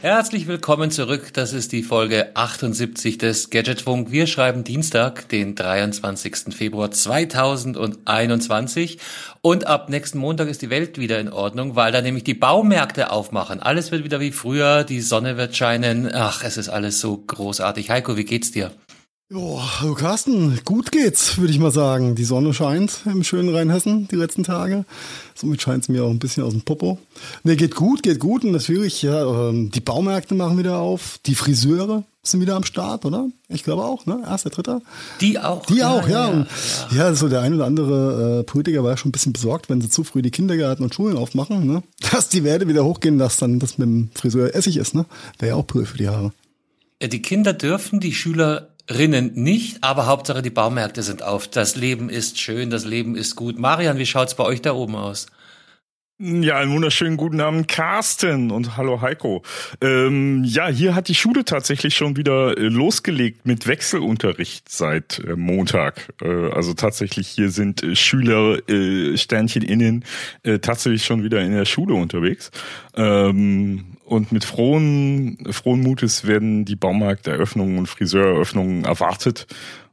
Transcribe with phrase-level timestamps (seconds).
[0.00, 1.32] Herzlich willkommen zurück.
[1.32, 4.12] Das ist die Folge 78 des Gadgetfunk.
[4.12, 6.54] Wir schreiben Dienstag, den 23.
[6.54, 9.00] Februar 2021.
[9.40, 13.10] Und ab nächsten Montag ist die Welt wieder in Ordnung, weil da nämlich die Baumärkte
[13.10, 13.58] aufmachen.
[13.58, 14.84] Alles wird wieder wie früher.
[14.84, 16.08] Die Sonne wird scheinen.
[16.14, 17.90] Ach, es ist alles so großartig.
[17.90, 18.70] Heiko, wie geht's dir?
[19.34, 22.14] Oh, hallo Carsten, gut geht's, würde ich mal sagen.
[22.14, 24.86] Die Sonne scheint im schönen Rheinhessen die letzten Tage.
[25.34, 26.98] Somit scheint es mir auch ein bisschen aus dem Popo.
[27.42, 28.42] Ne, geht gut, geht gut.
[28.42, 31.20] Und natürlich, ja, ähm, die Baumärkte machen wieder auf.
[31.26, 33.28] Die Friseure sind wieder am Start, oder?
[33.50, 34.22] Ich glaube auch, ne?
[34.26, 34.80] Erster, dritter.
[35.20, 35.66] Die auch.
[35.66, 36.30] Die ja, auch, ja.
[36.30, 36.46] Ja,
[36.92, 36.96] ja.
[36.96, 39.90] ja, so der ein oder andere äh, Politiker war schon ein bisschen besorgt, wenn sie
[39.90, 41.82] zu früh die Kindergärten und Schulen aufmachen, ne?
[42.12, 45.04] Dass die Werte wieder hochgehen, dass dann das mit dem Friseur Essig ist, ne?
[45.38, 46.32] Wäre ja auch blöd für die Haare.
[47.02, 51.48] Die Kinder dürfen, die Schüler Rinnen nicht, aber Hauptsache die Baumärkte sind auf.
[51.48, 53.58] Das Leben ist schön, das Leben ist gut.
[53.58, 55.26] Marian, wie schaut's bei euch da oben aus?
[56.20, 59.44] Ja, einen wunderschönen guten Abend, Carsten und hallo Heiko.
[59.80, 65.36] Ähm, ja, hier hat die Schule tatsächlich schon wieder äh, losgelegt mit Wechselunterricht seit äh,
[65.36, 66.12] Montag.
[66.20, 70.04] Äh, also tatsächlich hier sind äh, Schüler äh, Sternchen innen
[70.42, 72.50] äh, tatsächlich schon wieder in der Schule unterwegs.
[72.96, 79.46] Ähm, und mit frohen, frohen Mutes werden die Baumarkteröffnungen und Friseureröffnungen erwartet.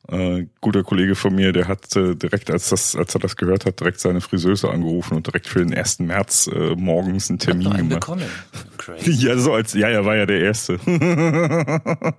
[0.08, 3.66] Äh, guter Kollege von mir, der hat äh, direkt, als das, als er das gehört
[3.66, 6.00] hat, direkt seine Friseuse angerufen und direkt für den 1.
[6.00, 7.90] März äh, morgens einen Termin gemacht.
[8.02, 8.26] Bekommen.
[8.78, 9.12] Crazy.
[9.12, 10.80] Ja, so als, ja, er war ja der Erste.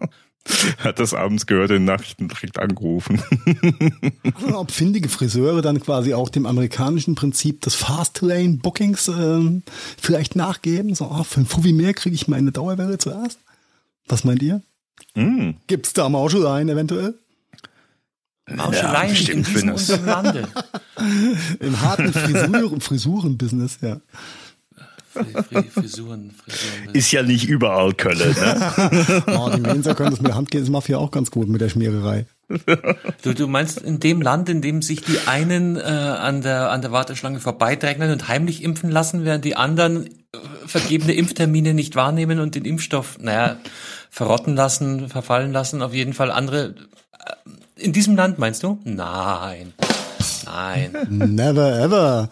[0.79, 3.23] hat das abends gehört, in Nachrichten direkt angerufen.
[4.53, 9.61] Ob findige Friseure dann quasi auch dem amerikanischen Prinzip des Fastlane-Bookings äh,
[10.01, 10.95] vielleicht nachgeben?
[10.95, 13.39] So, oh, für ein Fuvi mehr kriege ich meine Dauerwelle zuerst.
[14.09, 14.63] Was meint ihr?
[15.15, 15.51] Mm.
[15.67, 17.15] Gibt's da Mauscheleien eventuell?
[18.49, 20.49] Mauscheleien ja, in diesem Lande.
[21.61, 24.01] Im harten Frisur Frisuren-Business, ja.
[25.73, 26.95] Frisuren, Frisuren.
[26.95, 29.23] Ist ja nicht überall Köln, ne?
[29.39, 31.49] oh, die Mensa können das mit der Hand gehen, das macht ja auch ganz gut
[31.49, 32.27] mit der Schmiererei.
[33.23, 36.81] Du, du meinst in dem Land, in dem sich die einen äh, an der an
[36.81, 42.39] der Warteschlange vorbeidrängeln und heimlich impfen lassen, während die anderen äh, vergebene Impftermine nicht wahrnehmen
[42.39, 43.57] und den Impfstoff, naja,
[44.11, 46.75] verrotten lassen, verfallen lassen, auf jeden Fall andere.
[47.13, 48.79] Äh, in diesem Land meinst du?
[48.85, 49.75] Nein.
[50.45, 50.93] Nein.
[51.09, 52.31] Never ever.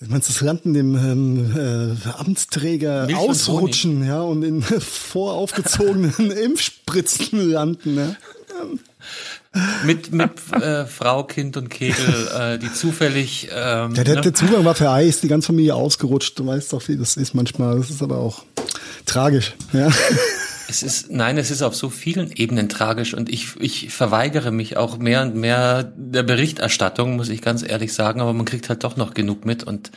[0.00, 4.62] Meinst du, das Land in dem ähm, äh, Amtsträger Milch ausrutschen, und ja, und in
[4.62, 8.16] voraufgezogenen Impfspritzen landen, ja?
[9.84, 13.48] mit mit äh, Frau, Kind und Kegel, äh, die zufällig.
[13.52, 14.20] Ähm, ja, der, ne?
[14.20, 16.38] der Zugang war vereist, die ganze Familie ausgerutscht.
[16.38, 17.78] Du weißt doch, wie das ist manchmal.
[17.78, 18.42] Das ist aber auch
[19.06, 19.54] tragisch.
[19.72, 19.90] Ja.
[20.68, 24.76] Es ist, nein, es ist auf so vielen Ebenen tragisch und ich, ich verweigere mich
[24.76, 28.82] auch mehr und mehr der Berichterstattung, muss ich ganz ehrlich sagen, aber man kriegt halt
[28.82, 29.90] doch noch genug mit und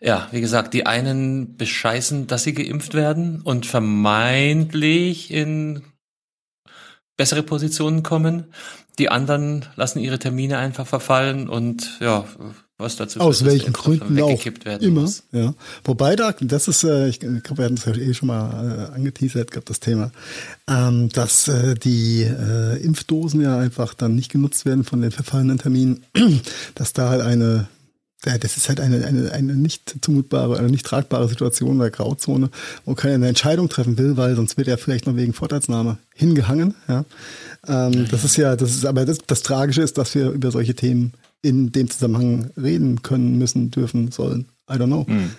[0.00, 5.82] ja, wie gesagt, die einen bescheißen, dass sie geimpft werden und vermeintlich in
[7.18, 8.46] bessere Positionen kommen.
[8.98, 12.24] Die anderen lassen ihre Termine einfach verfallen und ja,
[12.80, 14.44] was dazu Aus führt, welchen Gründen auch
[14.80, 15.02] immer.
[15.02, 15.22] Muss.
[15.32, 15.54] Ja.
[15.84, 18.94] Wobei da, das ist, äh, ich glaube, wir hatten es ja eh schon mal äh,
[18.94, 20.10] angeteasert gehabt, das Thema,
[20.68, 25.58] ähm, dass äh, die äh, Impfdosen ja einfach dann nicht genutzt werden von den verfallenen
[25.58, 26.04] Terminen,
[26.74, 27.68] dass da halt eine
[28.26, 32.50] ja, das ist halt eine, eine, eine nicht zumutbare, eine nicht tragbare Situation oder Grauzone,
[32.84, 36.74] wo keiner eine Entscheidung treffen will, weil sonst wird er vielleicht noch wegen Vorteilsnahme hingehangen.
[36.86, 37.04] Ja.
[37.66, 40.50] Ähm, ja, das ist ja, das ist aber das, das Tragische ist, dass wir über
[40.50, 44.48] solche Themen in dem Zusammenhang reden können, müssen, dürfen, sollen.
[44.70, 45.06] I don't know.
[45.06, 45.30] Hm.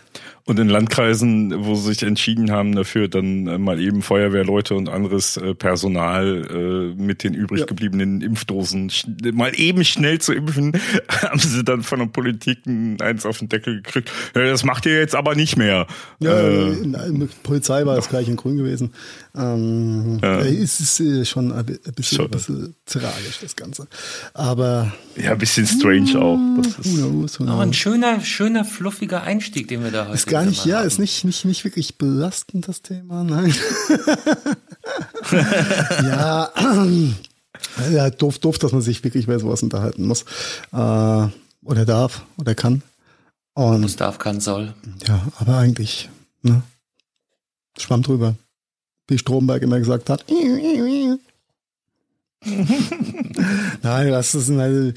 [0.44, 4.90] Und in Landkreisen, wo sie sich entschieden haben dafür, dann äh, mal eben Feuerwehrleute und
[4.90, 8.92] anderes äh, Personal äh, mit den übrig gebliebenen Impfdosen
[9.34, 10.74] mal eben schnell zu impfen,
[11.10, 12.60] haben sie dann von der Politik
[13.00, 14.12] eins auf den Deckel gekriegt.
[14.34, 15.86] Das macht ihr jetzt aber nicht mehr.
[16.20, 18.94] Ja, äh, in, in, Polizei war das gleich in Grün gewesen.
[19.38, 20.40] Ähm, ja.
[20.40, 21.66] Es ist schon ein
[21.96, 23.88] bisschen, ein bisschen tragisch, das Ganze.
[24.34, 24.92] Aber.
[25.16, 26.38] Ja, ein bisschen strange auch.
[26.58, 27.54] Das ist, who knows, who knows.
[27.54, 30.88] Aber ein schöner, schöner, fluffiger Einstieg, den wir da heute Ist gar nicht, ja, haben.
[30.88, 33.54] ist nicht, nicht, nicht wirklich belastend, das Thema, nein.
[36.04, 36.52] ja,
[37.92, 40.24] ja, doof, doof, dass man sich wirklich bei sowas unterhalten muss.
[40.72, 41.28] Äh,
[41.64, 42.82] oder darf, oder kann.
[43.54, 44.74] Und, muss, darf, kann, soll.
[45.08, 46.10] Ja, aber eigentlich,
[46.42, 46.64] ne?
[47.78, 48.36] Schwamm drüber
[49.12, 50.26] wie Stromberg immer gesagt hat.
[53.84, 54.94] Nein, das ist eine,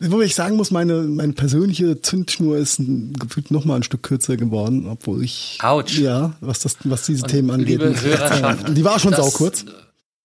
[0.00, 4.36] wo ich sagen muss, meine, meine persönliche Zündschnur ist gefühlt noch mal ein Stück kürzer
[4.36, 5.98] geworden, obwohl ich, Autsch.
[5.98, 7.80] ja, was das, was diese Und Themen angeht.
[7.80, 9.64] Liebe Hörerschaft, die war schon das, kurz.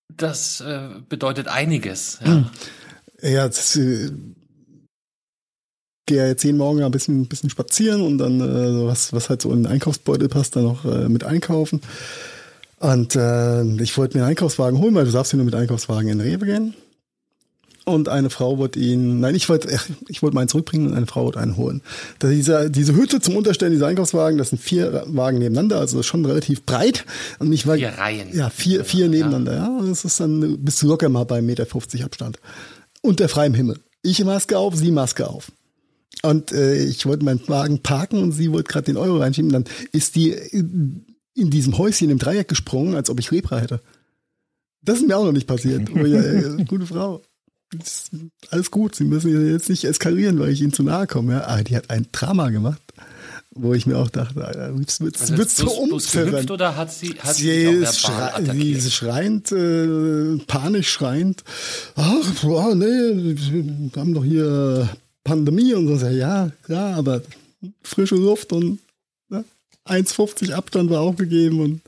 [0.10, 2.20] Das äh, bedeutet einiges.
[2.26, 2.46] Ja, hm.
[3.22, 4.12] ja das, äh,
[6.10, 9.30] gehe ja jetzt jeden Morgen ein bisschen, ein bisschen spazieren und dann äh, was, was
[9.30, 11.82] halt so in den Einkaufsbeutel passt, dann noch äh, mit einkaufen.
[12.80, 16.10] Und äh, ich wollte mir einen Einkaufswagen holen, weil du darfst ja nur mit Einkaufswagen
[16.10, 16.74] in Rewe gehen.
[17.86, 19.68] Und eine Frau wollte ihn, nein, ich wollte,
[20.08, 21.82] ich wollte meinen zurückbringen und eine Frau wollte einen holen.
[22.20, 26.26] Da diese, diese Hütte zum Unterstellen dieser Einkaufswagen, das sind vier Wagen nebeneinander, also schon
[26.26, 27.06] relativ breit.
[27.40, 28.30] Und ich war, vier Reihen.
[28.34, 29.78] Ja, vier, vier nebeneinander, ja.
[29.80, 32.40] Und das ist dann, bist du locker mal bei 1,50 Meter Abstand.
[33.02, 33.80] Unter freiem Himmel.
[34.04, 35.52] Ich Maske auf, sie Maske auf.
[36.22, 39.52] Und äh, ich wollte meinen Wagen parken und sie wollte gerade den Euro reinschieben.
[39.52, 40.36] Dann ist die
[41.36, 43.82] in diesem Häuschen im Dreieck gesprungen, als ob ich Lepra hätte.
[44.82, 45.90] Das ist mir auch noch nicht passiert.
[45.94, 47.22] Oh ja, ey, gute Frau.
[48.50, 51.34] alles gut, Sie müssen jetzt nicht eskalieren, weil ich Ihnen zu nahe komme.
[51.34, 51.48] Ja.
[51.48, 52.82] Aber die hat ein Drama gemacht,
[53.52, 56.50] wo ich mir auch dachte, Alter, wird's, wird's, also wird's so umfirren.
[56.50, 61.44] oder hat sie, hat sie, sie schrei sie schreiend, äh, panisch schreiend.
[61.96, 64.90] Ach, boah, nee, wir haben doch hier
[65.24, 66.08] Pandemie und so.
[66.08, 67.22] Ja, ja, aber
[67.84, 68.80] frische Luft und
[69.90, 71.82] 1,50 Abstand war auch gegeben und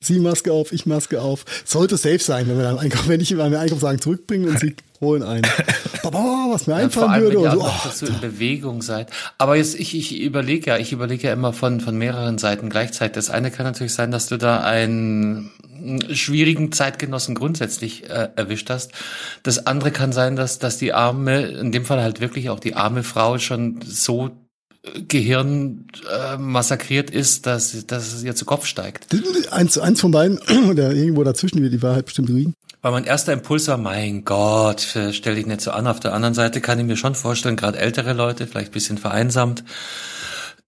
[0.00, 1.44] sie Maske auf, ich Maske auf.
[1.64, 4.76] Sollte safe sein, wenn wir dann einkaufen, wenn ich wenn wir Einkaufswagen zurückbringen und sie
[5.00, 5.42] holen ein.
[6.02, 7.36] Baba, was mir ja, einfallen allem, würde.
[7.36, 9.10] Wenn ihr so, oh, dass du in Bewegung seid.
[9.36, 13.14] Aber jetzt, ich, ich überlege ja, ich überlege ja immer von, von mehreren Seiten gleichzeitig.
[13.14, 15.50] Das eine kann natürlich sein, dass du da einen
[16.10, 18.92] schwierigen Zeitgenossen grundsätzlich äh, erwischt hast.
[19.42, 22.74] Das andere kann sein, dass, dass die arme, in dem Fall halt wirklich auch die
[22.74, 24.30] arme Frau schon so
[25.06, 29.08] Gehirn äh, massakriert ist, dass, dass es ihr zu Kopf steigt.
[29.50, 30.38] Eins, eins von beiden
[30.70, 32.54] oder irgendwo dazwischen wird die Wahrheit bestimmt liegen.
[32.80, 35.88] Weil mein erster Impuls war, mein Gott, stell dich nicht so an.
[35.88, 39.64] Auf der anderen Seite kann ich mir schon vorstellen, gerade ältere Leute, vielleicht bisschen vereinsamt,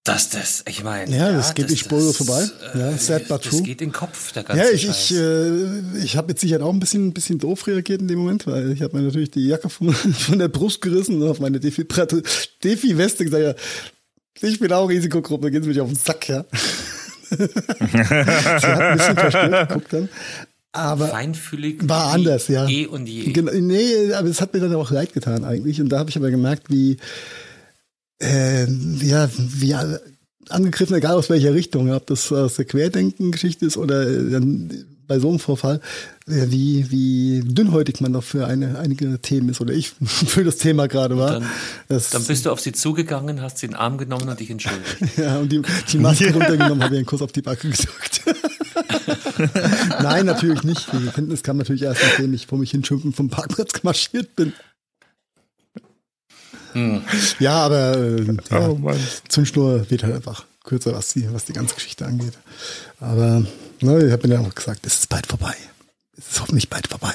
[0.03, 1.15] dass das, ich meine.
[1.15, 2.49] Ja, das ja, geht nicht spurlos vorbei.
[2.73, 3.51] Äh, ja, sad but true.
[3.51, 5.11] Das geht in den Kopf, der ganze Ja, ich, Scheiß.
[5.11, 8.19] ich, äh, ich habe jetzt sicher auch ein bisschen, ein bisschen doof reagiert in dem
[8.19, 11.39] Moment, weil ich habe mir natürlich die Jacke von, von der Brust gerissen und auf
[11.39, 13.53] meine Defi-Weste gesagt, ja,
[14.39, 16.45] ich bin auch Risikogruppe, geht's mich auf den Sack, ja.
[17.31, 20.09] Sie hat ein bisschen verstört geguckt dann.
[20.73, 22.67] Aber Feinfühlig war anders, ja.
[22.67, 23.31] Eh und je.
[23.31, 25.81] Genau, nee, aber es hat mir dann auch leid getan eigentlich.
[25.81, 26.97] Und da habe ich aber gemerkt, wie,
[28.21, 29.75] äh, ja, wie
[30.49, 34.39] angegriffen, egal aus welcher Richtung, ob das aus der Querdenken-Geschichte ist oder äh,
[35.11, 35.81] bei so einem Vorfall,
[36.25, 40.87] wie, wie dünnhäutig man doch für eine, einige Themen ist oder ich für das Thema
[40.87, 41.41] gerade war.
[41.41, 41.49] Dann,
[41.89, 44.97] dann, bist du auf sie zugegangen, hast sie in den Arm genommen und dich entschuldigt.
[45.17, 45.61] ja, und die,
[45.91, 48.21] die Maske runtergenommen, habe ihr einen Kuss auf die Backe gedrückt.
[50.01, 50.87] Nein, natürlich nicht.
[50.93, 54.53] Die Kenntnis kam natürlich erst, nachdem ich vor mich hinschimpfen vom Parkplatz gemarschiert bin.
[56.71, 57.01] Hm.
[57.39, 58.91] Ja, aber äh, ja, oh
[59.27, 62.37] Zündschnur wird halt einfach kürzer, was die, was die ganze Geschichte angeht.
[63.01, 63.43] Aber
[63.81, 65.55] ne, ich habe mir ja auch gesagt, es ist bald vorbei.
[66.17, 67.13] Es ist hoffentlich bald vorbei.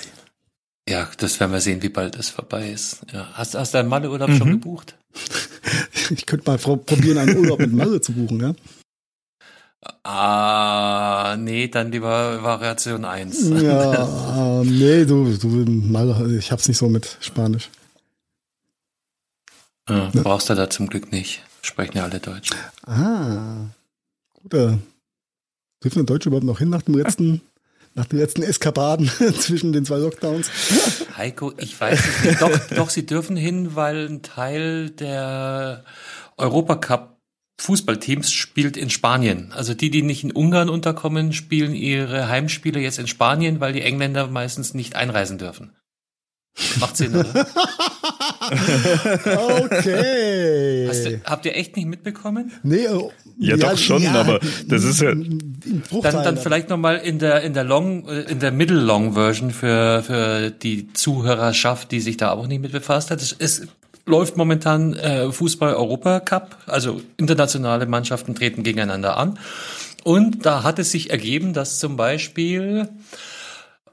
[0.89, 3.01] Ja, das werden wir sehen, wie bald es vorbei ist.
[3.13, 3.29] Ja.
[3.35, 4.37] Hast, hast du deinen Malle-Urlaub mhm.
[4.37, 4.97] schon gebucht?
[6.11, 8.55] ich könnte mal probieren, einen Urlaub mit Malle zu buchen, ja?
[10.03, 13.49] Ah, nee, dann lieber Variation 1.
[13.63, 17.71] Ja, nee, du, du, Malle, ich hab's nicht so mit Spanisch.
[19.89, 20.23] Ja, ja.
[20.23, 21.43] Brauchst du da zum Glück nicht.
[21.63, 22.51] Sprechen ja alle Deutsch.
[22.87, 23.67] Ah,
[24.49, 24.79] gut.
[25.83, 27.43] Dürfen Deutsche überhaupt noch hin nach dem letzten,
[27.95, 30.51] nach den letzten Eskapaden zwischen den zwei Lockdowns?
[31.17, 32.43] Heiko, ich weiß es nicht.
[32.43, 35.85] Doch, doch, sie dürfen hin, weil ein Teil der
[36.37, 37.17] Europacup
[37.59, 39.51] Fußballteams spielt in Spanien.
[39.53, 43.81] Also die, die nicht in Ungarn unterkommen, spielen ihre Heimspiele jetzt in Spanien, weil die
[43.81, 45.73] Engländer meistens nicht einreisen dürfen.
[46.81, 47.29] Macht Sinn, oder?
[49.65, 50.87] okay.
[50.87, 52.53] Du, habt ihr echt nicht mitbekommen?
[52.63, 52.87] Nee,
[53.39, 55.13] ja, ja, doch schon, ja, aber das ist ja.
[55.15, 59.51] Dann, dann vielleicht nochmal in der, in der Long, äh, in der Middle Long Version
[59.51, 63.21] für, für die Zuhörerschaft, die sich da auch nicht mit befasst hat.
[63.21, 63.67] Es, es
[64.07, 69.39] läuft momentan äh, Fußball Europa Cup, also internationale Mannschaften treten gegeneinander an.
[70.05, 72.89] Und da hat es sich ergeben, dass zum Beispiel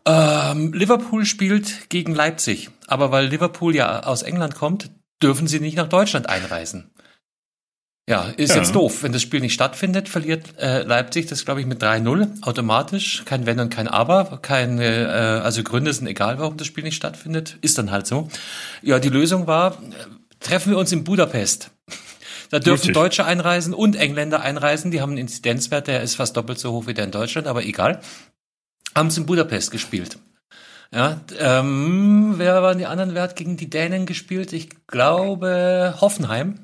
[0.05, 5.77] ähm, Liverpool spielt gegen Leipzig, aber weil Liverpool ja aus England kommt, dürfen sie nicht
[5.77, 6.91] nach Deutschland einreisen.
[8.09, 8.57] Ja, ist ja.
[8.57, 9.03] jetzt doof.
[9.03, 13.23] Wenn das Spiel nicht stattfindet, verliert äh, Leipzig das, glaube ich, mit 3-0 automatisch.
[13.25, 14.39] Kein Wenn und kein Aber.
[14.41, 17.57] Keine, äh, also Gründe sind egal, warum das Spiel nicht stattfindet.
[17.61, 18.27] Ist dann halt so.
[18.81, 19.77] Ja, die Lösung war,
[20.41, 21.71] treffen wir uns in Budapest.
[22.49, 22.93] Da dürfen Richtig.
[22.93, 24.91] Deutsche einreisen und Engländer einreisen.
[24.91, 27.63] Die haben einen Inzidenzwert, der ist fast doppelt so hoch wie der in Deutschland, aber
[27.63, 28.01] egal
[28.95, 30.17] haben sie in Budapest gespielt.
[30.91, 33.15] Ja, ähm, wer waren die anderen?
[33.15, 34.53] Wer hat gegen die Dänen gespielt?
[34.53, 36.59] Ich glaube Hoffenheim.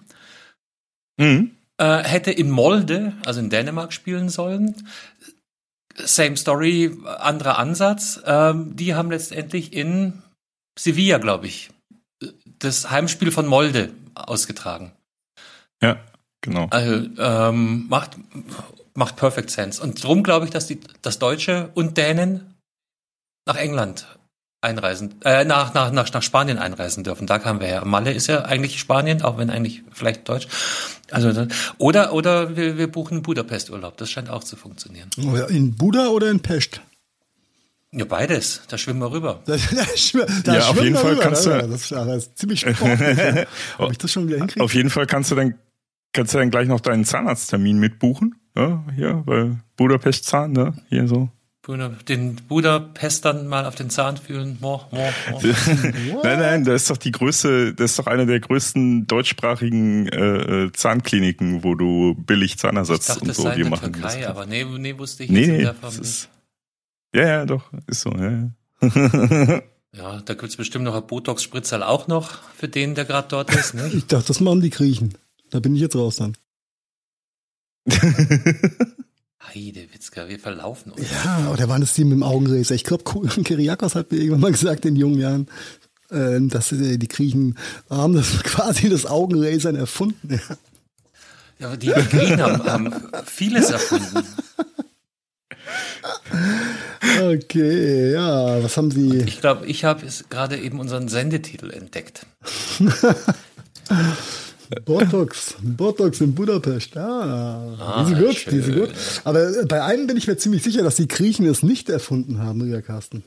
[1.20, 1.52] Mhm.
[1.78, 4.88] Äh, hätte in Molde, also in Dänemark spielen sollen.
[5.96, 8.22] Same Story, anderer Ansatz.
[8.26, 10.24] Ähm, die haben letztendlich in
[10.78, 11.70] Sevilla, glaube ich,
[12.60, 14.94] das Heimspiel von Molde ausgetragen.
[15.82, 16.00] Ja,
[16.42, 16.68] genau.
[16.70, 18.18] Also ähm, macht
[18.94, 19.82] macht perfect sense.
[19.82, 22.56] Und darum glaube ich, dass die dass Deutsche und Dänen
[23.46, 24.06] nach England
[24.62, 27.28] einreisen, äh, nach, nach, nach, nach Spanien einreisen dürfen.
[27.28, 27.86] Da kamen wir her.
[27.86, 30.48] Malle ist ja eigentlich Spanien, auch wenn eigentlich vielleicht Deutsch.
[31.12, 31.48] Also
[31.78, 33.98] oder oder wir, wir buchen Budapest Urlaub.
[33.98, 35.10] Das scheint auch zu funktionieren.
[35.50, 36.82] In Buda oder in Pest?
[37.92, 38.62] Ja, beides.
[38.68, 39.42] Da schwimmen wir rüber.
[39.46, 41.62] Da, da, da ja, auf jeden Fall rüber, kannst ne?
[41.64, 41.68] du.
[41.70, 43.48] Das, das ist ziemlich sportlich.
[43.80, 44.64] Ob ich das schon wieder hinkriege?
[44.64, 45.56] Auf jeden Fall kannst du dann
[46.14, 48.36] kannst du dann gleich noch deinen Zahnarzttermin mitbuchen.
[48.56, 50.74] Ja, hier, weil Budapest Zahn, ne?
[50.90, 51.30] Hier so
[51.78, 54.58] den Budapestern mal auf den Zahn fühlen.
[54.60, 55.42] Mo, mo, mo.
[56.24, 60.66] nein, nein, das ist doch die größte, das ist doch eine der größten deutschsprachigen äh,
[60.66, 64.28] äh Zahnkliniken, wo du billig Zahnersatz dachte, und so dir machen Türkei, kannst.
[64.28, 66.30] Aber nee, nee, wusste ich nee, jetzt in der Form ist,
[67.14, 68.32] Ja, ja, doch, ist so, ja.
[68.32, 68.50] ja.
[69.94, 73.74] ja, da gibt's bestimmt noch ein Botox-Spritzerl auch noch für den, der gerade dort ist.
[73.76, 73.88] Ne?
[73.94, 75.16] ich dachte, das machen die Griechen.
[75.52, 76.36] Da bin ich jetzt raus dann.
[79.50, 81.06] Heidewitzka, wir verlaufen uns.
[81.12, 82.76] Ja, oder waren das die mit dem Augenräser?
[82.76, 83.04] Ich glaube,
[83.44, 85.48] Kyriakos hat mir irgendwann mal gesagt in jungen Jahren,
[86.12, 87.58] äh, dass die Griechen
[87.90, 90.40] haben das quasi das Augenräsern erfunden.
[91.60, 92.94] Ja, aber die, die Griechen haben, haben
[93.26, 94.26] vieles erfunden.
[97.22, 99.10] Okay, ja, was haben Sie?
[99.10, 102.26] Und ich glaube, ich habe gerade eben unseren Sendetitel entdeckt.
[104.86, 106.96] Botox, Botox in Budapest.
[106.96, 108.54] Ah, ah die sind gut, schön.
[108.54, 108.90] die sind gut.
[109.24, 112.64] Aber bei einem bin ich mir ziemlich sicher, dass die Griechen es nicht erfunden haben,
[112.64, 113.24] lieber Carsten.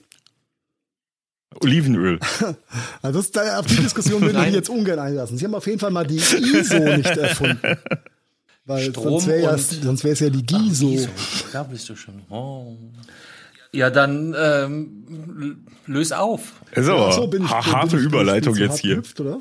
[1.61, 2.19] Olivenöl.
[3.03, 5.37] Also das, auf die Diskussion würde ich jetzt ungern einlassen.
[5.37, 7.77] Sie haben auf jeden Fall mal die ISO nicht erfunden.
[8.65, 10.87] Weil Strom sonst wäre es ja die GISO.
[10.87, 11.09] Ach, GISO.
[11.53, 12.23] Da bist du schon.
[12.31, 12.77] Oh.
[13.73, 16.53] Ja, dann ähm, löse auf.
[16.77, 18.97] So, ja, so bin ich, harte bin ich, Überleitung jetzt hier.
[18.97, 19.41] Hüpft, oder?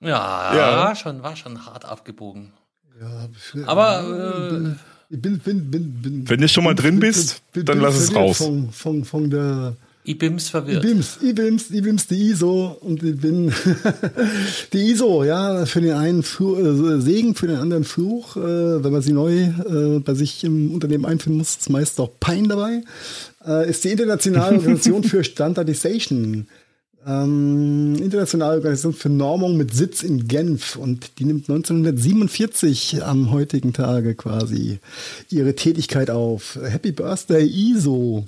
[0.00, 2.52] Ja, ja, schon, war schon hart abgebogen.
[3.00, 3.28] Ja,
[3.66, 4.76] aber
[5.10, 8.14] äh, ich bin, bin, bin, bin, wenn du schon mal drin bist, dann lass es
[8.14, 8.38] raus.
[8.38, 9.76] Von, von, von der
[10.08, 10.84] IBIMS verwirrt.
[10.84, 13.52] IBIMS, IBIMS, IBIMS, die ISO und ich bin
[14.72, 18.90] die ISO, ja, für den einen Fluch, äh, Segen, für den anderen Fluch, äh, wenn
[18.90, 22.82] man sie neu äh, bei sich im Unternehmen einführen muss, ist meist auch Pein dabei,
[23.46, 26.46] äh, ist die Internationale Organisation für Standardization
[27.08, 33.72] ähm, internationale Organisation für Normung mit Sitz in Genf und die nimmt 1947 am heutigen
[33.72, 34.78] Tage quasi
[35.30, 36.58] ihre Tätigkeit auf.
[36.62, 38.26] Happy Birthday ISO.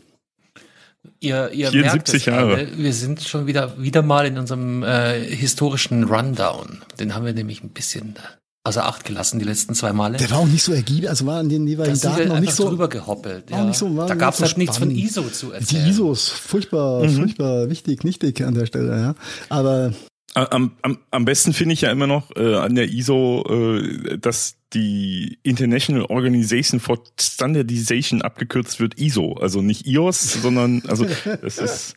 [1.20, 2.54] Ihr, ihr 74 Jahre.
[2.54, 6.82] Alle, wir sind schon wieder, wieder mal in unserem äh, historischen Rundown.
[6.98, 8.14] Den haben wir nämlich ein bisschen
[8.64, 10.18] außer Acht gelassen die letzten zwei Male.
[10.18, 12.52] Der war auch nicht so ergiebig, also war an den jeweiligen da Daten noch nicht
[12.52, 13.50] so drüber gehoppelt.
[13.50, 13.72] Ja.
[13.72, 15.84] So, da gab es so halt nichts von ISO zu erzählen.
[15.84, 17.16] Die ISO ist furchtbar, mhm.
[17.16, 19.14] furchtbar wichtig, nichtig an der Stelle, ja.
[19.48, 19.92] Aber
[20.34, 24.54] am, am, am besten finde ich ja immer noch äh, an der ISO, äh, dass
[24.72, 31.06] die International Organization for Standardization abgekürzt wird ISO, also nicht IOS, sondern also
[31.42, 31.96] das ist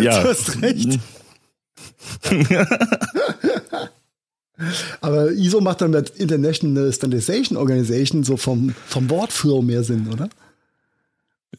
[0.00, 0.22] ja.
[0.22, 0.98] Du hast recht.
[5.00, 10.28] Aber ISO macht dann mit International Standardization Organization so vom, vom Wortflow mehr Sinn, oder?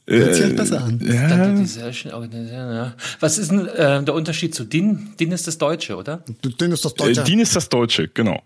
[0.08, 1.00] Hört sich halt besser an.
[1.04, 2.96] Ja.
[3.20, 5.14] Was ist denn äh, der Unterschied zu DIN?
[5.20, 6.24] DIN ist das Deutsche, oder?
[6.44, 7.22] DIN ist das Deutsche.
[7.22, 8.42] Äh, DIN ist das Deutsche, genau.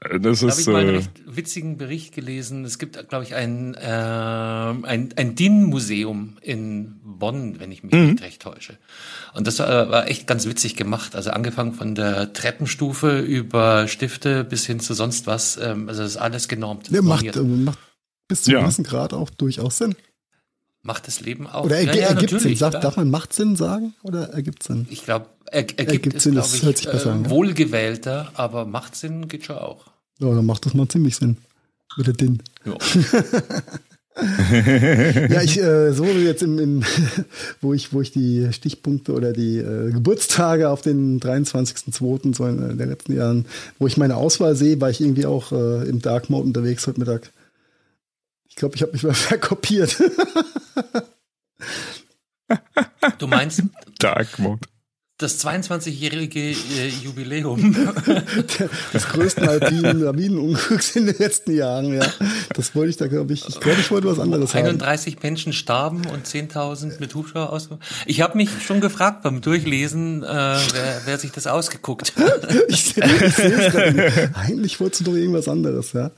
[0.00, 2.64] Äh, das da habe ich mal einen äh, recht witzigen Bericht gelesen.
[2.64, 8.12] Es gibt, glaube ich, ein, äh, ein, ein DIN-Museum in Bonn, wenn ich mich mhm.
[8.12, 8.78] nicht recht täusche.
[9.34, 11.16] Und das war, war echt ganz witzig gemacht.
[11.16, 15.56] Also angefangen von der Treppenstufe über Stifte bis hin zu sonst was.
[15.56, 16.90] Ähm, also das ist alles genormt.
[16.90, 17.78] Ja, macht, äh, macht
[18.28, 19.96] bis zu einem gewissen Grad auch durchaus Sinn.
[20.82, 21.64] Macht das Leben auch.
[21.64, 22.56] Oder er, ja, ja, ergibt Sinn.
[22.56, 24.86] Darf, darf man macht Sinn sagen oder ergibt Sinn?
[24.90, 27.30] Ich glaube, er, ergibt, ergibt Sinn, das hört sich besser äh, an.
[27.30, 29.86] Wohlgewählter, aber macht Sinn geht schon auch.
[30.18, 31.36] Ja, dann macht das mal ziemlich Sinn.
[31.96, 32.42] Mit der DIN.
[32.64, 32.76] Ja.
[35.28, 36.84] ja, ich äh, so jetzt im, im
[37.60, 42.34] wo ich wo ich die Stichpunkte oder die äh, Geburtstage auf den 23.02.
[42.34, 43.46] so in äh, den letzten Jahren,
[43.78, 47.00] wo ich meine Auswahl sehe, war ich irgendwie auch äh, im Dark Mode unterwegs heute
[47.00, 47.30] Mittag.
[48.48, 49.96] Ich glaube, ich habe mich mal verkopiert.
[53.18, 53.62] du meinst
[53.98, 54.66] Dark Mode.
[55.18, 57.74] Das 22-jährige äh, Jubiläum.
[58.94, 62.06] Des größten alpinen Lawinenunglücks in den letzten Jahren, ja.
[62.54, 65.22] Das wollte ich da, glaube ich, ich glaube, ich wollte was anderes 31 haben.
[65.24, 67.68] Menschen starben und 10.000 mit Hubschrauber aus.
[68.06, 72.54] Ich habe mich schon gefragt beim Durchlesen, äh, wer, wer sich das ausgeguckt hat.
[72.68, 76.12] ich, ich sehe Eigentlich wolltest du doch irgendwas anderes, ja.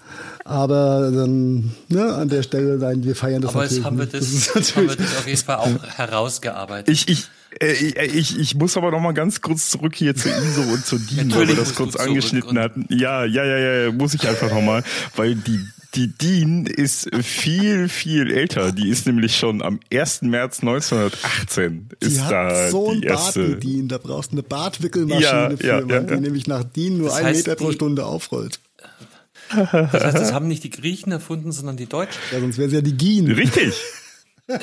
[0.44, 3.86] Aber dann, ne, an der Stelle, nein, wir feiern das Aber natürlich.
[3.86, 6.92] Aber haben wir das, das haben wir das auf jeden Fall auch herausgearbeitet.
[6.92, 7.28] Ich, ich,
[7.58, 11.34] ich, ich muss aber noch mal ganz kurz zurück hier zu ISO und zu DIN,
[11.34, 12.86] weil wir das kurz angeschnitten hatten.
[12.88, 14.84] Ja, ja, ja, ja, muss ich einfach noch mal,
[15.16, 15.60] weil die
[15.94, 18.70] die DIN ist viel, viel älter.
[18.70, 20.22] Die ist nämlich schon am 1.
[20.22, 23.48] März 1918 die ist hat da so die erste.
[23.48, 23.88] Bart, DIN.
[23.88, 27.16] Da brauchst du eine Bartwickelmaschine ja, für, ja, ja, die nämlich nach DIN nur das
[27.16, 28.60] einen Meter pro Stunde aufrollt.
[29.50, 32.20] Das heißt, das haben nicht die Griechen erfunden, sondern die Deutschen.
[32.30, 33.32] Ja, sonst wäre es ja die Gien.
[33.32, 33.74] Richtig.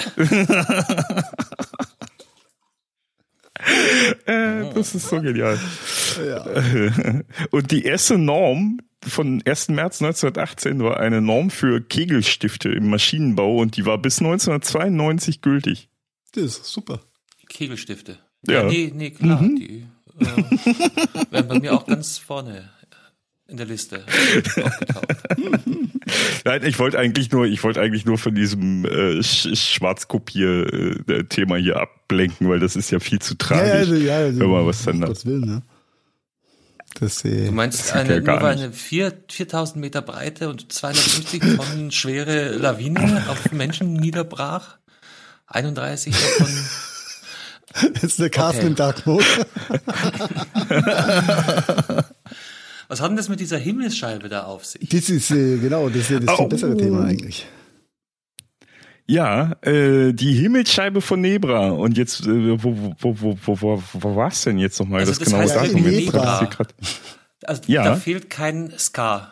[4.26, 5.60] Äh, das ist so genial.
[6.26, 6.46] Ja.
[7.52, 9.70] Und die erste Norm von 1.
[9.70, 15.90] März 1918 war eine Norm für Kegelstifte im Maschinenbau und die war bis 1992 gültig.
[16.34, 17.02] Das ist super.
[17.50, 18.18] Kegelstifte.
[18.48, 18.62] Ja.
[18.62, 19.42] ja nee, nee, klar.
[19.42, 19.56] Mhm.
[19.56, 19.86] Die
[20.20, 20.26] äh,
[21.32, 22.70] werden bei mir auch ganz vorne
[23.48, 24.04] in der Liste
[26.46, 31.78] Nein, ich wollte eigentlich nur, ich wollte eigentlich nur von diesem äh, Schwarzkopier-Thema äh, hier
[31.78, 33.68] ablenken, weil das ist ja viel zu tragisch.
[33.68, 35.62] Ja, also, ja, also, wenn man was dann das will, ne?
[37.00, 41.92] Das, äh, du meinst, eine, ja nur eine 4, 4000 Meter breite und 250 Tonnen
[41.92, 44.78] schwere Lawine auf Menschen niederbrach?
[45.48, 46.48] 31 davon.
[47.94, 48.76] Das ist der Carsten okay.
[48.76, 49.26] Dark Mode.
[52.88, 54.88] Was hat denn das mit dieser Himmelsscheibe da auf sich?
[54.90, 56.48] Das ist, äh, genau, das ist ja das oh.
[56.48, 57.46] bessere Thema eigentlich.
[59.10, 61.70] Ja, äh, die Himmelsscheibe von Nebra.
[61.70, 65.02] Und jetzt, äh, wo, wo, wo, wo, wo, wo war es denn jetzt nochmal?
[65.02, 65.82] Also das, das genau sagen.
[65.82, 66.50] Nebra.
[67.44, 67.84] Also ja.
[67.84, 69.32] da fehlt kein Ska.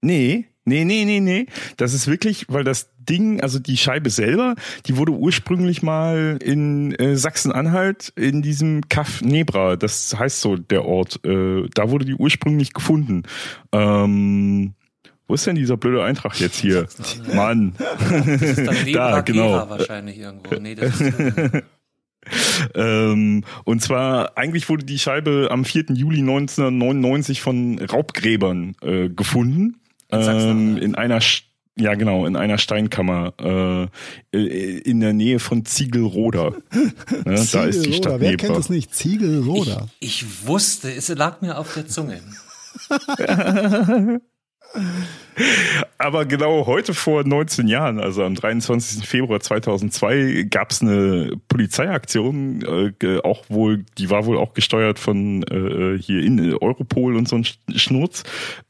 [0.00, 1.46] Nee, nee, nee, nee, nee.
[1.76, 4.54] Das ist wirklich, weil das Ding, also die Scheibe selber,
[4.86, 10.84] die wurde ursprünglich mal in äh, Sachsen-Anhalt in diesem Kaff Nebra, das heißt so der
[10.84, 13.22] Ort, äh, da wurde die ursprünglich gefunden.
[13.72, 14.74] Ähm,
[15.26, 16.88] wo ist denn dieser blöde Eintrag jetzt hier?
[17.34, 17.74] Mann.
[17.78, 19.68] Das ist dann Nebra da, genau.
[19.68, 20.54] wahrscheinlich irgendwo.
[20.56, 21.14] Nee, das ist
[22.74, 25.86] ähm, und zwar, eigentlich wurde die Scheibe am 4.
[25.94, 29.76] Juli 1999 von Raubgräbern äh, gefunden.
[30.10, 31.20] In, ähm, in einer
[31.80, 33.34] ja, genau, in einer Steinkammer
[34.32, 36.54] äh, äh, in der Nähe von Ziegelroda.
[37.24, 38.94] Ne, da ist die Stadt Wer kennt das nicht?
[38.94, 39.86] Ziegelroda.
[40.00, 42.20] Ich, ich wusste, es lag mir auf der Zunge.
[45.98, 49.06] Aber genau heute vor 19 Jahren, also am 23.
[49.06, 55.42] Februar 2002, gab es eine Polizeiaktion, äh, auch wohl, die war wohl auch gesteuert von
[55.44, 58.22] äh, hier in Europol und so ein Schnurz,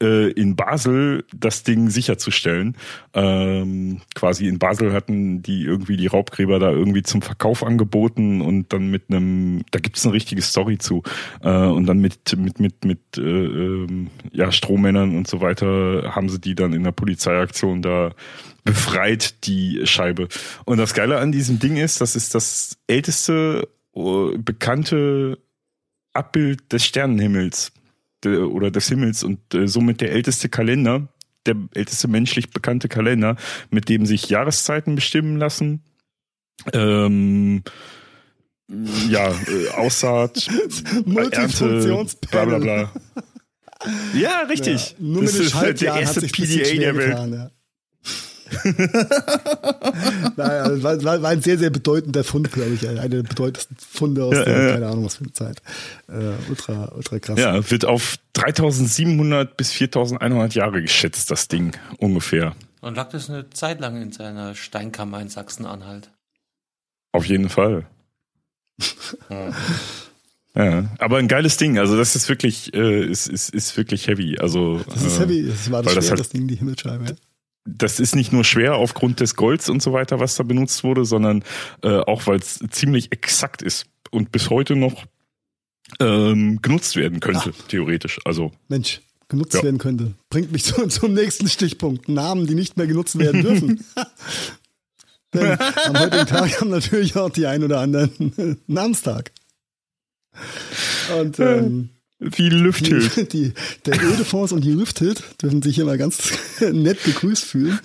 [0.02, 2.76] äh, in Basel das Ding sicherzustellen.
[3.14, 8.72] Ähm, quasi in Basel hatten die irgendwie die Raubgräber da irgendwie zum Verkauf angeboten und
[8.72, 11.02] dann mit einem, da gibt es eine richtige Story zu,
[11.42, 16.28] äh, und dann mit mit mit mit äh, ähm, ja Strohmännern und so weiter haben
[16.28, 18.12] sie die dann in der Polizeiaktion da
[18.64, 20.28] befreit, die Scheibe.
[20.64, 25.38] Und das Geile an diesem Ding ist, das ist das älteste uh, bekannte
[26.12, 27.72] Abbild des Sternenhimmels
[28.24, 31.08] oder des Himmels und äh, somit der älteste Kalender,
[31.46, 33.36] der älteste menschlich bekannte Kalender,
[33.70, 35.82] mit dem sich Jahreszeiten bestimmen lassen.
[36.72, 37.62] Ähm,
[39.08, 40.48] ja, äh, Aussaat,
[41.30, 42.92] Ernte, bla bla bla.
[44.14, 44.90] Ja, richtig.
[44.90, 47.10] Ja, nur das mit ist der erste PDA der Welt.
[47.10, 47.50] Getan, ja.
[50.36, 52.88] naja, also war, war, war ein sehr, sehr bedeutender Fund, glaube ich.
[52.88, 55.62] Einer der bedeutendsten Funde aus ja, der, keine Ahnung was für eine Zeit.
[56.08, 57.38] Äh, ultra, ultra krass.
[57.38, 62.54] Ja, wird auf 3700 bis 4100 Jahre geschätzt, das Ding ungefähr.
[62.80, 66.10] Und lag das eine Zeit lang in seiner Steinkammer in Sachsen-Anhalt?
[67.12, 67.86] Auf jeden Fall.
[70.58, 71.78] Ja, aber ein geiles Ding.
[71.78, 74.38] Also das ist wirklich, äh, ist, ist, ist wirklich heavy.
[74.38, 75.46] Also das ist äh, heavy.
[75.46, 77.16] Das war das, schwer, das, hat, das Ding, die Himmelsscheibe.
[77.64, 81.04] Das ist nicht nur schwer aufgrund des Golds und so weiter, was da benutzt wurde,
[81.04, 81.44] sondern
[81.82, 85.04] äh, auch weil es ziemlich exakt ist und bis heute noch
[86.00, 87.68] ähm, genutzt werden könnte, Ach.
[87.68, 88.18] theoretisch.
[88.24, 89.62] Also Mensch, genutzt ja.
[89.62, 90.14] werden könnte.
[90.28, 92.08] Bringt mich zu, zum nächsten Stichpunkt.
[92.08, 93.84] Namen, die nicht mehr genutzt werden dürfen.
[95.34, 99.30] Denn am heutigen Tag haben natürlich auch die ein oder anderen Namenstag.
[101.18, 103.16] Und ähm, wie Lüfthild.
[103.16, 103.52] Die, die,
[103.86, 107.78] der Ödefonds und die Lüfthild dürfen sich immer ganz nett begrüßt fühlen.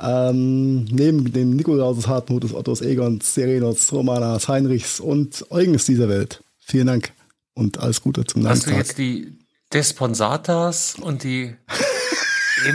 [0.00, 6.86] Ähm, neben dem Nikolauses, Hartmuts, Ottos, Egons, Serenos, Romanas, Heinrichs und Eugens dieser Welt Vielen
[6.86, 7.12] Dank
[7.54, 8.66] und alles Gute zum Hast.
[8.66, 9.38] Hast du jetzt die
[9.72, 11.56] Desponsatas und die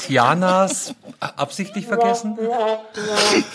[0.00, 2.36] Emerentianas absichtlich vergessen?
[2.38, 2.48] Oh,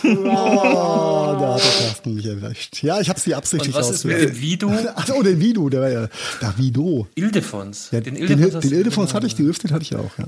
[0.04, 2.82] da hat der Carsten mich erwischt.
[2.82, 4.70] Ja, ich habe sie absichtlich Und was ist mit dem Vidu?
[4.94, 6.08] Ach, oh, den Vidu, der war ja,
[6.40, 7.08] da Vido.
[7.14, 7.90] Ildefons.
[7.90, 10.26] Ja, den Ildefons, den, den Ildefons hatte ich, die Hüfte hatte ich auch, ja.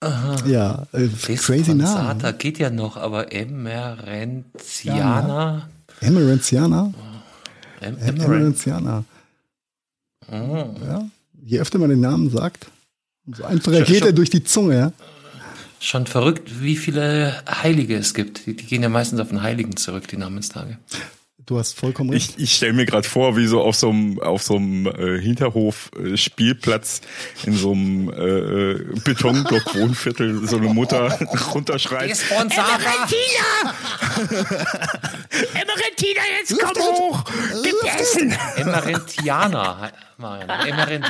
[0.00, 0.36] Aha.
[0.46, 2.34] Ja, äh, crazy Name.
[2.34, 5.70] geht ja noch, aber Emerentiana.
[6.00, 6.92] Emerentiana?
[7.80, 9.04] Emerentiana.
[10.30, 10.74] Oh.
[10.86, 11.08] Ja,
[11.44, 12.66] je öfter man den Namen sagt,
[13.26, 14.92] umso einfacher geht er durch die Zunge, ja.
[15.78, 18.46] Schon verrückt, wie viele Heilige es gibt.
[18.46, 20.78] Die, die, gehen ja meistens auf den Heiligen zurück, die Namenstage.
[21.46, 22.34] Du hast vollkommen recht.
[22.38, 25.20] Ich, ich stelle mir gerade vor, wie so auf so einem auf so einem äh,
[25.20, 27.02] Hinterhof äh, Spielplatz
[27.44, 31.16] in so einem äh, äh Betonblock Wohnviertel so eine Mutter
[31.54, 32.18] runterschreit.
[32.30, 32.64] Emerentina!
[35.54, 37.24] Emerentina, jetzt komm hoch!
[37.62, 38.34] Gib Essen!
[38.56, 41.04] Emerentianer, Marian.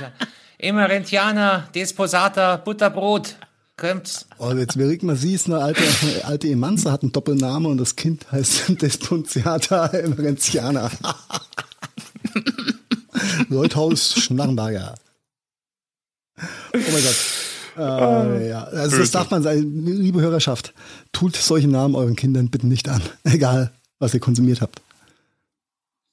[0.58, 3.36] Emerentianer, Desposata, Butterbrot.
[3.76, 4.26] Kommt's.
[4.38, 5.82] Oh, jetzt merkt man, sie ist eine alte,
[6.24, 10.90] alte Emanze, hat einen Doppelnamen und das Kind heißt Despontiata Emerentiana.
[13.48, 14.94] Leuthaus Schnarrenberger.
[16.38, 16.42] Oh
[16.72, 17.16] mein Gott.
[17.78, 20.72] Äh, ja, also das darf man sagen, liebe Hörerschaft,
[21.12, 24.80] tut solche Namen euren Kindern bitte nicht an, egal was ihr konsumiert habt.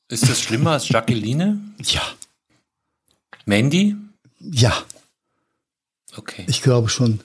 [0.09, 1.59] Ist das schlimmer als Jacqueline?
[1.79, 2.01] Ja.
[3.45, 3.95] Mandy?
[4.51, 4.73] Ja.
[6.15, 6.43] Okay.
[6.47, 7.21] Ich glaube schon.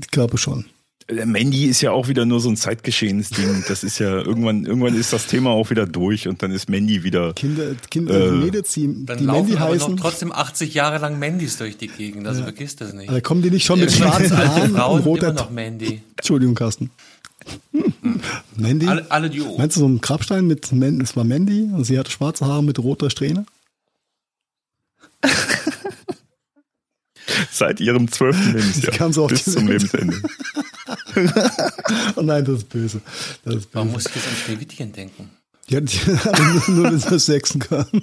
[0.00, 0.66] Ich glaube schon.
[1.10, 3.64] Mandy ist ja auch wieder nur so ein Zeitgeschehensding.
[3.66, 7.02] Das ist ja irgendwann, irgendwann ist das Thema auch wieder durch und dann ist Mandy
[7.02, 7.32] wieder.
[7.32, 9.94] Kinder, Kinder, äh, Mädels, die, dann die Mandy heißen.
[9.94, 12.26] noch trotzdem 80 Jahre lang Mandys durch die Gegend.
[12.26, 12.44] Also ja.
[12.44, 13.08] vergiss das nicht.
[13.08, 16.02] Aber kommen die nicht schon mit schwarzen Haaren und roter noch Mandy.
[16.16, 16.90] Entschuldigung, Carsten.
[17.72, 18.20] Hm.
[18.56, 18.86] Mandy?
[18.86, 22.10] Alle, alle die Meinst du so ein Grabstein mit, es war Mandy und sie hatte
[22.10, 23.46] schwarze Haare mit roter Strähne?
[27.50, 29.12] Seit ihrem zwölften Lebensjahr.
[29.12, 30.20] So bis zum Lebensende.
[32.16, 33.00] oh nein, das ist böse.
[33.44, 33.68] Das ist böse.
[33.72, 35.30] Warum muss ich jetzt an Schneewittchen denken?
[35.68, 38.02] Ja, die, nur, nur wenn sie sechsen kann.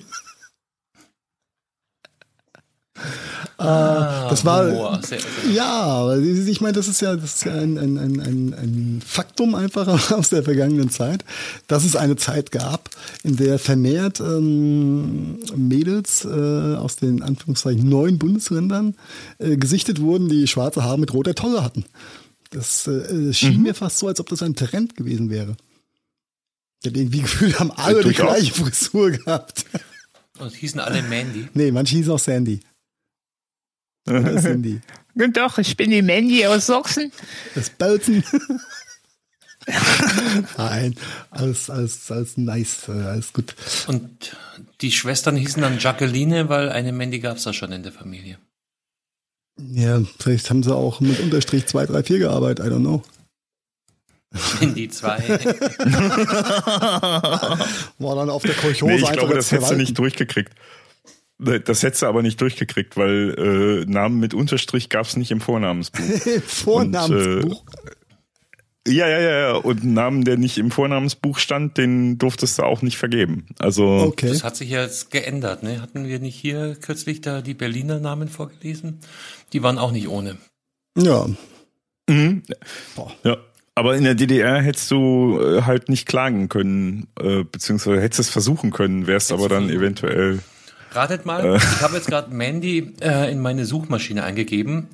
[3.58, 5.00] Ah, das war Humor.
[5.02, 5.52] Sehr, sehr.
[5.54, 10.12] ja, ich meine, das ist ja, das ist ja ein, ein, ein, ein Faktum einfach
[10.12, 11.24] aus der vergangenen Zeit,
[11.68, 12.90] dass es eine Zeit gab,
[13.24, 18.96] in der vermehrt ähm, Mädels äh, aus den Anführungszeichen neuen Bundesländern
[19.38, 21.86] äh, gesichtet wurden, die schwarze Haare mit roter Tolle hatten.
[22.52, 23.64] Das äh, schien mhm.
[23.64, 25.56] mir fast so, als ob das ein Trend gewesen wäre.
[26.82, 29.66] Ich habe irgendwie Gefühl, haben alle die gleiche Frisur gehabt.
[30.40, 31.48] Und hießen alle Mandy?
[31.54, 32.60] Nee, manche hießen auch Sandy.
[34.08, 34.82] Oder sind die?
[35.16, 37.12] Doch, ich bin die Mandy aus Sachsen.
[37.56, 38.24] Das Bautzen.
[40.58, 40.96] Nein,
[41.32, 43.56] alles, alles, alles nice, alles gut.
[43.88, 44.36] Und
[44.82, 48.38] die Schwestern hießen dann Jacqueline, weil eine Mandy gab es da schon in der Familie.
[49.58, 53.04] Ja, vielleicht haben sie auch mit Unterstrich 2, 3, 4 gearbeitet, I don't know.
[54.60, 55.18] Mandy 2.
[58.00, 60.54] War dann auf der Kolchose nee, ich glaube, das hättest du nicht durchgekriegt.
[61.38, 65.42] Das hättest du aber nicht durchgekriegt, weil äh, Namen mit Unterstrich gab es nicht im
[65.42, 66.00] Vornamensbuch.
[66.26, 67.62] Im Vornamensbuch?
[67.62, 67.92] Und, äh,
[68.88, 72.84] ja, ja, ja, Und einen Namen, der nicht im Vornamensbuch stand, den durftest du auch
[72.84, 73.48] nicht vergeben.
[73.58, 74.30] Also okay.
[74.30, 75.64] das hat sich jetzt geändert.
[75.64, 75.82] Ne?
[75.82, 79.00] Hatten wir nicht hier kürzlich da die Berliner Namen vorgelesen?
[79.54, 80.38] Die waren auch nicht ohne.
[80.96, 81.28] Ja.
[82.08, 82.44] Mhm.
[83.24, 83.38] Ja.
[83.74, 88.30] Aber in der DDR hättest du äh, halt nicht klagen können, äh, beziehungsweise hättest es
[88.30, 90.40] versuchen können, wärst aber dann eventuell
[90.96, 91.58] Ratet mal, äh.
[91.58, 94.88] ich habe jetzt gerade Mandy äh, in meine Suchmaschine eingegeben.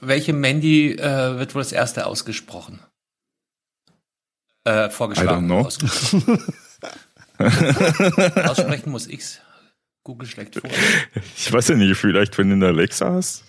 [0.00, 2.80] Welche Mandy äh, wird wohl das erste ausgesprochen?
[4.64, 5.50] Äh, vorgeschlagen.
[5.50, 6.54] Ausgesprochen.
[7.38, 9.40] Aussprechen muss ich's.
[10.04, 10.70] Google schlägt vor.
[11.36, 13.44] Ich weiß ja nicht, vielleicht wenn du eine Alexa hast.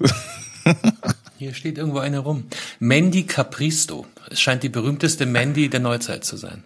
[1.38, 2.46] Hier steht irgendwo eine rum.
[2.80, 4.06] Mandy Capristo.
[4.30, 6.64] Es scheint die berühmteste Mandy der Neuzeit zu sein.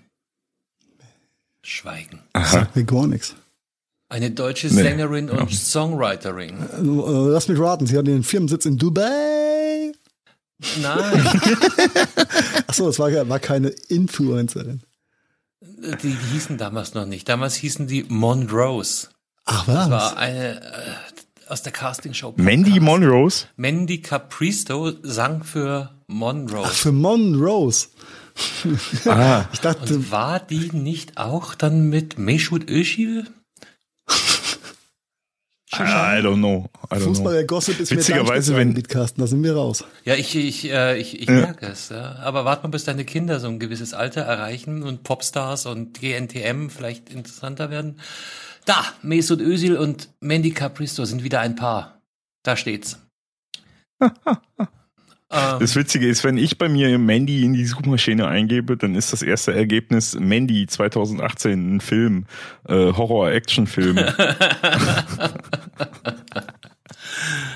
[1.63, 2.21] Schweigen.
[2.33, 2.45] Aha.
[2.45, 3.35] Sagt mir gar nichts.
[4.09, 5.31] Eine deutsche Sängerin nee.
[5.31, 6.55] und Songwriterin.
[6.55, 9.91] Äh, lass mich raten, sie hat den Firmensitz in Dubai.
[10.81, 11.27] Nein.
[12.67, 14.81] Achso, es war, war keine Influencerin.
[15.61, 17.27] Die, die, hießen damals noch nicht.
[17.27, 19.09] Damals hießen die Monrose.
[19.45, 19.75] Ach was?
[19.75, 22.33] Das war eine äh, aus der Castingshow.
[22.37, 23.45] Mandy Monrose?
[23.55, 26.69] Mandy Capristo sang für Monrose.
[26.69, 27.87] Ach, für Monrose.
[29.05, 29.45] ah.
[29.53, 33.27] Ich dachte, und war die nicht auch dann mit Mesut Özil?
[35.73, 36.69] I don't know.
[36.89, 39.83] I don't Fußball der Gossip ist Witzigerweise, wenn Mitkasten, da sind wir raus.
[40.05, 41.35] Ja, ich ich äh, ich, ich ja.
[41.35, 41.89] merke es.
[41.89, 42.15] Ja.
[42.19, 46.69] Aber warte mal, bis deine Kinder so ein gewisses Alter erreichen und Popstars und GNTM
[46.69, 47.99] vielleicht interessanter werden.
[48.65, 52.01] Da, Mesut Özil und Mandy Capristo sind wieder ein Paar.
[52.43, 52.99] Da steht's.
[55.29, 55.59] Ähm.
[55.59, 59.21] Das Witzige ist, wenn ich bei mir Mandy in die Suchmaschine eingebe, dann ist das
[59.21, 62.27] erste Ergebnis Mandy 2018, ein Film,
[62.67, 63.97] äh, Horror-Action-Film.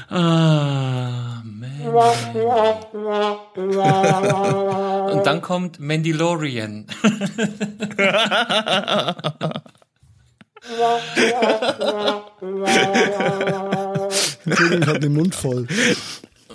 [0.10, 1.32] ah,
[5.12, 6.86] Und dann kommt Mandalorian.
[14.46, 15.66] Entschuldigung, ich habe den Mund voll.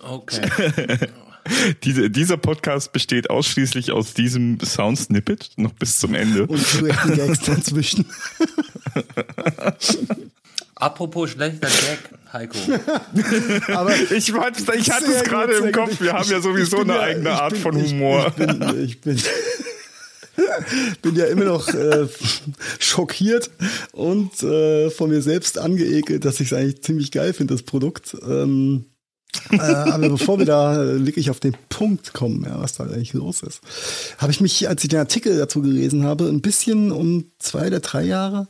[0.09, 0.49] Okay.
[1.85, 6.47] Diese, dieser Podcast besteht ausschließlich aus diesem Sound-Snippet, noch bis zum Ende.
[6.47, 8.05] Und schlechten Gags dazwischen.
[10.75, 11.99] Apropos schlechter Gag,
[12.33, 12.59] Heiko.
[13.73, 16.01] Aber ich, ich hatte es gerade im Kopf.
[16.01, 18.33] Wir haben ja sowieso eine ja, eigene Art bin, von Humor.
[18.37, 19.23] Ich, ich bin, ich bin,
[21.03, 22.09] bin ja immer noch äh,
[22.79, 23.51] schockiert
[23.93, 28.17] und äh, von mir selbst angeekelt, dass ich es eigentlich ziemlich geil finde, das Produkt.
[28.29, 28.87] Ähm,
[29.51, 33.43] äh, aber bevor wir da wirklich auf den Punkt kommen, ja, was da eigentlich los
[33.43, 33.61] ist,
[34.19, 37.81] habe ich mich, als ich den Artikel dazu gelesen habe, ein bisschen um zwei oder
[37.81, 38.49] drei Jahre.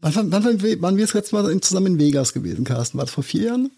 [0.00, 2.98] Wann, wann, wann waren wir jetzt letztes Mal zusammen in Vegas gewesen, Carsten?
[2.98, 3.70] War das vor vier Jahren?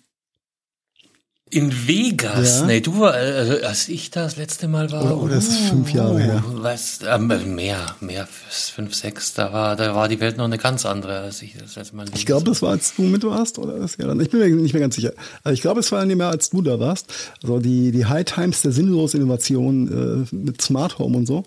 [1.53, 2.61] In Vegas?
[2.61, 2.67] Ja.
[2.67, 5.05] Nee, du war, äh, als ich da das letzte Mal war.
[5.05, 6.45] Oder, oder ist uh, fünf Jahre her?
[6.47, 10.87] Was, äh, mehr, mehr, fünf, sechs, da war, da war die Welt noch eine ganz
[10.87, 13.81] andere, als ich das letzte Mal Ich glaube, das war, als du mit warst, oder?
[13.81, 15.13] Das, ja, ich bin mir nicht mehr ganz sicher.
[15.43, 17.13] Also ich glaube, es war nicht mehr, als du da warst.
[17.43, 21.43] Also die, die High Times der sinnlosen Innovation äh, mit Smart Home und so.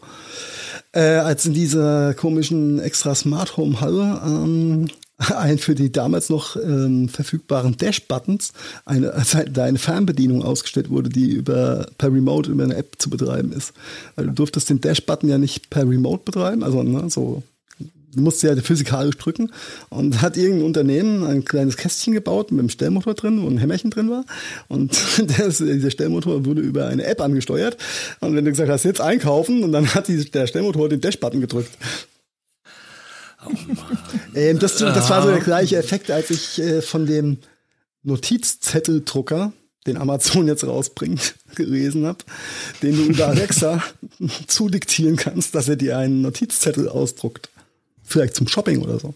[0.92, 4.88] Äh, als in dieser komischen extra Smart Home Halle ähm,
[5.18, 8.54] ein für die damals noch ähm, verfügbaren Dash-Buttons
[8.86, 13.52] eine, also eine Fernbedienung ausgestellt wurde, die über per Remote über eine App zu betreiben
[13.54, 13.74] ist.
[14.16, 17.44] Weil du durftest den Dash-Button ja nicht per Remote betreiben, also ne, so
[18.16, 19.52] du musst ja physikalisch drücken.
[19.90, 23.92] Und hat irgendein Unternehmen ein kleines Kästchen gebaut mit einem Stellmotor drin, wo ein Hämmerchen
[23.92, 24.26] drin war.
[24.68, 24.92] Und
[25.38, 27.78] das, dieser Stellmotor wurde über eine App angesteuert.
[28.20, 31.42] Und wenn du gesagt hast, jetzt einkaufen und dann hat die, der Stellmotor den Dash-Button
[31.42, 31.72] gedrückt
[34.36, 37.38] ähm, das, das war so der gleiche Effekt, als ich äh, von dem
[38.04, 39.54] Notizzetteldrucker,
[39.88, 42.20] den Amazon jetzt rausbringt, gelesen habe,
[42.82, 43.84] den du über Alexa
[44.48, 47.50] zudiktieren kannst, dass er dir einen Notizzettel ausdruckt.
[48.04, 49.14] Vielleicht zum Shopping oder so.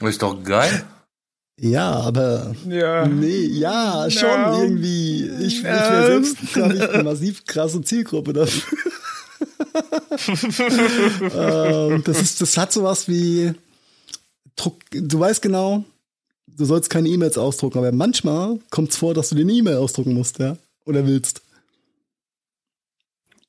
[0.00, 0.84] Ist doch geil.
[1.60, 3.06] Ja, aber ja.
[3.06, 4.58] nee, ja, schon ja.
[4.58, 5.28] irgendwie.
[5.40, 8.78] Ich, ich wäre selbst eine massiv krasse Zielgruppe dafür.
[11.34, 13.52] Ähm, das, ist, das hat sowas wie,
[14.56, 15.84] Druck, du weißt genau,
[16.46, 19.76] du sollst keine E-Mails ausdrucken, aber manchmal kommt es vor, dass du dir eine E-Mail
[19.76, 21.42] ausdrucken musst, ja, oder willst.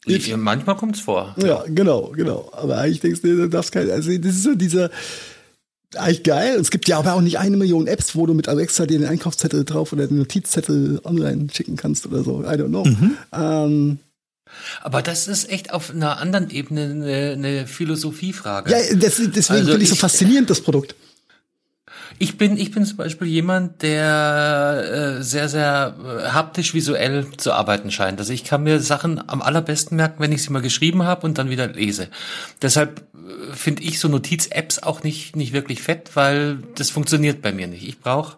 [0.05, 1.33] Ich, manchmal kommt es vor.
[1.37, 2.49] Ja, genau, genau.
[2.51, 4.89] Aber eigentlich denkst du, du darfst keine, also das ist so dieser,
[5.95, 6.59] eigentlich geil.
[6.59, 9.07] Es gibt ja aber auch nicht eine Million Apps, wo du mit Alexa dir den
[9.07, 12.41] Einkaufszettel drauf oder den Notizzettel online schicken kannst oder so.
[12.41, 12.83] I don't know.
[12.83, 13.17] Mhm.
[13.31, 13.99] Ähm,
[14.81, 18.71] aber das ist echt auf einer anderen Ebene eine, eine Philosophiefrage.
[18.71, 20.95] Ja, das, deswegen also finde ich so faszinierend, das Produkt.
[22.19, 27.53] Ich bin, ich bin zum Beispiel jemand, der äh, sehr, sehr äh, haptisch visuell zu
[27.53, 28.19] arbeiten scheint.
[28.19, 31.37] Also ich kann mir Sachen am allerbesten merken, wenn ich sie mal geschrieben habe und
[31.37, 32.07] dann wieder lese.
[32.61, 37.51] Deshalb äh, finde ich so Notiz-Apps auch nicht, nicht wirklich fett, weil das funktioniert bei
[37.51, 37.87] mir nicht.
[37.87, 38.37] Ich brauche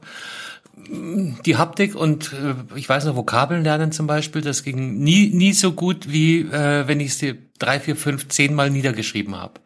[0.89, 5.53] die Haptik und äh, ich weiß noch, Vokabeln lernen zum Beispiel, das ging nie, nie
[5.53, 9.59] so gut, wie äh, wenn ich es dir drei, vier, fünf, zehn Mal niedergeschrieben habe.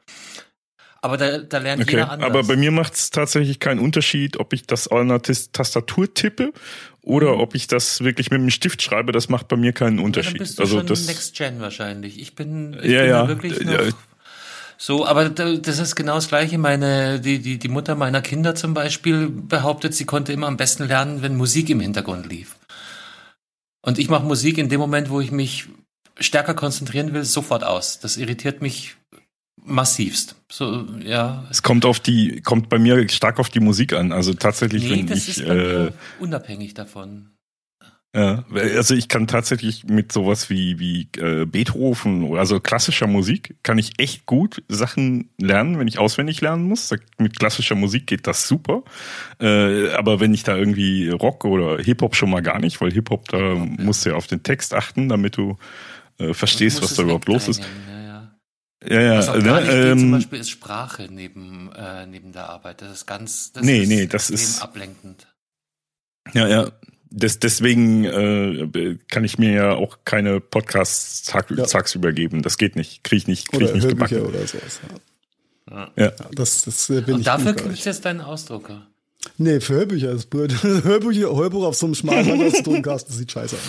[1.01, 1.91] Aber da, da lernt okay.
[1.91, 2.29] jeder anders.
[2.29, 6.51] Aber bei mir macht es tatsächlich keinen Unterschied, ob ich das an der Tastatur tippe
[7.01, 7.41] oder mhm.
[7.41, 9.13] ob ich das wirklich mit dem Stift schreibe.
[9.13, 10.33] Das macht bei mir keinen Unterschied.
[10.33, 12.19] Ja, dann bist du also schon das Next Gen wahrscheinlich.
[12.19, 13.89] Ich bin, ich ja, bin ja, wirklich noch ja,
[14.81, 16.57] so, aber das ist genau das Gleiche.
[16.57, 20.87] Meine, die, die, die Mutter meiner Kinder zum Beispiel behauptet, sie konnte immer am besten
[20.87, 22.57] lernen, wenn Musik im Hintergrund lief.
[23.81, 25.67] Und ich mache Musik in dem Moment, wo ich mich
[26.17, 27.99] stärker konzentrieren will, sofort aus.
[27.99, 28.95] Das irritiert mich
[29.61, 30.37] massivst.
[30.49, 31.45] So, ja.
[31.49, 34.13] Es kommt auf die, kommt bei mir stark auf die Musik an.
[34.13, 37.31] Also tatsächlich, nee, wenn das ich, ist äh, unabhängig davon.
[38.15, 43.55] Ja, also ich kann tatsächlich mit sowas wie, wie äh, Beethoven oder also klassischer Musik
[43.61, 46.89] kann ich echt gut Sachen lernen, wenn ich auswendig lernen muss.
[47.19, 48.81] Mit klassischer Musik geht das super.
[49.39, 53.27] Äh, aber wenn ich da irgendwie Rock oder Hip-Hop schon mal gar nicht, weil Hip-Hop,
[53.27, 53.75] da okay.
[53.77, 55.57] musst du ja auf den Text achten, damit du
[56.17, 57.59] äh, verstehst, was da überhaupt los ist.
[57.59, 57.65] Ja.
[58.87, 59.19] Ja, ja.
[59.19, 62.81] Auch gar nicht ähm, zum Beispiel ist Sprache neben, äh, neben der Arbeit.
[62.81, 65.27] Das ist ganz, das nee, ist nee, das ist ablenkend.
[66.33, 66.71] Ja, ja.
[67.11, 71.65] Das, deswegen äh, kann ich mir ja auch keine Podcasts tag, ja.
[71.65, 72.43] tagsüber geben.
[72.43, 73.03] Das geht nicht.
[73.03, 74.21] Kriege ich nicht, krieg ich nicht gebacken.
[74.21, 74.79] Oder sowas.
[75.71, 75.91] Ja.
[75.95, 76.11] ja.
[76.33, 78.85] Das, das äh, bin Und ich dafür gibt es jetzt deinen Ausdrucker.
[79.37, 80.51] Nee, für Hörbücher ist blöd.
[80.63, 83.61] Hörbücher, Hörbuch auf so einem schmalen Tonkasten sieht scheiße aus.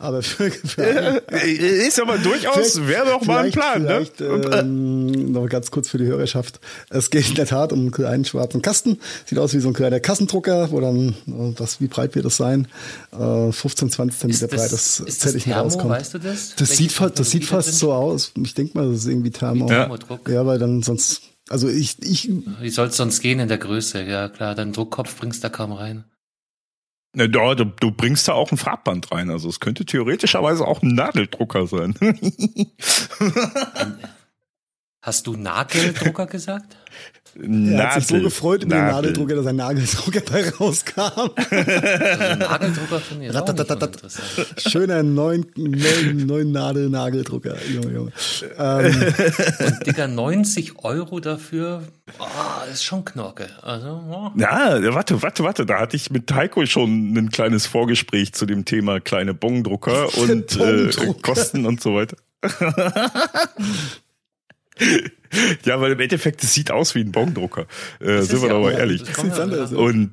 [0.00, 4.06] Aber für, für ist aber durchaus, wäre doch mal ein Plan, ne?
[4.20, 6.58] Ähm, noch ganz kurz für die Hörerschaft.
[6.90, 8.98] Es geht in der Tat um einen kleinen schwarzen Kasten.
[9.26, 12.66] Sieht aus wie so ein kleiner Kassendrucker, wo dann, was, wie breit wird das sein?
[13.12, 15.90] 15, 20 Zentimeter breit, das ist das Thermo, rauskommt.
[15.90, 16.54] Weißt du das?
[16.56, 18.32] Das sieht, das sieht fast so aus.
[18.42, 19.70] Ich denke mal, das ist irgendwie Thermo.
[19.70, 19.88] Ja.
[20.28, 22.30] ja, weil dann sonst also ich, ich.
[22.60, 24.02] Wie soll es sonst gehen in der Größe?
[24.02, 26.04] Ja klar, dein Druckkopf bringst da kaum rein.
[27.16, 29.30] Ja, du, du bringst da auch ein Farbband rein.
[29.30, 31.94] Also es könnte theoretischerweise auch ein Nadeldrucker sein.
[35.00, 36.76] Hast du Nageldrucker gesagt?
[37.42, 41.00] Er hat sich so gefreut über den Nageldrucker, dass ein Nageldrucker bei rauskam.
[41.00, 41.34] Also
[42.38, 44.54] Nageldrucker finde ich auch interessant.
[44.66, 47.56] Schöner neun, neun, neun Nadel Nageldrucker.
[47.68, 48.12] Junge, Junge.
[48.58, 49.14] Ähm.
[49.66, 51.82] Und Digga, 90 Euro dafür,
[52.18, 52.24] oh,
[52.72, 53.48] ist schon Knorke.
[53.62, 54.30] Also, oh.
[54.38, 55.66] Ja, warte, warte, warte.
[55.66, 60.56] Da hatte ich mit Heiko schon ein kleines Vorgespräch zu dem Thema kleine Bongdrucker und
[60.58, 60.90] äh,
[61.22, 62.16] Kosten und so weiter.
[65.64, 67.66] ja, weil im Endeffekt, es sieht aus wie ein Bongdrucker.
[68.00, 69.02] Äh, sind wir ja doch mal ehrlich.
[69.76, 70.12] Und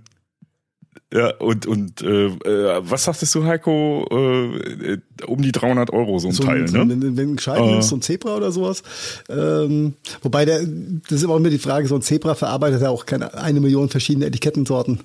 [1.14, 4.08] ja, und, und äh, äh, was sagtest du, Heiko?
[4.10, 4.98] Äh,
[5.28, 6.90] um die 300 Euro so ein so, Teil, so, ne?
[6.90, 7.80] Wenn, wenn ein Scheiben uh.
[7.80, 8.82] ist, so ein Zebra oder sowas.
[9.30, 12.90] Ähm, wobei, der, das ist aber auch immer die Frage, so ein Zebra verarbeitet ja
[12.90, 15.02] auch keine eine Million verschiedene Etikettensorten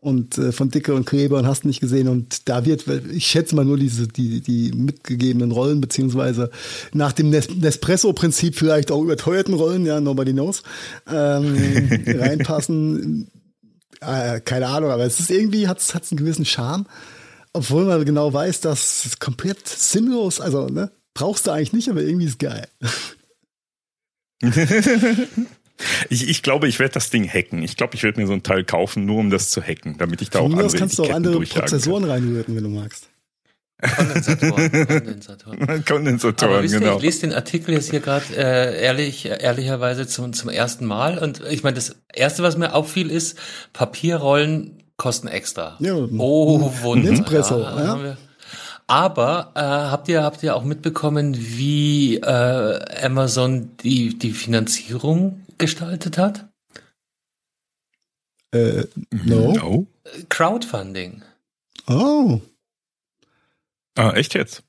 [0.00, 2.08] und äh, von Dicke und Kleber und hast nicht gesehen.
[2.08, 6.50] Und da wird, ich schätze mal nur diese, die, die mitgegebenen Rollen, beziehungsweise
[6.92, 10.62] nach dem Nespresso-Prinzip vielleicht auch überteuerten Rollen, ja, nobody knows,
[11.10, 11.56] ähm,
[12.06, 13.28] reinpassen.
[14.00, 16.86] Äh, keine Ahnung, aber es ist irgendwie, hat es einen gewissen Charme.
[17.52, 22.02] Obwohl man genau weiß, dass es komplett sinnlos, also, ne, brauchst du eigentlich nicht, aber
[22.02, 22.68] irgendwie ist geil.
[26.08, 27.62] Ich, ich glaube, ich werde das Ding hacken.
[27.62, 30.22] Ich glaube, ich werde mir so ein Teil kaufen, nur um das zu hacken, damit
[30.22, 33.08] ich da Von auch andere kannst du auch andere Prozessoren reinrühren, wenn du magst.
[33.80, 34.72] Kondensatoren.
[34.72, 35.84] Kondensatoren.
[35.88, 36.92] Kondensatoren, Aber wisst genau.
[36.92, 41.18] Ihr, ich lese den Artikel jetzt hier gerade äh, ehrlich, ehrlicherweise zum, zum ersten Mal.
[41.18, 43.38] Und ich meine, das Erste, was mir auffiel, ist,
[43.72, 45.76] Papierrollen kosten extra.
[45.78, 47.10] Ja, oh, Wunder.
[47.12, 48.04] Nespresso, ja.
[48.04, 48.16] ja.
[48.88, 56.18] Aber äh, habt ihr habt ihr auch mitbekommen, wie äh, Amazon die die Finanzierung gestaltet
[56.18, 56.48] hat?
[58.52, 59.52] Äh, no.
[59.52, 59.86] no.
[60.28, 61.22] Crowdfunding.
[61.86, 62.40] Oh.
[63.94, 64.62] Ah, echt jetzt?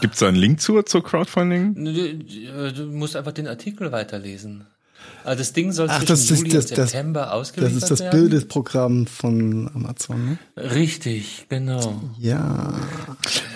[0.00, 1.74] Gibt es da einen Link zu, zur Crowdfunding?
[1.74, 4.66] Du, du, musst einfach den Artikel weiterlesen.
[5.24, 7.80] Also das Ding soll Ach, zwischen das Juli das, und September das, ausgeliefert werden.
[7.80, 8.28] Das ist das werden.
[8.28, 10.38] Bildprogramm von Amazon, ne?
[10.56, 12.00] Richtig, genau.
[12.18, 12.72] Ja.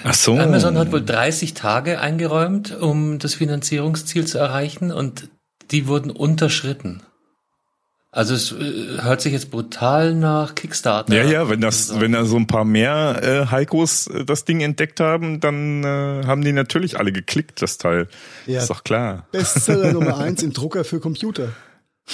[0.02, 0.36] Ach so.
[0.36, 5.28] Amazon hat wohl 30 Tage eingeräumt, um das Finanzierungsziel zu erreichen und
[5.70, 7.02] die wurden unterschritten.
[8.16, 11.14] Also es äh, hört sich jetzt brutal nach Kickstarter.
[11.14, 14.60] Ja, ja, wenn das, wenn da so ein paar mehr äh, Heikos äh, das Ding
[14.62, 18.08] entdeckt haben, dann äh, haben die natürlich alle geklickt, das Teil.
[18.46, 18.60] Ja.
[18.60, 19.26] Ist doch klar.
[19.32, 21.50] Bestseller Nummer eins im Drucker für Computer.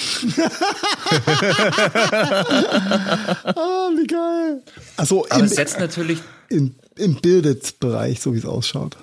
[3.45, 4.61] ah, wie geil.
[4.97, 8.97] Also Aber im, es setzt natürlich im, im Bildet-Bereich, so wie es ausschaut.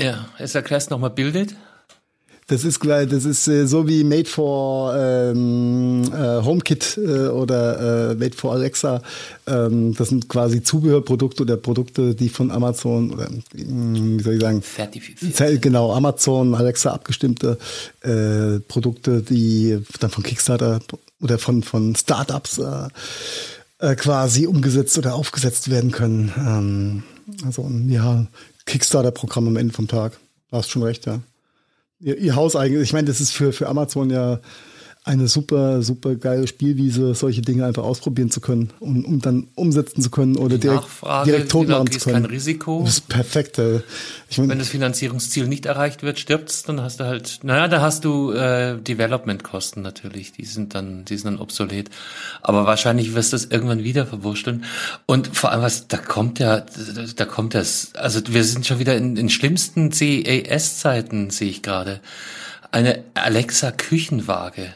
[0.00, 1.54] Ja, jetzt erklärst du nochmal Bildet.
[2.50, 8.10] Das ist gleich, das ist äh, so wie Made for ähm, äh, HomeKit äh, oder
[8.10, 9.02] äh, Made for Alexa.
[9.46, 14.40] Ähm, das sind quasi Zubehörprodukte oder Produkte, die von Amazon oder hm, wie soll ich
[14.40, 14.62] sagen?
[14.64, 15.62] Zertifiziert.
[15.62, 17.56] Genau, Amazon, Alexa abgestimmte
[18.00, 20.80] äh, Produkte, die dann von Kickstarter
[21.20, 22.58] oder von von Startups
[23.78, 26.32] äh, quasi umgesetzt oder aufgesetzt werden können.
[26.36, 27.02] Ähm,
[27.46, 28.26] also ja,
[28.66, 30.18] Kickstarter-Programm am Ende vom Tag.
[30.50, 31.20] Du hast schon recht, ja
[32.00, 34.40] ihr, ihr Haus eigentlich, ich meine, das ist für, für Amazon ja
[35.02, 40.02] eine super, super geile Spielwiese, solche Dinge einfach ausprobieren zu können, um, um dann umsetzen
[40.02, 42.24] zu können oder direkt, Nachfrage, direkt tot machen zu können.
[42.24, 42.82] kein Risiko.
[42.84, 43.58] Das ist perfekt.
[44.28, 47.80] Ich mein, Wenn das Finanzierungsziel nicht erreicht wird, stirbt's, dann hast du halt, naja, da
[47.80, 51.88] hast du äh, Development-Kosten natürlich, die sind dann, die sind dann obsolet.
[52.42, 54.64] Aber wahrscheinlich wirst du es irgendwann wieder verwurschteln.
[55.06, 56.66] Und vor allem, was, da kommt ja,
[57.16, 62.00] da kommt das, also wir sind schon wieder in den schlimmsten CES-Zeiten, sehe ich gerade.
[62.70, 64.74] Eine Alexa-Küchenwaage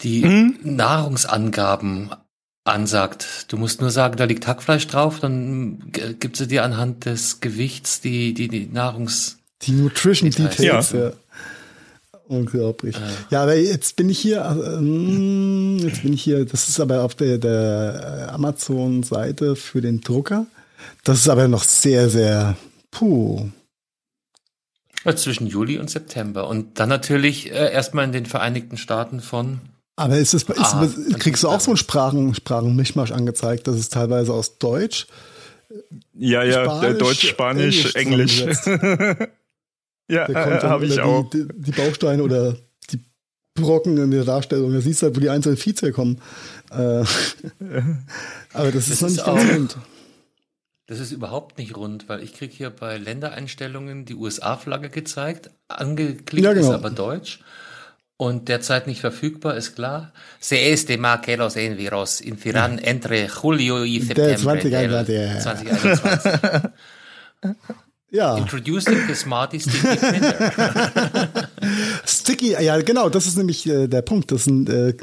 [0.00, 0.58] die mhm.
[0.62, 2.10] Nahrungsangaben
[2.64, 3.46] ansagt.
[3.48, 5.90] Du musst nur sagen, da liegt Hackfleisch drauf, dann
[6.20, 10.98] gibt sie dir anhand des Gewichts die, die, die Nahrungs Die Nutrition Details, ja.
[10.98, 11.12] ja.
[12.28, 12.94] Unglaublich.
[12.96, 13.00] Äh.
[13.30, 17.14] Ja, aber jetzt bin ich hier, äh, jetzt bin ich hier, das ist aber auf
[17.14, 20.46] der, der Amazon-Seite für den Drucker.
[21.04, 22.56] Das ist aber noch sehr, sehr,
[22.90, 23.48] puh.
[25.16, 26.48] Zwischen Juli und September.
[26.48, 29.60] Und dann natürlich äh, erstmal in den Vereinigten Staaten von.
[29.98, 30.88] Aber ist es, ist, ah,
[31.18, 33.66] kriegst du auch so einen Sprachen, Sprachenmischmasch angezeigt?
[33.66, 35.08] Das ist teilweise aus Deutsch.
[36.14, 38.40] Ja, ja, Spanisch, Deutsch, Spanisch, Englisch.
[38.40, 39.28] Englisch.
[40.10, 41.28] Ja, äh, habe ich auch.
[41.28, 42.56] Die, die, Bausteine oder
[42.90, 42.98] die
[43.54, 44.72] Brocken in der Darstellung.
[44.72, 46.22] Da siehst du halt, wo die einzelnen Feeds herkommen.
[46.70, 47.04] Äh,
[48.54, 49.76] aber das, das ist noch nicht ganz rund.
[50.86, 55.50] Das ist überhaupt nicht rund, weil ich kriege hier bei Ländereinstellungen die USA-Flagge gezeigt.
[55.68, 56.68] Angeklickt ja, genau.
[56.68, 57.40] ist aber Deutsch.
[58.20, 60.12] Und derzeit nicht verfügbar, ist klar.
[60.40, 66.72] Se este ma que los enviros infiran entre julio y septiembre 2021.
[68.10, 68.38] Ja.
[68.38, 71.48] Introducing the Smarty Sticky Printer.
[72.06, 74.32] Sticky, ja genau, das ist nämlich äh, der Punkt.
[74.32, 74.94] Das sind äh,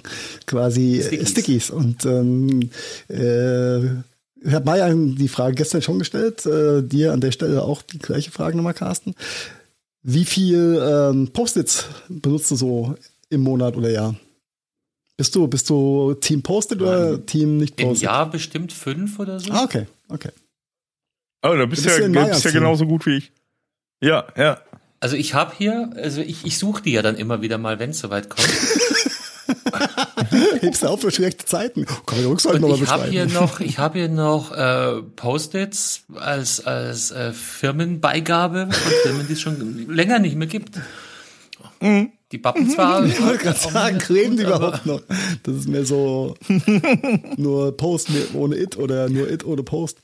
[0.47, 1.29] quasi Stickies.
[1.29, 1.69] Stickies.
[1.69, 2.71] Und ähm,
[3.07, 7.83] äh, ich habe Maya die Frage gestern schon gestellt, äh, dir an der Stelle auch
[7.83, 9.13] die gleiche Frage nochmal, Carsten.
[10.07, 12.95] Wie viel ähm, Post-its benutzt du so
[13.31, 14.15] im Monat oder Jahr?
[15.17, 18.03] Bist du, bist du Team Post-it oder Team nicht Post-it?
[18.03, 19.51] Im Jahr bestimmt fünf oder so.
[19.51, 20.29] Ah, okay, okay.
[21.41, 23.31] Oh, da bist du ja, bist ja genauso gut wie ich.
[23.99, 24.61] Ja, ja.
[24.99, 27.89] Also ich habe hier, also ich, ich suche die ja dann immer wieder mal, wenn
[27.89, 28.47] es soweit kommt.
[30.61, 31.85] Hebst du auf für schlechte Zeiten.
[32.05, 36.65] Kann ich Rückseite nochmal Ich habe hier noch, ich habe hier noch äh, Post-its als
[36.65, 40.79] als äh, Firmenbeigabe von Firmen, die es schon länger nicht mehr gibt.
[41.81, 42.11] Mhm.
[42.31, 43.05] Die Pappen zwar.
[43.05, 45.01] Ich wollte gerade sagen, reden die überhaupt noch?
[45.43, 46.35] Das ist mehr so
[47.37, 49.99] nur Post ohne It oder nur It ohne Post.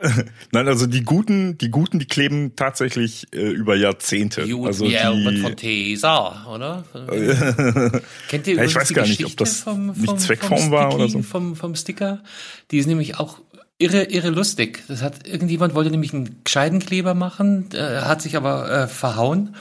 [0.52, 4.48] Nein, also die guten, die guten, die kleben tatsächlich äh, über Jahrzehnte.
[4.48, 6.84] Gut, also wie Albert von Tesa, oder?
[8.28, 10.94] Kennt ihr ja, ich weiß gar nicht, ob das vom, vom, nicht Zweckform vom war
[10.94, 11.22] oder so.
[11.22, 12.22] Vom, vom Sticker.
[12.70, 13.38] Die ist nämlich auch
[13.78, 14.84] irre, irre lustig.
[14.88, 19.56] Das hat irgendjemand wollte nämlich einen gescheiten Kleber machen, äh, hat sich aber äh, verhauen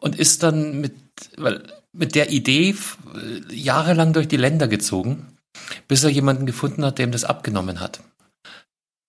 [0.00, 0.94] und ist dann mit,
[1.36, 1.62] weil,
[1.92, 5.26] mit der Idee äh, jahrelang durch die Länder gezogen,
[5.88, 8.00] bis er jemanden gefunden hat, dem das abgenommen hat.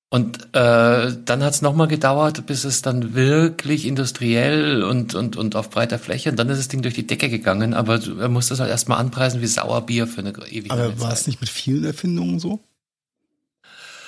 [0.09, 5.57] Und äh, dann hat es nochmal gedauert, bis es dann wirklich industriell und, und, und
[5.57, 8.47] auf breiter Fläche, und dann ist das Ding durch die Decke gegangen, aber er muss
[8.47, 10.79] das halt erstmal anpreisen wie Sauerbier für eine ewige Zeit.
[10.79, 12.61] Aber war es nicht mit vielen Erfindungen so?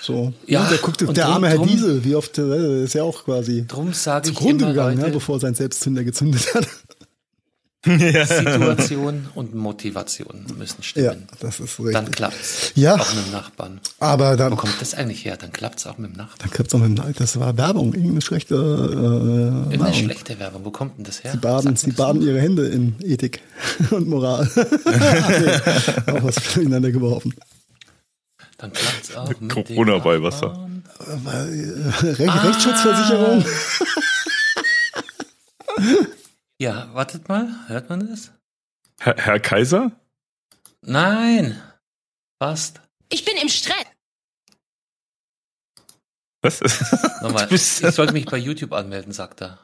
[0.02, 0.34] So.
[0.48, 3.26] Ja, ja der guckt, der drum, arme Herr Diesel, wie oft, äh, ist ja auch
[3.26, 6.68] quasi drum zugrunde gegangen, ja, bevor sein Selbstzünder gezündet hat.
[7.82, 11.28] Situation und Motivation müssen stimmen.
[11.32, 11.94] Ja, das ist richtig.
[11.94, 12.74] Dann klappt's.
[12.76, 12.96] Ja.
[12.96, 13.80] Auch mit dem Nachbarn.
[14.00, 14.52] Aber dann.
[14.52, 15.38] Wo kommt das eigentlich her?
[15.38, 16.40] Dann klappt's auch mit dem Nachbarn.
[16.40, 17.16] Dann klappt's auch mit dem Nachbarn.
[17.18, 17.94] Das war Werbung.
[17.94, 19.94] Irgendeine schlechte, äh, Irgendeine Werbung.
[19.94, 20.66] schlechte Werbung.
[20.66, 21.32] Wo kommt denn das her?
[21.32, 23.40] Sie baden, sie baden ihre Hände in Ethik
[23.92, 24.50] und Moral.
[24.56, 27.34] nee, auch was durcheinander geworfen.
[28.58, 30.68] Dann klappt's auch mit Corona bei Wasser.
[31.00, 32.42] Äh, ah.
[32.42, 33.46] Rechtsschutzversicherung.
[36.62, 38.32] Ja, wartet mal, hört man das?
[39.00, 39.92] Herr, Herr Kaiser?
[40.82, 41.62] Nein,
[42.38, 42.82] fast.
[43.08, 43.86] Ich bin im Stress.
[46.42, 46.60] Was?
[47.22, 49.60] Nochmal, ich sollte mich bei YouTube anmelden, sagt er.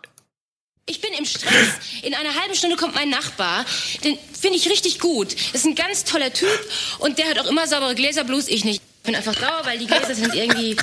[0.85, 2.01] Ich bin im Stress.
[2.03, 3.65] In einer halben Stunde kommt mein Nachbar.
[4.03, 5.33] Den finde ich richtig gut.
[5.53, 6.59] Ist ein ganz toller Typ
[6.99, 8.81] und der hat auch immer saubere Gläser, bloß ich nicht.
[8.99, 10.77] Ich bin einfach sauer, weil die Gläser sind irgendwie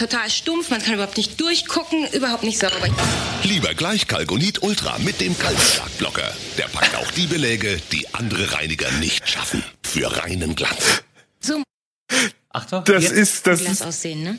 [0.00, 2.88] total stumpf, man kann überhaupt nicht durchgucken, überhaupt nicht sauber.
[3.44, 6.34] Lieber gleich Kalkonit Ultra mit dem Kalkschlagblocker.
[6.56, 9.62] Der packt auch die Beläge, die andere Reiniger nicht schaffen.
[9.82, 11.02] Für reinen Glanz.
[11.40, 11.62] So.
[12.48, 13.12] Achtung, das jetzt.
[13.12, 14.38] ist das Glas aussehen, ne?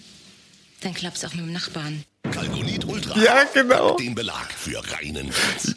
[0.81, 2.03] Dann klappt's auch mit dem Nachbarn.
[2.31, 3.15] Kalkonit Ultra.
[3.19, 3.95] Ja, genau.
[3.97, 5.75] Den Belag für reinen Glanz.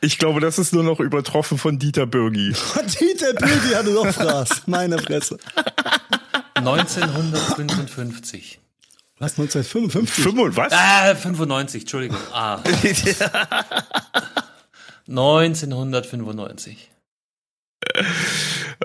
[0.00, 2.48] Ich glaube, das ist nur noch übertroffen von Dieter Bürgi.
[3.00, 4.62] Dieter Bürgi hatte noch Fraß.
[4.66, 5.38] Meine Fresse.
[6.54, 8.58] 1955.
[9.20, 10.24] Was, 1955?
[10.24, 10.72] 5, was?
[10.72, 12.18] Ah, 95, Entschuldigung.
[12.32, 12.60] Ah.
[15.08, 16.90] 1995.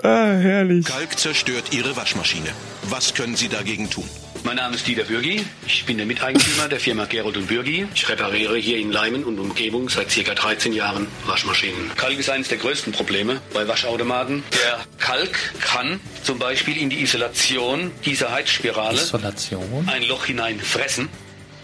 [0.02, 0.86] Ah, herrlich.
[0.86, 2.48] Kalk zerstört Ihre Waschmaschine.
[2.88, 4.08] Was können Sie dagegen tun?
[4.46, 5.42] Mein Name ist Dieter Bürgi.
[5.66, 7.86] Ich bin der Miteigentümer der Firma Gerold und Bürgi.
[7.94, 10.34] Ich repariere hier in Leimen und Umgebung seit ca.
[10.34, 11.90] 13 Jahren Waschmaschinen.
[11.96, 14.42] Kalk ist eines der größten Probleme bei Waschautomaten.
[14.52, 19.88] Der Kalk kann zum Beispiel in die Isolation dieser Heizspirale Isolation?
[19.90, 21.08] ein Loch hineinfressen.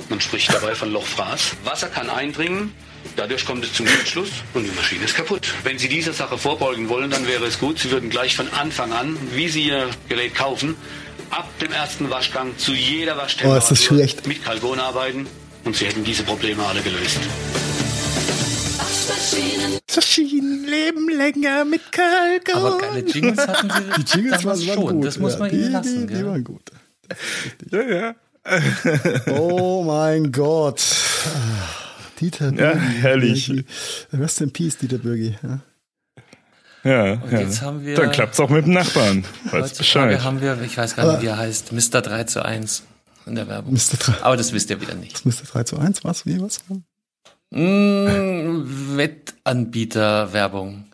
[0.09, 1.57] Man spricht dabei von Lochfraß.
[1.65, 2.73] Wasser kann eindringen,
[3.17, 5.49] Dadurch kommt es zum Kurzschluss und die Maschine ist kaputt.
[5.65, 8.93] Wenn Sie dieser Sache vorbeugen wollen, dann wäre es gut, Sie würden gleich von Anfang
[8.93, 10.77] an, wie Sie Ihr Gerät kaufen,
[11.31, 14.27] ab dem ersten Waschgang zu jeder Waschtemperatur oh, ist das schlecht.
[14.27, 15.27] mit Kalgon arbeiten.
[15.65, 17.19] und sie hätten diese Probleme alle gelöst.
[20.11, 22.59] Waschmaschinen leben länger mit Kalko.
[22.59, 24.03] Aber geile Jingles hatten sie.
[24.03, 24.95] Die Jingles waren, schon.
[24.95, 25.05] gut.
[25.05, 26.07] Das muss man ja, ihnen lassen.
[26.07, 26.71] Die, die, die waren gut.
[27.71, 28.15] Ja, ja.
[29.33, 30.83] oh mein Gott.
[32.21, 32.63] Dieter Bürgi.
[32.63, 33.53] Ja, herrlich.
[34.13, 35.37] Rest in Peace, Dieter Bürgi.
[35.43, 35.61] Ja.
[36.83, 37.41] Ja, Und ja.
[37.41, 39.25] jetzt haben wir- Dann klappt's auch mit dem Nachbarn.
[39.51, 40.23] Weiß Bescheid.
[40.25, 42.01] haben wir, ich weiß gar nicht, wie er heißt, Mr.
[42.01, 42.85] 3 zu 1
[43.27, 43.75] in der Werbung.
[43.75, 43.97] Mr.
[43.99, 45.25] 3, Aber das wisst ihr wieder nicht.
[45.27, 45.33] Mr.
[45.53, 46.25] 3 zu 1, was?
[46.25, 46.61] Wie, was?
[47.51, 50.85] Mm, Wettanbieter-Werbung.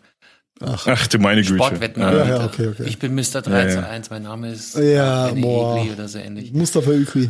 [0.59, 1.55] Ach du meine Güte.
[1.55, 2.25] Sportwettenanbieter.
[2.27, 2.83] Ja, ja, okay, okay.
[2.85, 3.41] Ich bin Mr.
[3.43, 3.83] 3 Ja, zu ja.
[3.89, 5.29] 1, mein Name ist Ja.
[5.29, 6.51] Egli oder so ähnlich.
[6.51, 7.29] Mustafa Ükri.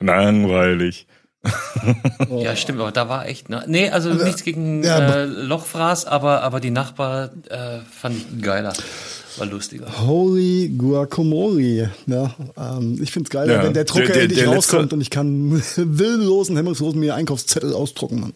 [0.00, 1.06] Langweilig.
[2.30, 3.64] Ja, stimmt, aber da war echt, ne?
[3.66, 8.74] Nee, also nichts gegen ja, äh, Lochfraß, aber, aber die Nachbar äh, fand ich geiler.
[9.38, 9.86] War lustiger.
[10.06, 11.90] Holy Guacamole.
[12.06, 14.92] Ja, ähm, ich find's geil, Ja, wenn der Drucker der- der- endlich der letzte- rauskommt
[14.92, 18.34] und ich kann willenlosen, hemmungslosen mir Einkaufszettel ausdrucken, Mann.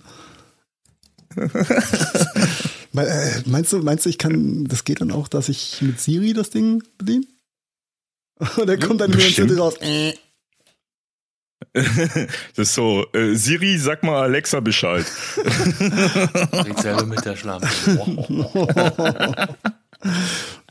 [2.96, 6.32] Äh, meinst du, meinst du, ich kann, das geht dann auch, dass ich mit Siri
[6.32, 7.26] das Ding bediene?
[8.56, 9.18] Und der kommt dann mir.
[9.18, 9.74] Zettel raus.
[9.80, 10.12] Äh.
[11.72, 15.04] Das ist so, äh, Siri, sag mal Alexa Bescheid.
[16.64, 17.66] Red selber mit der Schlampe.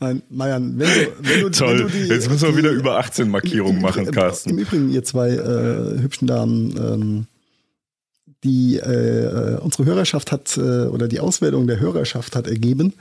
[0.00, 1.78] Nein, Marian, wenn du, wenn du, Toll.
[1.78, 4.50] wenn du die, Jetzt müssen wir die, wieder über 18 Markierungen Im- machen, Carsten.
[4.50, 7.26] Im Übrigen, ihr zwei äh, hübschen Damen, ähm,
[8.44, 12.92] die äh, unsere Hörerschaft hat, äh, oder die Auswertung der Hörerschaft hat ergeben,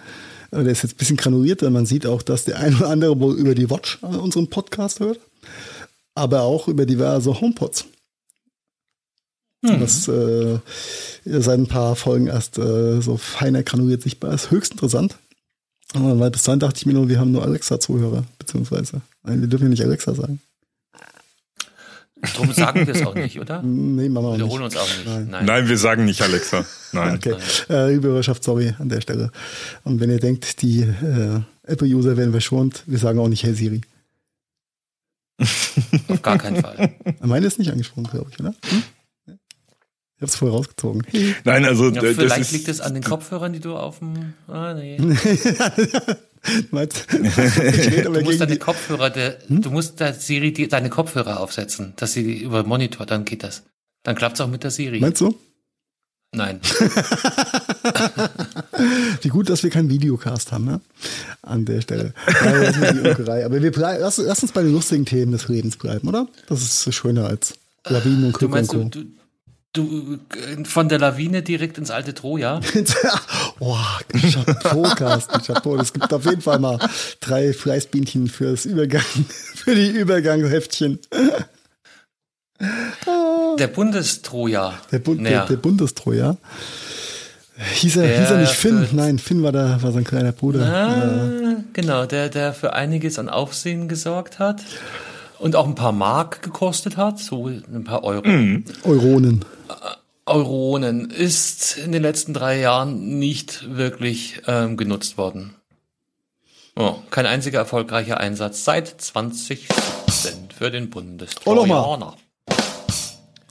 [0.51, 3.19] äh, der ist jetzt ein bisschen granulierter, man sieht auch, dass der ein oder andere
[3.19, 5.19] wohl über die Watch äh, unseren Podcast hört,
[6.15, 7.85] aber auch über diverse HomePods.
[9.61, 10.59] Was äh,
[11.23, 14.51] seit ein paar Folgen erst äh, so feiner granuliert sichtbar ist.
[14.51, 15.15] Höchst interessant.
[15.93, 19.01] Aber weil bis dahin dachte ich mir nur, wir haben nur Alexa-Zuhörer, beziehungsweise.
[19.23, 20.41] Nein, wir dürfen ja nicht Alexa sagen.
[22.21, 23.61] Darum sagen wir es auch nicht, oder?
[23.63, 24.75] Nee, machen wir auch Wiederholen nicht.
[24.75, 25.05] uns auch nicht.
[25.05, 25.27] Nein.
[25.29, 25.45] Nein.
[25.45, 26.65] Nein, wir sagen nicht Alexa.
[26.91, 27.15] Nein.
[27.15, 27.35] Okay,
[27.69, 29.31] äh, liebe Hörerschaft, sorry an der Stelle.
[29.83, 33.81] Und wenn ihr denkt, die äh, Apple-User werden verschont, wir sagen auch nicht Hey Siri.
[35.39, 36.93] Auf gar keinen Fall.
[37.21, 38.53] Meine ist nicht angesprochen, glaube ich, oder?
[38.65, 38.83] Hm?
[40.15, 41.03] Ich hab's voll rausgezogen.
[41.43, 43.99] Nein, also Ja, äh, das vielleicht ist, liegt es an den Kopfhörern, die du auf
[43.99, 44.33] dem.
[44.47, 44.97] Ah, nee.
[46.43, 52.41] Du musst deine Kopfhörer, der, du musst der Siri die, deine Kopfhörer aufsetzen, dass sie
[52.41, 53.63] über Monitor, dann geht das.
[54.03, 54.99] Dann klappt's auch mit der Siri.
[54.99, 55.39] meinst du?
[56.33, 56.59] Nein.
[59.21, 60.81] Wie gut, dass wir keinen Videocast haben, ne?
[61.43, 62.13] An der Stelle.
[62.25, 66.27] Aber wir lass, lass uns bei den lustigen Themen des Lebens bleiben, oder?
[66.47, 67.53] Das ist schöner als
[67.85, 69.05] Lawinen und Du Glück meinst, du, du,
[69.73, 70.19] du
[70.65, 72.61] von der Lawine direkt ins alte Troja?
[73.59, 73.77] oh,
[74.31, 75.77] Chapeau, Carsten, Chapeau.
[75.77, 76.79] Es gibt auf jeden Fall mal
[77.19, 79.03] drei Fleißbienchen fürs Übergang,
[79.55, 80.97] für die Übergangsheftchen.
[83.59, 84.73] Der Bundestroja.
[84.91, 86.37] Der, Bund, Naja, der, der Bundestroja.
[87.75, 88.85] Hieß er, Der hieß er nicht Finn?
[88.87, 90.65] für- Nein, Finn war, da, war sein kleiner Bruder.
[90.65, 94.61] Ah, genau, der, der für einiges an Aufsehen gesorgt hat
[95.39, 98.23] und auch ein paar Mark gekostet hat, so ein paar Euro.
[98.83, 99.45] Euronen.
[100.25, 105.53] Euronen ist in den letzten drei Jahren nicht wirklich ähm, genutzt worden.
[106.75, 112.15] Oh, kein einziger erfolgreicher Einsatz seit 2017 für den Oh, Bundestrojaner.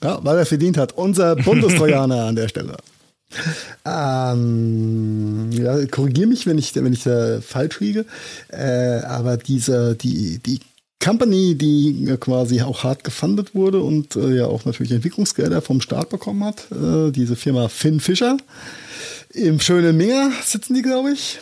[0.03, 0.93] Ja, weil er verdient hat.
[0.97, 2.77] Unser Bundestrojaner an der Stelle.
[3.85, 8.05] Ähm, ja, korrigier mich, wenn ich, wenn ich da falsch liege.
[8.49, 10.61] Äh, aber diese, die, die
[11.03, 15.81] Company, die äh, quasi auch hart gefundet wurde und äh, ja auch natürlich Entwicklungsgelder vom
[15.81, 18.37] Staat bekommen hat, äh, diese Firma Finn Fischer.
[19.33, 21.41] Im schönen Minger sitzen die, glaube ich.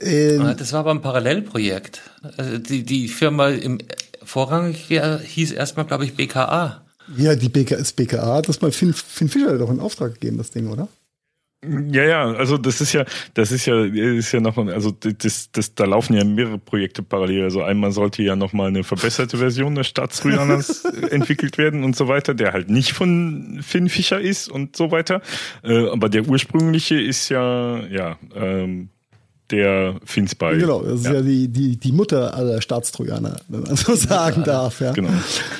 [0.00, 2.02] Ähm, Ah, Das war aber ein Parallelprojekt.
[2.36, 3.78] Also die, die Firma im
[4.24, 6.81] vorrangig ja, hieß erstmal, glaube ich, BKA.
[7.16, 10.38] Ja, die BK, das BKA hat das mal Finn, Finn Fischer doch in Auftrag gegeben,
[10.38, 10.88] das Ding, oder?
[11.64, 15.74] Ja, ja, also das ist ja, das ist ja, ist ja noch, also das, das,
[15.76, 17.44] da laufen ja mehrere Projekte parallel.
[17.44, 22.08] Also einmal sollte ja noch mal eine verbesserte Version des Staatstrojaners entwickelt werden und so
[22.08, 25.22] weiter, der halt nicht von Finn Fischer ist und so weiter.
[25.62, 28.88] Äh, aber der ursprüngliche ist ja, ja, ähm,
[29.52, 30.58] der Finn Spy.
[30.58, 34.80] Genau, das ist ja, die, die, die Mutter aller Staatstrojaner, wenn man so sagen darf.
[34.80, 34.92] Ja.
[34.92, 35.10] Genau.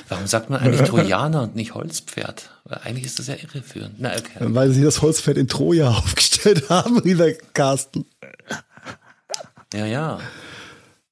[0.08, 2.50] Warum sagt man eigentlich Trojaner und nicht Holzpferd?
[2.64, 3.96] Weil eigentlich ist das ja irreführend.
[3.98, 4.38] Na, okay.
[4.40, 8.06] Weil sie das Holzpferd in Troja aufgestellt haben, lieber Carsten.
[9.74, 10.18] Ja, ja.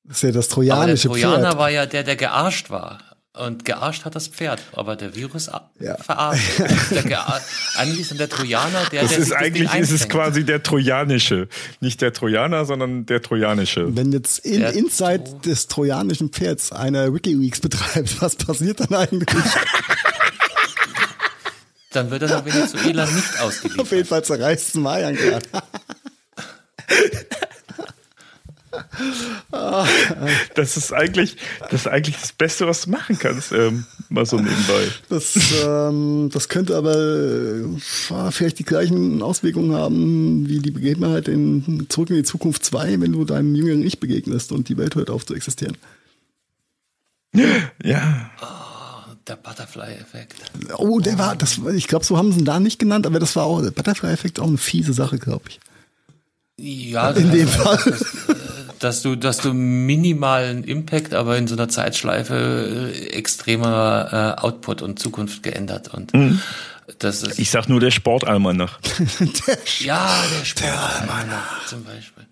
[0.05, 1.59] Das ist ja das Aber der trojanische Trojaner Pferd.
[1.59, 2.99] war ja der, der gearscht war.
[3.33, 5.97] Und gearscht hat das Pferd, aber der Virus Ja.
[5.99, 6.61] verarscht.
[7.77, 10.65] Eigentlich ist dann der Trojaner der, Das der ist das eigentlich ist es quasi der
[10.65, 11.47] trojanische,
[11.81, 13.95] nicht der Trojaner, sondern der trojanische.
[13.95, 18.95] Wenn jetzt in, Der inside Tro- des trojanischen Pferds einer Wikileaks betreibt, was passiert dann
[18.95, 19.29] eigentlich?
[21.93, 23.81] Dann wird er nach Venezuela nicht ausgeliefert.
[23.81, 25.47] Auf jeden Fall zerreißt es Mayan gerade.
[30.55, 31.37] das ist eigentlich,
[31.71, 34.89] das ist eigentlich das Beste, was du machen kannst, ähm, mal so nebenbei.
[35.09, 41.87] Das, ähm, das könnte aber äh, vielleicht die gleichen Auswirkungen haben wie die Begebenheit in
[41.89, 45.11] Zurück in die Zukunft 2, wenn du deinem jüngeren Ich begegnest und die Welt hört
[45.11, 45.77] auf zu existieren.
[47.83, 48.31] Ja.
[48.43, 50.35] Oh, der Butterfly-Effekt.
[50.77, 53.37] Oh, der war, das, ich glaube, so haben sie ihn da nicht genannt, aber das
[53.37, 55.61] war auch, der Butterfly-Effekt auch eine fiese Sache, glaube ich.
[56.57, 57.79] Ja, in dem Fall.
[57.87, 58.05] Das,
[58.81, 64.83] dass du, dass du minimalen Impact, aber in so einer Zeitschleife äh, extremer äh, Output
[64.83, 66.41] und Zukunft geändert und mhm.
[66.99, 67.39] das ist.
[67.39, 68.81] Ich sag nur der Sportalmanach.
[69.47, 72.25] der ja, der Sportalmanach zum Beispiel.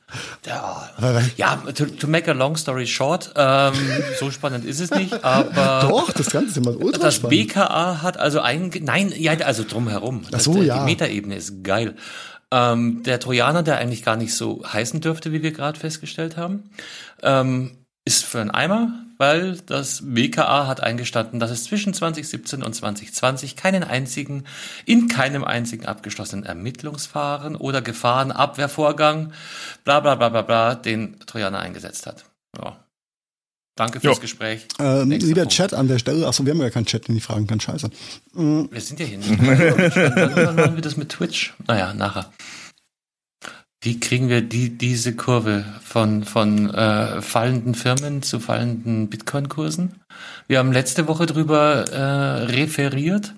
[0.46, 3.74] Der, ja, to, to, make a long story short, ähm,
[4.18, 8.16] so spannend ist es nicht, aber doch, das Ganze ist immer ultra Das BKA hat
[8.16, 10.22] also ein, nein, ja, also drumherum.
[10.32, 10.78] Ach so, ja.
[10.78, 11.94] Die Metaebene ist geil.
[12.50, 16.70] Ähm, der Trojaner, der eigentlich gar nicht so heißen dürfte, wie wir gerade festgestellt haben,
[17.22, 22.72] ähm, ist für einen Eimer, weil das BKA hat eingestanden, dass es zwischen 2017 und
[22.72, 24.44] 2020 keinen einzigen,
[24.86, 29.32] in keinem einzigen abgeschlossenen Ermittlungsfahren oder Gefahrenabwehrvorgang,
[29.84, 32.24] bla bla bla bla bla, den Trojaner eingesetzt hat.
[32.56, 32.78] Ja.
[33.78, 34.20] Danke fürs jo.
[34.20, 34.66] Gespräch.
[34.80, 35.52] Ähm, lieber Punkt.
[35.52, 36.26] Chat an der Stelle.
[36.26, 37.60] Achso, wir haben ja keinen Chat, den die fragen kann.
[37.60, 37.88] Scheiße.
[38.34, 38.68] Mhm.
[38.72, 39.30] Wir sind ja hier nicht.
[39.30, 41.54] Dann machen wir das mit Twitch.
[41.68, 42.32] Naja, nachher.
[43.80, 50.00] Wie kriegen wir die, diese Kurve von, von äh, fallenden Firmen zu fallenden Bitcoin-Kursen?
[50.48, 53.34] Wir haben letzte Woche drüber äh, referiert,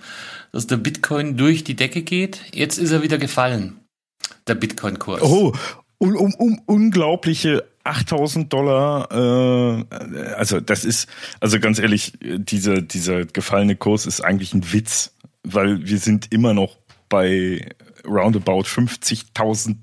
[0.53, 2.41] dass der Bitcoin durch die Decke geht.
[2.55, 3.81] Jetzt ist er wieder gefallen,
[4.47, 5.21] der Bitcoin-Kurs.
[5.21, 5.53] Oh,
[5.99, 9.85] um, um, um unglaubliche 8000 Dollar, äh,
[10.35, 11.09] also das ist,
[11.41, 16.55] also ganz ehrlich, dieser, dieser gefallene Kurs ist eigentlich ein Witz, weil wir sind immer
[16.55, 16.77] noch
[17.09, 17.71] bei
[18.07, 19.77] roundabout 50.000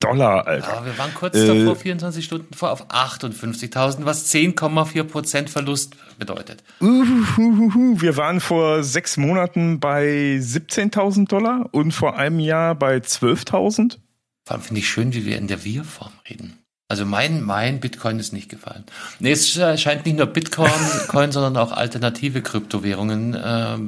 [0.00, 0.76] Dollar, Alter.
[0.76, 5.94] Ja, wir waren kurz äh, davor, 24 Stunden vor, auf 58.000, was 10,4 Prozent Verlust
[6.18, 6.64] bedeutet.
[6.80, 8.00] Uhuhuhu.
[8.00, 13.98] Wir waren vor sechs Monaten bei 17.000 Dollar und vor einem Jahr bei 12.000.
[14.46, 16.59] Vor allem finde ich schön, wie wir in der Wir-Form reden.
[16.90, 18.82] Also mein, mein Bitcoin ist nicht gefallen.
[19.20, 20.72] Nee, es scheint nicht nur Bitcoin,
[21.08, 23.78] Coin, sondern auch alternative Kryptowährungen äh,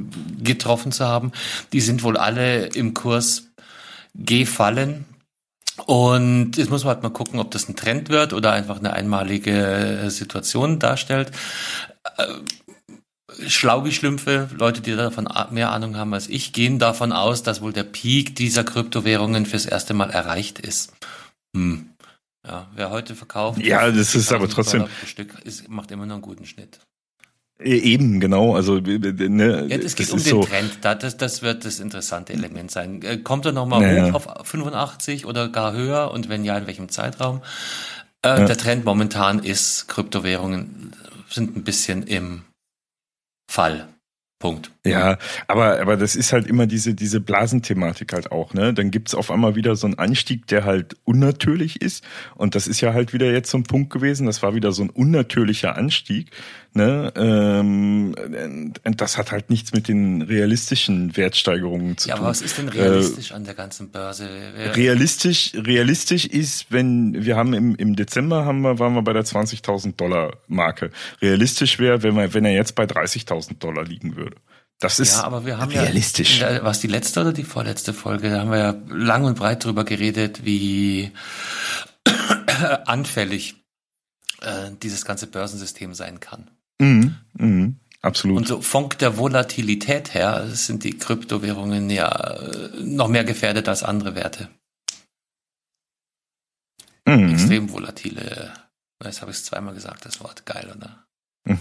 [0.41, 1.33] getroffen zu haben.
[1.73, 3.49] Die sind wohl alle im Kurs
[4.15, 5.05] gefallen.
[5.87, 8.93] Und jetzt muss man halt mal gucken, ob das ein Trend wird oder einfach eine
[8.93, 11.33] einmalige Situation darstellt.
[12.19, 12.27] Äh,
[13.49, 17.83] Schlaugeschlümpfe, Leute, die davon mehr Ahnung haben als ich, gehen davon aus, dass wohl der
[17.83, 20.93] Peak dieser Kryptowährungen fürs erste Mal erreicht ist.
[21.57, 21.92] Hm.
[22.47, 26.23] Ja, wer heute verkauft, ja, das ist aber trotzdem Stück, ist, macht immer noch einen
[26.23, 26.81] guten Schnitt.
[27.61, 28.55] E, eben, genau.
[28.55, 30.45] Also ne, ja, es geht um den so.
[30.45, 30.79] Trend.
[30.83, 33.03] Das, das wird das interessante Element sein.
[33.03, 34.13] Äh, kommt er nochmal naja.
[34.13, 36.11] hoch auf 85 oder gar höher?
[36.11, 37.43] Und wenn ja, in welchem Zeitraum?
[38.23, 38.45] Äh, ja.
[38.47, 40.93] Der Trend momentan ist, Kryptowährungen
[41.29, 42.43] sind ein bisschen im
[43.49, 43.89] Fall.
[44.43, 44.73] Punkt.
[44.85, 48.75] Ja, aber, aber das ist halt immer diese, diese Blasenthematik halt auch, ne?
[48.75, 52.03] Dann gibt's auf einmal wieder so einen Anstieg, der halt unnatürlich ist.
[52.35, 54.27] Und das ist ja halt wieder jetzt so ein Punkt gewesen.
[54.27, 56.33] Das war wieder so ein unnatürlicher Anstieg.
[56.75, 57.13] Ne?
[57.17, 62.23] Ähm, das hat halt nichts mit den realistischen Wertsteigerungen zu ja, tun.
[62.23, 64.27] Ja, aber was ist denn realistisch äh, an der ganzen Börse?
[64.75, 69.25] Realistisch, realistisch ist, wenn wir haben im, im Dezember haben wir, waren wir bei der
[69.25, 70.91] 20.000 Dollar Marke.
[71.21, 74.37] Realistisch wäre, wenn, wir, wenn er jetzt bei 30.000 Dollar liegen würde.
[74.81, 76.41] Das ist ja, aber wir haben realistisch.
[76.41, 78.31] Ja, der, was die letzte oder die vorletzte Folge?
[78.31, 81.13] Da haben wir ja lang und breit drüber geredet, wie
[82.87, 83.57] anfällig
[84.41, 86.51] äh, dieses ganze Börsensystem sein kann.
[86.83, 88.39] Mhm, mhm, absolut.
[88.39, 93.85] Und so von der Volatilität her sind die Kryptowährungen ja äh, noch mehr gefährdet als
[93.85, 94.49] andere Werte.
[97.07, 97.31] Mhm.
[97.31, 98.53] Extrem volatile.
[99.03, 100.45] Jetzt habe ich es zweimal gesagt, das Wort.
[100.45, 101.07] Geil, oder?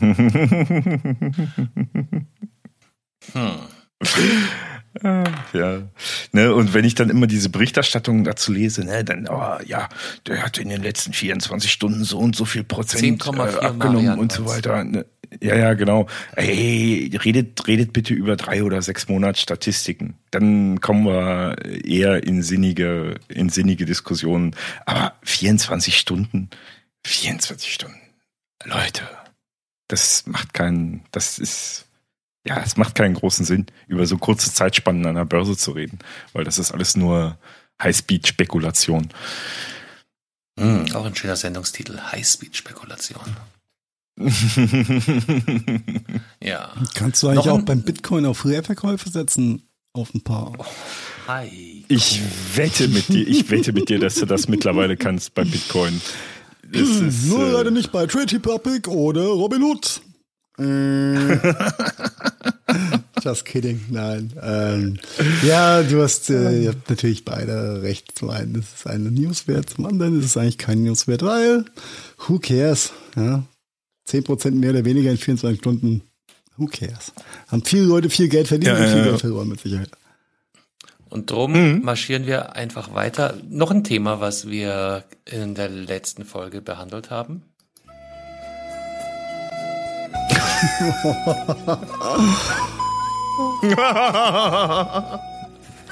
[3.33, 3.59] hm.
[5.53, 5.83] Ja,
[6.33, 9.87] ne, und wenn ich dann immer diese Berichterstattungen dazu lese, ne, dann, oh, ja,
[10.27, 14.33] der hat in den letzten 24 Stunden so und so viel Prozent äh, abgenommen und
[14.33, 14.83] so weiter.
[14.83, 15.05] Ne?
[15.39, 16.07] Ja, ja, genau.
[16.35, 20.15] Hey, redet, redet bitte über drei oder sechs Monats Statistiken.
[20.29, 24.55] Dann kommen wir eher in sinnige, in sinnige Diskussionen.
[24.85, 26.49] Aber 24 Stunden,
[27.05, 27.97] 24 Stunden.
[28.65, 29.03] Leute,
[29.87, 31.85] das macht keinen, das ist,
[32.45, 35.99] ja, es macht keinen großen Sinn, über so kurze Zeitspannen an der Börse zu reden,
[36.33, 37.37] weil das ist alles nur
[37.81, 39.09] Highspeed-Spekulation.
[40.59, 43.35] Mhm, auch ein schöner Sendungstitel, Highspeed-Spekulation.
[46.43, 46.73] ja.
[46.93, 49.63] Kannst du eigentlich auch beim Bitcoin auf Leerverkäufe setzen?
[49.93, 50.53] auf ein paar.
[50.57, 50.65] Oh,
[51.27, 51.85] hi.
[51.87, 52.21] Ich
[52.55, 56.01] wette mit dir, ich wette mit dir, dass du das mittlerweile kannst bei Bitcoin.
[56.71, 60.01] Ist, Nur äh, leider nicht bei Trade Republic oder Robinhood.
[60.57, 61.37] Äh.
[63.23, 64.33] Just kidding, nein.
[64.41, 64.97] Ähm,
[65.43, 68.17] ja, du hast, äh, ihr habt natürlich beide recht.
[68.17, 71.65] Zum einen ist es eine Newswert, zum anderen ist es eigentlich kein Newswert, weil
[72.25, 72.93] who cares?
[73.15, 73.43] Ja?
[74.07, 76.01] 10% mehr oder weniger in 24 Stunden,
[76.57, 77.13] who cares?
[77.47, 79.91] Haben viele Leute viel Geld verdient ja, und viel Geld verloren mit Sicherheit.
[81.09, 81.83] Und drum mhm.
[81.83, 83.35] marschieren wir einfach weiter.
[83.49, 87.43] Noch ein Thema, was wir in der letzten Folge behandelt haben.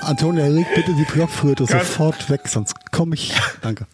[0.01, 3.34] Antonia, leg bitte die Blockflöte sofort weg, sonst komme ich.
[3.61, 3.88] Danke.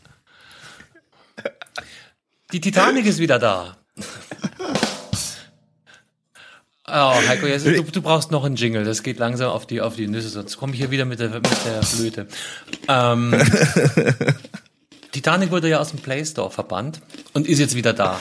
[2.52, 3.78] Die Titanic ist wieder da.
[6.88, 8.84] Oh, Heiko, jetzt, du, du, brauchst noch einen Jingle.
[8.84, 11.30] Das geht langsam auf die, auf die Nüsse, sonst komme ich hier wieder mit der,
[11.30, 12.28] mit der Flöte.
[12.88, 13.34] Ähm,
[15.12, 17.02] Titanic wurde ja aus dem Play Store verbannt
[17.34, 18.20] und ist jetzt wieder da.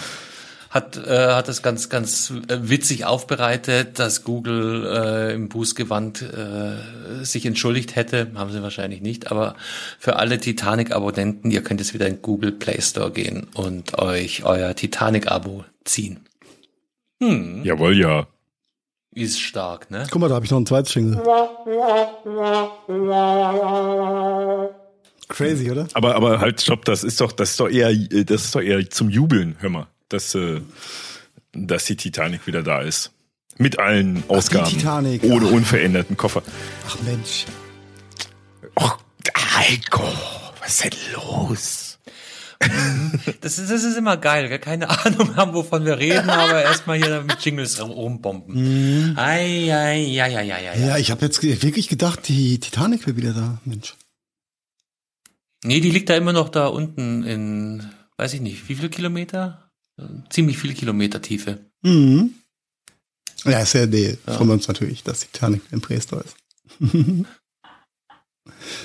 [0.75, 7.47] Hat, äh, hat das ganz, ganz witzig aufbereitet, dass Google äh, im Bußgewand äh, sich
[7.47, 8.33] entschuldigt hätte.
[8.35, 9.55] Haben sie wahrscheinlich nicht, aber
[10.01, 14.75] für alle Titanic-Abonnenten, ihr könnt jetzt wieder in Google Play Store gehen und euch euer
[14.75, 16.27] Titanic-Abo ziehen.
[17.23, 17.63] Hm.
[17.63, 18.27] Jawohl, ja.
[19.15, 20.09] Ist stark, ne?
[20.11, 21.23] Guck mal, da habe ich noch ein zweites Jingle.
[25.29, 25.87] Crazy, oder?
[25.95, 28.91] Aber, aber halt, stopp, das ist doch, das ist doch eher, das ist doch eher
[28.91, 30.61] zum Jubeln, hör mal, dass, äh,
[31.53, 33.13] dass die Titanic wieder da ist.
[33.59, 34.65] Mit allen Ausgaben.
[34.67, 35.23] Ach, die Titanic.
[35.25, 35.53] Ohne Ach.
[35.53, 36.43] unveränderten Koffer.
[36.89, 37.45] Ach Mensch.
[38.77, 38.99] Och,
[39.37, 40.03] Heiko,
[40.61, 41.99] was ist denn los?
[42.63, 43.21] Mhm.
[43.41, 47.23] Das ist, das ist immer geil, keine Ahnung haben, wovon wir reden, aber erstmal hier
[47.23, 48.55] mit Jingles rumbomben.
[49.11, 49.19] Mhm.
[49.19, 50.87] Ei, ei, ei, ei, ei, ei.
[50.87, 53.95] Ja, ich habe jetzt wirklich gedacht, die Titanic wäre wieder da, Mensch.
[55.63, 59.64] Nee, die liegt da immer noch da unten in, weiß ich nicht, wie viele Kilometer?
[60.31, 61.59] Ziemlich viele Kilometer Tiefe.
[61.83, 62.35] Mhm.
[63.45, 64.33] Ja, ist ja die, ja.
[64.33, 66.37] freuen wir uns natürlich, dass die Titanic im Prästor ist.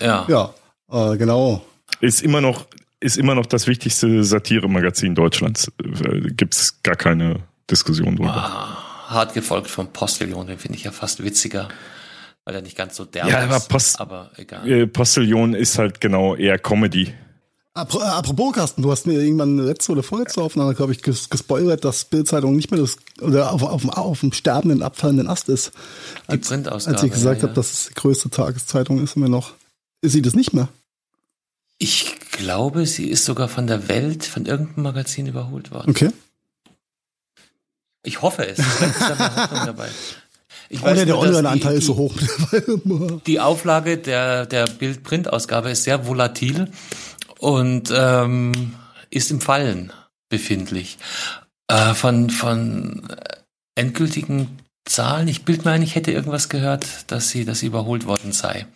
[0.02, 0.26] ja.
[0.28, 0.54] Ja,
[0.92, 1.66] äh, genau.
[2.02, 2.68] Ist immer noch
[3.00, 5.72] ist immer noch das wichtigste Satire-Magazin Deutschlands.
[5.82, 8.34] Äh, Gibt es gar keine Diskussion drüber.
[8.34, 11.70] Ah, hart gefolgt vom Postillon, den finde ich ja fast witziger,
[12.44, 14.70] weil er nicht ganz so derb ja, aber Post, aber egal.
[14.70, 17.14] Äh, Postillon ist halt genau eher Comedy.
[17.76, 22.06] Äh, apropos, Carsten, du hast mir irgendwann letzte oder vorletzte Aufnahme, glaube ich, gespoilert, dass
[22.06, 25.72] Bildzeitung nicht mehr das, oder auf, auf, auf dem sterbenden, abfallenden Ast ist.
[26.28, 29.54] Als, als ich gesagt ja, habe, dass es die größte Tageszeitung ist, immer noch.
[30.02, 30.70] Ist sie das nicht mehr?
[31.78, 35.92] Ich glaube, sie ist sogar von der Welt, von irgendeinem Magazin überholt worden.
[35.92, 36.10] Okay.
[38.04, 38.60] Ich hoffe es.
[40.70, 42.14] Ich weiß der Online-Anteil ist so hoch.
[43.26, 46.70] die Auflage der, der Bild-Print-Ausgabe ist sehr volatil
[47.40, 48.76] und ähm,
[49.10, 49.92] ist im Fallen
[50.30, 50.98] befindlich.
[51.68, 53.08] Äh, von, von
[53.76, 58.06] endgültigen Zahlen, ich bild mir ein, ich hätte irgendwas gehört, dass sie, dass sie überholt
[58.06, 58.68] worden sei.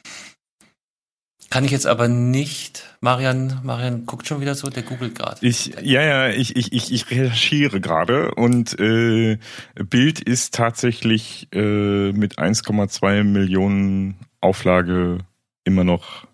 [1.49, 2.95] Kann ich jetzt aber nicht.
[2.99, 5.45] Marian, Marian guckt schon wieder so, der googelt gerade.
[5.45, 9.37] Ich, ja, ja, ich, ich, ich, ich recherchiere gerade und äh,
[9.75, 15.19] Bild ist tatsächlich äh, mit 1,2 Millionen Auflage
[15.63, 16.25] immer noch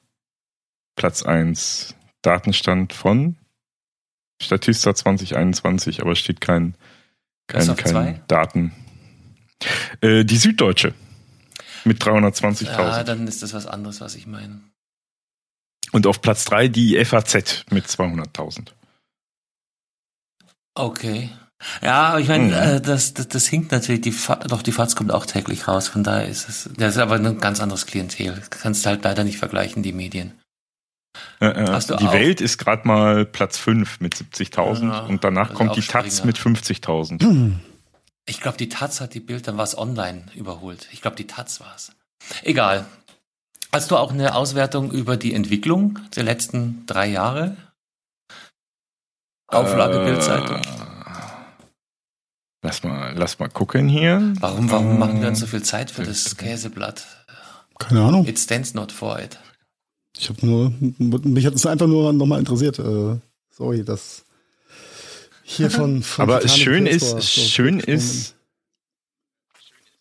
[0.96, 1.96] Platz 1.
[2.22, 3.38] Datenstand von
[4.42, 6.76] Statista 2021, aber steht kein,
[7.48, 8.74] kein, kein Daten.
[10.02, 10.94] Äh, die Süddeutsche
[11.84, 12.66] mit 320.000.
[12.66, 14.62] Ja, dann ist das was anderes, was ich meine.
[15.92, 18.70] Und auf Platz 3 die FAZ mit 200.000.
[20.76, 21.30] Okay.
[21.82, 22.54] Ja, ich meine, mhm.
[22.54, 25.90] äh, das, das, das hinkt natürlich, die Fa doch die FAZ kommt auch täglich raus,
[25.90, 28.42] von daher ist es, das ist aber ein ganz anderes Klientel.
[28.50, 30.39] Kannst halt leider nicht vergleichen, die Medien.
[31.40, 32.14] Äh, äh, die auch?
[32.14, 36.38] Welt ist gerade mal Platz 5 mit 70.000 ja, und danach kommt die Taz mit
[36.38, 37.54] 50.000.
[38.26, 40.88] Ich glaube, die Taz hat die Bild, dann war es online überholt.
[40.92, 41.92] Ich glaube, die Taz war es.
[42.44, 42.86] Egal,
[43.72, 47.56] Hast du auch eine Auswertung über die Entwicklung der letzten drei Jahre?
[49.48, 50.62] Auflage äh, Bildzeitung.
[52.64, 54.34] Lass mal, lass mal gucken hier.
[54.40, 57.06] Warum, warum äh, machen wir uns so viel Zeit für das Käseblatt?
[57.78, 58.26] Keine Ahnung.
[58.26, 59.38] It stands not for it.
[60.20, 62.78] Ich habe nur, mich hat es einfach nur nochmal interessiert.
[62.78, 63.16] Äh,
[63.50, 64.26] sorry, das
[65.44, 68.36] hier von, von Aber Titanic schön ist, schön ist,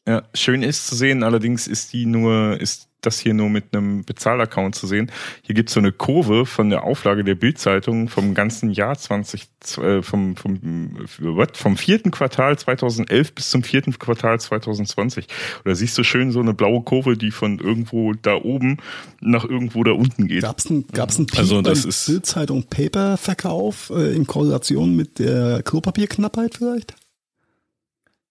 [0.08, 1.22] ja, schön ist zu sehen.
[1.22, 5.12] Allerdings ist die nur, ist das hier nur mit einem Bezahlaccount zu sehen.
[5.42, 10.00] Hier gibt's so eine Kurve von der Auflage der Bildzeitung vom ganzen Jahr 20, äh,
[10.02, 11.58] vom, vom, what?
[11.58, 15.26] vom vierten Quartal 2011 bis zum vierten Quartal 2020.
[15.58, 18.78] Und da siehst du schön so eine blaue Kurve, die von irgendwo da oben
[19.20, 20.40] nach irgendwo da unten geht.
[20.40, 25.62] Gab's ein, gab's ein Peak also das ist Bildzeitung Paper-Verkauf äh, in Korrelation mit der
[25.62, 26.94] Klopapierknappheit vielleicht?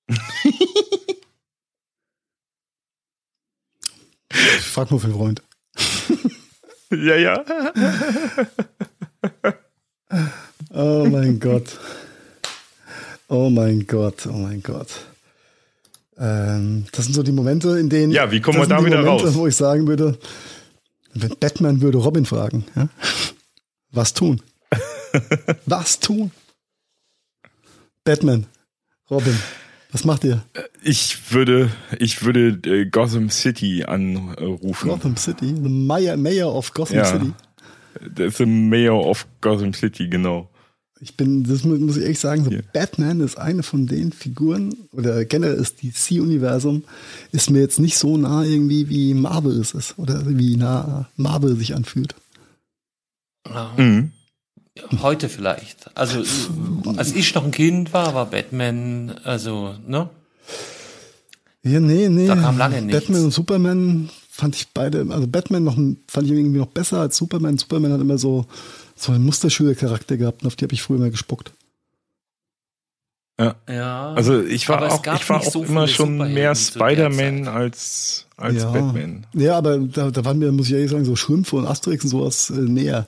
[4.57, 5.41] Ich frag nur für einen Freund.
[6.91, 7.43] ja, ja.
[10.73, 11.79] oh mein Gott.
[13.29, 14.89] Oh mein Gott, oh mein Gott.
[16.17, 18.11] Ähm, das sind so die Momente, in denen.
[18.11, 19.35] Ja, wie kommen wir da wieder Momente, raus?
[19.35, 20.17] Wo ich sagen würde,
[21.13, 22.89] wenn Batman würde Robin fragen, ja?
[23.91, 24.41] was tun?
[25.65, 26.31] was tun?
[28.03, 28.45] Batman,
[29.09, 29.37] Robin,
[29.91, 30.43] was macht ihr?
[30.83, 31.69] Ich würde,
[31.99, 34.89] ich würde äh, Gotham City anrufen.
[34.89, 35.47] Gotham City?
[35.47, 37.05] The Mayor, Mayor of Gotham ja.
[37.05, 37.33] City?
[38.15, 40.49] The Mayor of Gotham City, genau.
[40.99, 42.63] Ich bin, das muss ich ehrlich sagen, so yeah.
[42.73, 46.83] Batman ist eine von den Figuren, oder generell ist DC-Universum,
[47.31, 51.55] ist mir jetzt nicht so nah irgendwie, wie Marvel ist es, oder wie nah Marvel
[51.55, 52.15] sich anfühlt.
[53.77, 54.11] Mhm.
[55.01, 55.89] Heute vielleicht.
[55.95, 56.23] Also,
[56.95, 60.09] als ich noch ein Kind war, war Batman, also, ne?
[61.63, 62.27] Ja, nee, nee.
[62.27, 63.01] Da kam lange nichts.
[63.01, 67.17] Batman und Superman fand ich beide, also Batman noch, fand ich irgendwie noch besser als
[67.17, 67.57] Superman.
[67.57, 68.45] Superman hat immer so,
[68.95, 71.51] so einen Musterschüler-Charakter gehabt und auf die habe ich früher immer gespuckt.
[73.39, 73.55] Ja.
[73.69, 74.13] ja.
[74.13, 78.71] Also ich war auch, ich war auch so immer schon mehr Spider-Man als, als ja.
[78.71, 79.27] Batman.
[79.33, 82.09] Ja, aber da, da waren mir, muss ich ehrlich sagen, so Schrümpfe und Asterix und
[82.09, 83.07] sowas äh, näher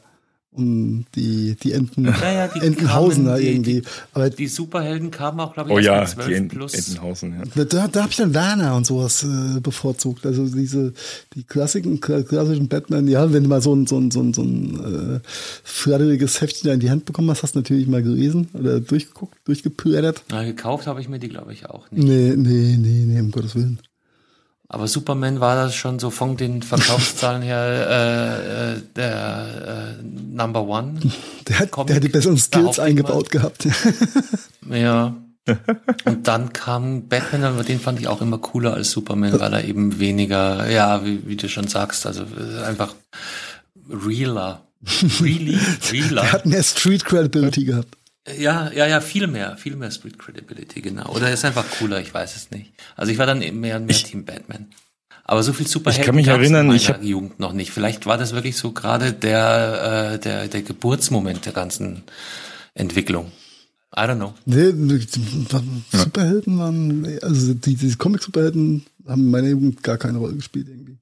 [0.51, 3.81] um die, die Enten, ja, ja, die Entenhausener die, irgendwie.
[4.13, 6.73] Aber die Superhelden kamen auch, glaube ich, oh ja, die Ent plus.
[6.73, 7.63] Entenhausen, ja.
[7.65, 10.25] Da, da habe ich dann Werner und sowas äh, bevorzugt.
[10.25, 10.93] Also diese,
[11.35, 14.41] die klassischen, klassischen Batman, ja, wenn du mal so ein, so ein, so ein, so
[14.41, 15.19] ein äh,
[15.63, 20.23] förderliches Heftchen in die Hand bekommen hast, hast du natürlich mal gelesen oder durchgeguckt, durchgeplättert.
[20.31, 22.03] Na, gekauft habe ich mir die, glaube ich, auch nicht.
[22.03, 23.79] Nee, nee, nee, nee, um Gottes Willen.
[24.71, 27.57] Aber Superman war das schon so von den Verkaufszahlen her
[27.89, 30.99] äh, äh, der äh, Number One.
[31.47, 33.67] Der hat, der hat die besseren Skills eingebaut gehabt.
[34.69, 35.15] ja.
[36.05, 39.63] Und dann kam Batman, aber den fand ich auch immer cooler als Superman, weil er
[39.63, 42.93] eben weniger, ja, wie, wie du schon sagst, also äh, einfach
[43.89, 44.61] realer.
[45.19, 45.57] Really?
[45.91, 46.21] Realer.
[46.21, 47.97] er hat mehr Street Credibility gehabt.
[48.37, 51.09] Ja, ja, ja, viel mehr, viel mehr Street Credibility, genau.
[51.13, 52.73] Oder ist einfach cooler, ich weiß es nicht.
[52.95, 54.67] Also ich war dann mehr und mehr ich, Team Batman.
[55.23, 57.71] Aber so viel Superhelden ich kann mich erinnern, in meiner Jugend noch nicht.
[57.71, 62.03] Vielleicht war das wirklich so gerade der, äh, der, der Geburtsmoment der ganzen
[62.73, 63.31] Entwicklung.
[63.95, 64.33] I don't know.
[64.45, 64.71] Nee,
[65.91, 70.97] Superhelden waren, also die, die Comic-Superhelden haben in meiner Jugend gar keine Rolle gespielt irgendwie.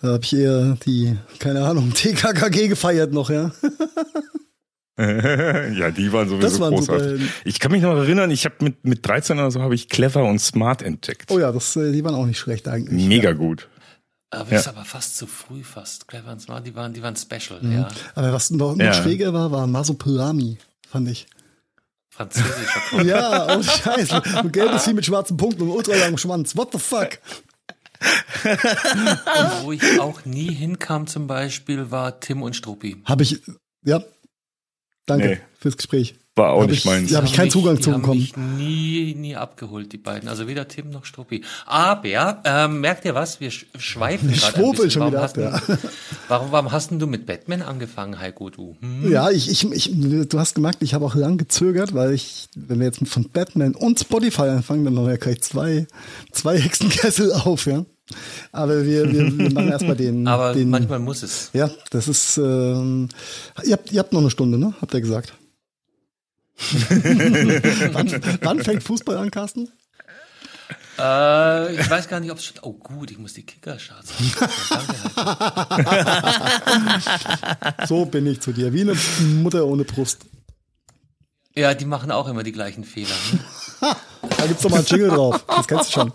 [0.00, 3.52] Da habe ich eher die, keine Ahnung, TKKG gefeiert noch, ja.
[5.78, 7.22] ja, die waren sowieso waren großartig.
[7.44, 10.24] Ich kann mich noch erinnern, ich habe mit, mit 13 oder so habe ich Clever
[10.24, 11.30] und Smart entdeckt.
[11.30, 13.06] Oh ja, das, äh, die waren auch nicht schlecht eigentlich.
[13.06, 13.34] Mega ja.
[13.34, 13.68] gut.
[14.30, 14.58] Aber ja.
[14.58, 16.08] ist aber fast zu früh fast.
[16.08, 17.72] Clever und Smart, die waren, die waren special, mhm.
[17.72, 17.88] ja.
[18.16, 18.92] Aber was noch, noch ja.
[18.92, 21.28] schräger war, war Masopolami, fand ich.
[22.10, 23.04] Französischer Kopf.
[23.04, 24.22] ja, oh Scheiße.
[24.38, 26.56] Ein gelbes Vieh mit schwarzen Punkten und ultralangem Schwanz.
[26.56, 27.20] What the fuck?
[28.44, 32.96] und wo ich auch nie hinkam zum Beispiel, war Tim und Struppi.
[33.04, 33.40] Habe ich,
[33.84, 34.02] ja,
[35.08, 35.38] Danke nee.
[35.58, 36.14] fürs Gespräch.
[36.38, 37.10] War auch hab nicht ich, meins.
[37.10, 38.20] Da habe ich keinen Zugang mich, zu bekommen.
[38.20, 40.28] Ich nie, nie abgeholt, die beiden.
[40.28, 41.42] Also weder Tim noch Struppi.
[41.66, 43.40] Aber, ähm, merkt ihr was?
[43.40, 44.90] Wir schweifen gerade ein bisschen.
[44.90, 45.78] schon warum wieder ab, ja.
[46.28, 48.76] warum, warum hast denn du mit Batman angefangen, Heiko, du?
[48.80, 49.10] Hm?
[49.10, 49.90] Ja, ich, ich, ich,
[50.28, 53.74] du hast gemerkt, ich habe auch lang gezögert, weil ich, wenn wir jetzt von Batman
[53.74, 55.88] und Spotify anfangen, dann machen wir gleich zwei,
[56.30, 57.84] zwei Hexenkessel auf, ja.
[58.52, 60.26] Aber wir, wir, wir machen erstmal den.
[60.28, 61.50] Aber den, manchmal muss es.
[61.52, 62.38] Ja, das ist.
[62.38, 63.08] Ähm,
[63.64, 64.74] ihr, habt, ihr habt noch eine Stunde, ne?
[64.80, 65.34] Habt ihr gesagt.
[67.92, 69.70] wann, wann fängt Fußball an, Carsten?
[70.98, 72.56] Äh, ich weiß gar nicht, ob es schon.
[72.62, 74.12] Oh gut, ich muss die Kickercharts.
[77.86, 78.94] so bin ich zu dir, wie eine
[79.40, 80.26] Mutter ohne Brust.
[81.54, 83.14] Ja, die machen auch immer die gleichen Fehler.
[83.32, 83.38] Ne?
[84.36, 85.44] da gibt's doch mal einen Jingle drauf.
[85.46, 86.12] Das kennst du schon.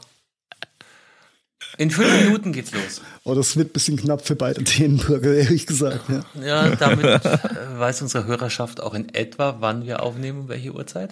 [1.78, 3.02] In fünf Minuten geht's los.
[3.24, 6.02] Oh, das wird ein bisschen knapp für beide Themenbürger, ehrlich gesagt.
[6.08, 7.40] Ja, ja damit äh,
[7.78, 11.12] weiß unsere Hörerschaft auch in etwa, wann wir aufnehmen, welche Uhrzeit.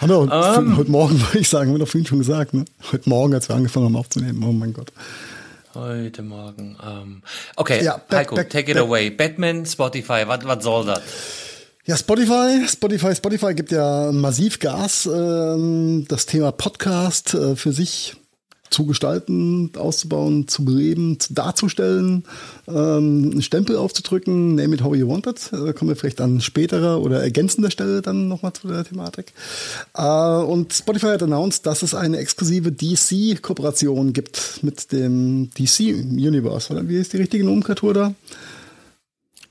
[0.00, 0.76] Um, ähm.
[0.76, 2.64] heute Morgen, würde ich sagen, haben wir doch vorhin schon gesagt, ne?
[2.90, 4.42] Heute Morgen, als wir angefangen haben aufzunehmen.
[4.42, 4.92] Oh mein Gott.
[5.74, 6.76] Heute Morgen.
[6.84, 7.22] Ähm.
[7.56, 8.84] Okay, ja, Heiko, back, take it back.
[8.84, 9.08] away.
[9.10, 11.00] Batman, Spotify, was soll das?
[11.84, 15.06] Ja, Spotify, Spotify, Spotify gibt ja massiv Gas.
[15.06, 18.16] Ähm, das Thema Podcast äh, für sich
[18.72, 22.24] zu gestalten, auszubauen, zu beleben, darzustellen,
[22.66, 25.50] ähm, einen Stempel aufzudrücken, name it how you want it.
[25.52, 29.32] Da kommen wir vielleicht an späterer oder ergänzender Stelle dann nochmal zu der Thematik.
[29.94, 36.72] Äh, und Spotify hat announced, dass es eine exklusive DC-Kooperation gibt mit dem DC-Universe.
[36.72, 38.14] Oder wie ist die richtige Nomenklatur da?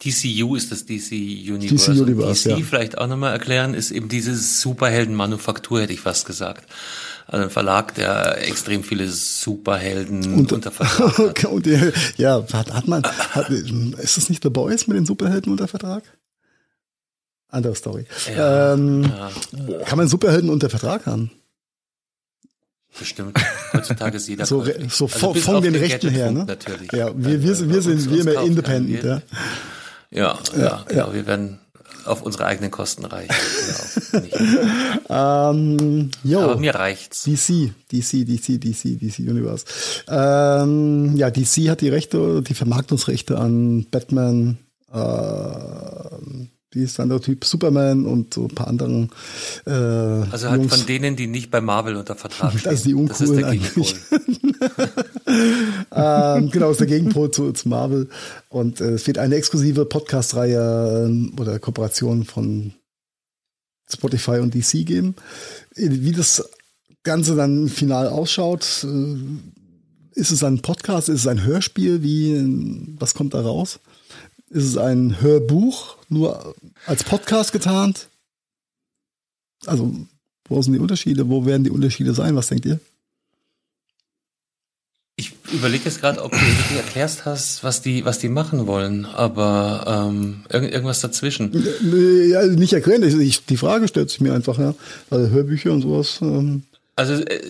[0.04, 1.94] DCU ist das DC Universe.
[1.94, 2.66] DC Universe, DC ja.
[2.66, 6.68] vielleicht auch nochmal erklären, ist eben diese Superhelden-Manufaktur, hätte ich fast gesagt.
[7.32, 11.46] Also ein Verlag, der extrem viele Superhelden und, unter Vertrag hat.
[11.50, 11.66] und,
[12.18, 16.04] ja, hat, hat man, hat, ist das nicht The Boys mit den Superhelden unter Vertrag?
[17.48, 18.06] Andere Story.
[18.36, 19.78] Ja, ähm, ja.
[19.86, 21.32] Kann man Superhelden unter Vertrag haben?
[23.00, 23.40] Bestimmt.
[23.72, 26.44] Heutzutage ist jeder so, so also von, von den, den Rechten her, ne?
[26.44, 26.92] Natürlich.
[26.92, 29.22] Ja, wir, wir, sind, wir sind, wir sind independent, ja.
[30.10, 31.08] Ja, ja, ja, genau.
[31.08, 31.14] Ja.
[31.14, 31.60] Wir werden
[32.06, 33.30] auf unsere eigenen Kosten reich.
[35.10, 37.24] ähm, jo, Aber mir reicht's.
[37.24, 39.66] DC, DC, DC, DC, DC Universe.
[40.08, 44.58] Ähm, ja, DC hat die Rechte, die Vermarktungsrechte an Batman,
[44.92, 44.98] äh,
[46.74, 47.44] wie ist der andere Typ?
[47.44, 49.10] Superman und so ein paar anderen.
[49.66, 50.76] Äh, also halt Jungs.
[50.76, 52.64] von denen, die nicht bei Marvel unter Vertrag stehen.
[52.64, 53.96] Das ist die Uncoolen eigentlich.
[56.02, 58.10] Ähm, genau, ist der Gegenpol zu, zu Marvel.
[58.50, 62.74] Und äh, es wird eine exklusive Podcast-Reihe äh, oder Kooperation von
[63.90, 65.16] Spotify und DC geben.
[65.76, 66.50] Wie das
[67.04, 69.18] Ganze dann final ausschaut, äh,
[70.14, 73.80] ist es ein Podcast, ist es ein Hörspiel, wie, was kommt da raus?
[74.50, 78.10] Ist es ein Hörbuch, nur als Podcast getarnt?
[79.66, 79.96] Also,
[80.48, 81.30] wo sind die Unterschiede?
[81.30, 82.36] Wo werden die Unterschiede sein?
[82.36, 82.80] Was denkt ihr?
[85.18, 89.06] Ich überlege jetzt gerade, ob du wirklich erklärst hast, was die, was die machen wollen,
[89.06, 91.52] aber ähm, irgend, irgendwas dazwischen.
[92.30, 94.74] Ja, also nicht erklären, ich, die Frage stellt sich mir einfach, ja.
[95.10, 96.20] Also Hörbücher und sowas.
[96.22, 96.64] Ähm,
[96.96, 97.42] also äh,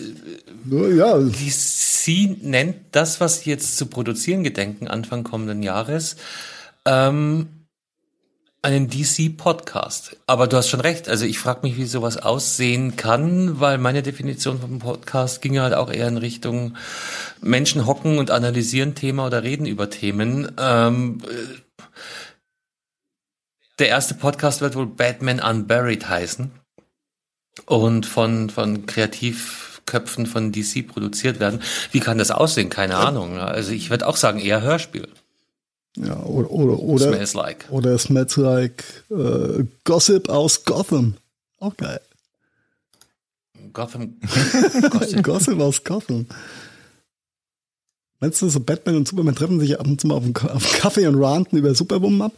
[0.97, 1.20] ja.
[1.20, 6.16] die sie nennt das, was sie jetzt zu produzieren gedenken, Anfang kommenden Jahres,
[6.86, 7.47] ähm,
[8.64, 10.18] einen DC-Podcast.
[10.28, 11.09] Aber du hast schon recht.
[11.09, 15.74] Also ich frage mich, wie sowas aussehen kann, weil meine Definition vom Podcast ging halt
[15.74, 16.78] auch eher in Richtung
[17.41, 20.51] Menschen hocken und analysieren Thema oder reden über Themen.
[20.59, 21.24] Ähm,
[23.80, 26.51] der erste Podcast wird wohl Batman Unburied heißen
[27.66, 31.64] und von, von Kreativköpfen von DC produziert werden.
[31.91, 32.70] Wie kann das aussehen?
[32.70, 33.39] Keine Ahnung.
[33.39, 35.07] Also ich würde auch sagen, eher Hörspiel.
[35.97, 37.65] Ja, oder, oder, oder, smells like.
[37.69, 41.15] Oder Smells like äh, Gossip aus Gotham.
[41.59, 41.99] Auch geil.
[43.73, 44.15] Gotham.
[44.89, 45.23] Gossip.
[45.23, 46.27] Gossip aus Gotham.
[48.19, 50.73] Meinst du, so Batman und Superman treffen sich ab und zu mal auf dem, auf
[50.73, 52.33] Kaffee und ranten über Superwoman ab?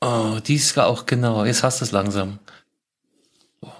[0.00, 1.44] Oh, die ist auch genau.
[1.44, 2.38] Jetzt hast du es langsam.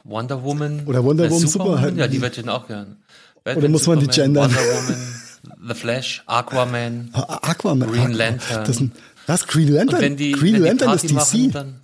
[0.04, 0.86] Wonder Woman.
[0.86, 1.76] Oder Wonder Woman, Superman?
[1.90, 2.96] Super, ja, die wird ich auch gern.
[3.44, 4.50] Batman, Oder muss man Superman, die gendern?
[4.50, 5.19] Wonder Woman.
[5.42, 8.64] The Flash, Aquaman, Aquaman, Green Lantern.
[8.64, 8.82] Das,
[9.26, 10.00] das Green Lantern?
[10.00, 11.14] wenn die, Green wenn Lantern ist DC?
[11.14, 11.80] Machen, dann,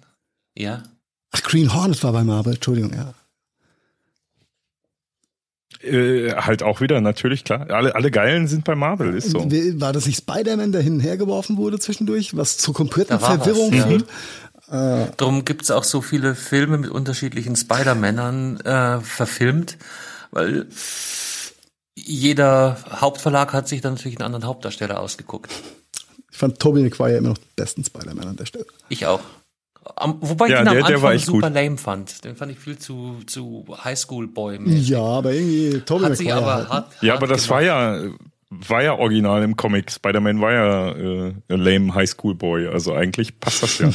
[0.57, 0.83] ja.
[1.33, 3.15] Ach, Green Hornet war bei Marvel, Entschuldigung, ja.
[5.83, 7.71] Äh, halt auch wieder, natürlich, klar.
[7.71, 9.41] Alle, alle Geilen sind bei Marvel, ist so.
[9.41, 13.73] War das nicht Spider-Man, der hin und her geworfen wurde zwischendurch, was zu kompletten Verwirrung
[13.73, 14.05] was, führt?
[14.71, 15.05] Ja.
[15.05, 19.77] Äh, Darum gibt's auch so viele Filme mit unterschiedlichen Spider-Männern äh, verfilmt,
[20.31, 20.67] weil
[22.07, 25.53] jeder Hauptverlag hat sich dann natürlich einen anderen Hauptdarsteller ausgeguckt.
[26.31, 28.67] Ich fand Tobey Maguire immer noch den besten Spider-Man an der Stelle.
[28.89, 29.21] Ich auch.
[29.97, 31.55] Am, wobei ja, ich den der, am Anfang super gut.
[31.55, 32.25] lame fand.
[32.25, 34.61] Den fand ich viel zu, zu Highschool-Boy.
[34.67, 36.37] Ja, aber irgendwie Tobey hat Maguire.
[36.37, 38.01] Aber halt, hart, ja, aber das war ja,
[38.51, 39.91] war ja original im Comic.
[39.91, 42.69] Spider-Man war ja äh, lame Highschool-Boy.
[42.69, 43.91] Also eigentlich passt das ja.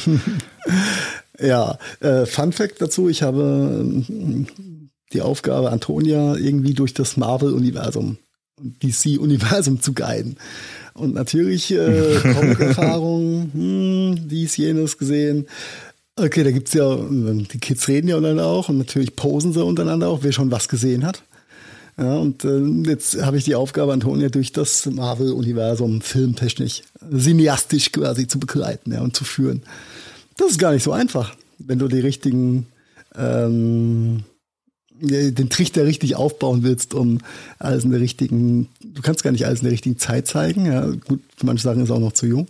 [1.40, 4.46] ja, äh, Fun Fact dazu, ich habe äh,
[5.14, 8.18] die Aufgabe, Antonia irgendwie durch das Marvel-Universum,
[8.60, 10.38] DC-Universum zu guiden.
[10.94, 15.48] Und natürlich äh, Comic-Erfahrung, hm, dies, jenes gesehen.
[16.16, 20.10] Okay, da gibt's ja, die Kids reden ja untereinander auch und natürlich posen sie untereinander
[20.10, 21.24] auch, wer schon was gesehen hat.
[21.98, 26.84] Ja, und äh, jetzt habe ich die Aufgabe, Antonia durch das Marvel-Universum filmtechnisch,
[27.16, 29.64] cineastisch quasi zu begleiten ja, und zu führen.
[30.38, 32.68] Das ist gar nicht so einfach, wenn du die richtigen
[33.16, 34.24] ähm,
[35.02, 37.20] den Trichter richtig aufbauen willst, um
[37.60, 40.66] alles in der richtigen, du kannst gar nicht alles in der richtigen Zeit zeigen.
[40.66, 42.48] Ja, gut, manche Sachen ist auch noch zu jung.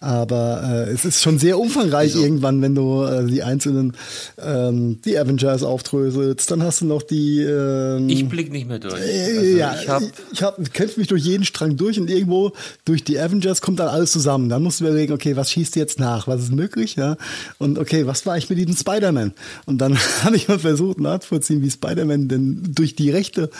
[0.00, 2.22] Aber äh, es ist schon sehr umfangreich Wieso?
[2.22, 3.94] irgendwann, wenn du äh, die einzelnen,
[4.40, 6.50] ähm, die Avengers aufdröselst.
[6.50, 7.40] Dann hast du noch die.
[7.40, 8.94] Ähm, ich blick nicht mehr durch.
[8.94, 12.52] Äh, also ja, ich, hab, ich hab, kämpfe mich durch jeden Strang durch und irgendwo
[12.84, 14.48] durch die Avengers kommt dann alles zusammen.
[14.48, 16.28] Dann musst du überlegen, okay, was schießt jetzt nach?
[16.28, 16.94] Was ist möglich?
[16.94, 17.16] Ja.
[17.58, 19.32] Und okay, was war ich mit diesem Spider-Man?
[19.66, 23.50] Und dann habe ich mal versucht nachzuvollziehen, wie Spider-Man denn durch die rechte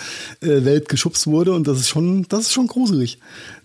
[0.40, 1.52] äh, Welt geschubst wurde.
[1.52, 3.18] Und das ist schon, das ist schon gruselig.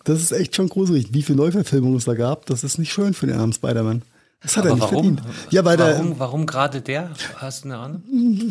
[0.03, 2.45] Das ist echt schon gruselig, wie viele Neuverfilmungen es da gab.
[2.47, 4.01] Das ist nicht schön für den armen Spider-Man.
[4.41, 5.15] Das hat Aber er nicht warum?
[5.15, 5.35] verdient.
[5.51, 7.11] Ja, bei warum, der, warum gerade der?
[7.37, 8.03] Hast du eine Ahnung?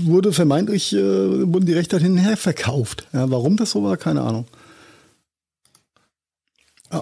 [0.05, 3.07] Wurde vermeintlich, äh, wurden die Rechte hin und her verkauft.
[3.13, 4.47] Ja, warum das so war, keine Ahnung.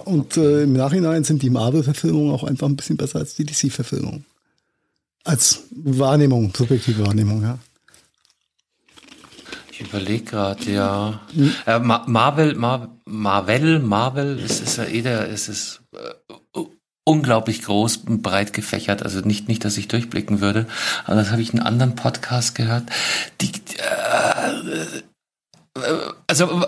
[0.05, 4.25] Und äh, im Nachhinein sind die Marvel-Verfilmungen auch einfach ein bisschen besser als die DC-Verfilmungen.
[5.23, 7.59] Als Wahrnehmung, subjektive Wahrnehmung, ja.
[9.81, 11.19] Überlege gerade, ja.
[11.33, 11.53] Hm.
[11.65, 16.61] Äh, Marvel, Mar Marvel, Marvel, es ist ja eh der, es ist äh,
[17.05, 19.03] unglaublich groß und breit gefächert.
[19.03, 20.65] Also nicht, nicht, dass ich durchblicken würde.
[21.05, 22.83] Aber das habe ich in einem anderen Podcast gehört.
[23.41, 24.99] Die, äh,
[25.79, 26.63] äh also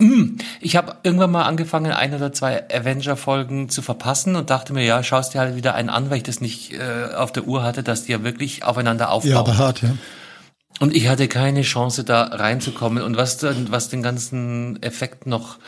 [0.00, 4.84] hm, ich habe irgendwann mal angefangen, ein oder zwei Avenger-Folgen zu verpassen und dachte mir,
[4.84, 7.64] ja, schaust dir halt wieder einen an, weil ich das nicht äh, auf der Uhr
[7.64, 9.32] hatte, dass die ja wirklich aufeinander aufbauen.
[9.32, 9.90] Ja, aber hart, ja.
[10.78, 13.02] Und ich hatte keine Chance, da reinzukommen.
[13.02, 15.58] Und was, was den ganzen Effekt noch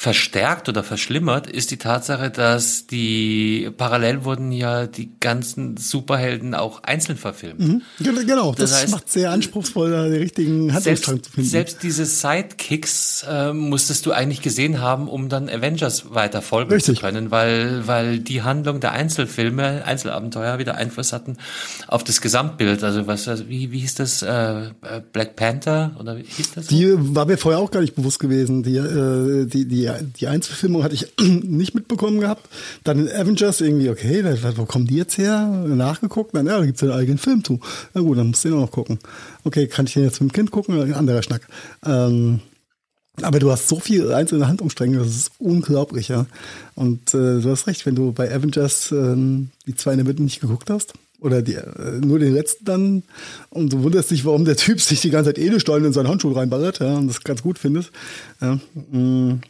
[0.00, 6.84] verstärkt oder verschlimmert, ist die Tatsache, dass die parallel wurden ja die ganzen Superhelden auch
[6.84, 7.58] einzeln verfilmt.
[7.58, 11.50] Mhm, genau, das, das heißt, macht sehr anspruchsvoll, da den richtigen Handlungsstrang zu finden.
[11.50, 16.94] Selbst diese Sidekicks äh, musstest du eigentlich gesehen haben, um dann Avengers weiter folgen Richtig.
[16.94, 21.38] zu können, weil, weil die Handlung der Einzelfilme, Einzelabenteuer wieder Einfluss hatten
[21.88, 22.84] auf das Gesamtbild.
[22.84, 24.22] Also was, wie, wie hieß das?
[24.22, 24.70] Äh,
[25.12, 26.66] Black Panther oder wie hieß das?
[26.68, 28.62] Die war mir vorher auch gar nicht bewusst gewesen.
[28.62, 32.48] Die, äh, die, die die, Einzelfilmung hatte ich nicht mitbekommen gehabt.
[32.84, 34.24] Dann in Avengers irgendwie, okay,
[34.56, 35.46] wo kommen die jetzt her?
[35.66, 37.60] Nachgeguckt, dann, ja, da gibt's ja einen eigenen Film zu.
[37.94, 38.98] Na gut, dann musst du den auch noch gucken.
[39.44, 40.80] Okay, kann ich den jetzt mit dem Kind gucken?
[40.80, 41.46] Ein anderer Schnack.
[41.84, 42.40] Ähm,
[43.22, 46.26] aber du hast so viele einzelne Handlungsstränge, das ist unglaublich, ja.
[46.74, 50.22] Und äh, du hast recht, wenn du bei Avengers ähm, die zwei in der Mitte
[50.22, 53.02] nicht geguckt hast, oder die, äh, nur den letzten dann,
[53.50, 56.32] und du wunderst dich, warum der Typ sich die ganze Zeit Edelsteine in seinen Handschuh
[56.32, 57.90] reinballert, ja, und das ganz gut findest.
[58.40, 58.58] Ja,
[58.92, 59.40] mm.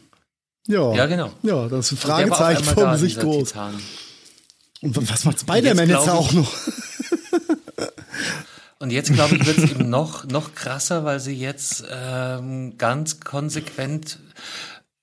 [0.68, 1.30] Ja, ja genau.
[1.42, 3.48] Ja, das Fragezeichen vom Gesicht groß.
[3.48, 3.74] Titan.
[4.82, 6.52] Und was macht Spider-Man jetzt, jetzt auch noch?
[8.80, 13.18] Und jetzt, glaube ich, wird es eben noch, noch krasser, weil sie jetzt ähm, ganz
[13.18, 14.20] konsequent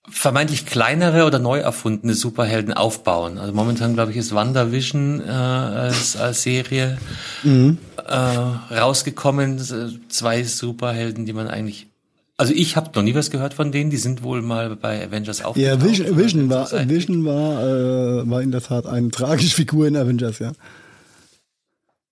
[0.07, 3.37] vermeintlich kleinere oder neu erfundene Superhelden aufbauen.
[3.37, 6.97] Also momentan, glaube ich, ist WandaVision äh, als, als Serie
[7.43, 7.79] mhm.
[8.07, 9.59] äh, rausgekommen.
[10.07, 11.87] Zwei Superhelden, die man eigentlich
[12.37, 13.89] also ich habe noch nie was gehört von denen.
[13.89, 15.81] Die sind wohl mal bei Avengers aufgetaucht.
[15.81, 19.95] Ja, Vision, Vision war, Vision war, äh, war in der Tat eine tragische Figur in
[19.95, 20.51] Avengers, ja.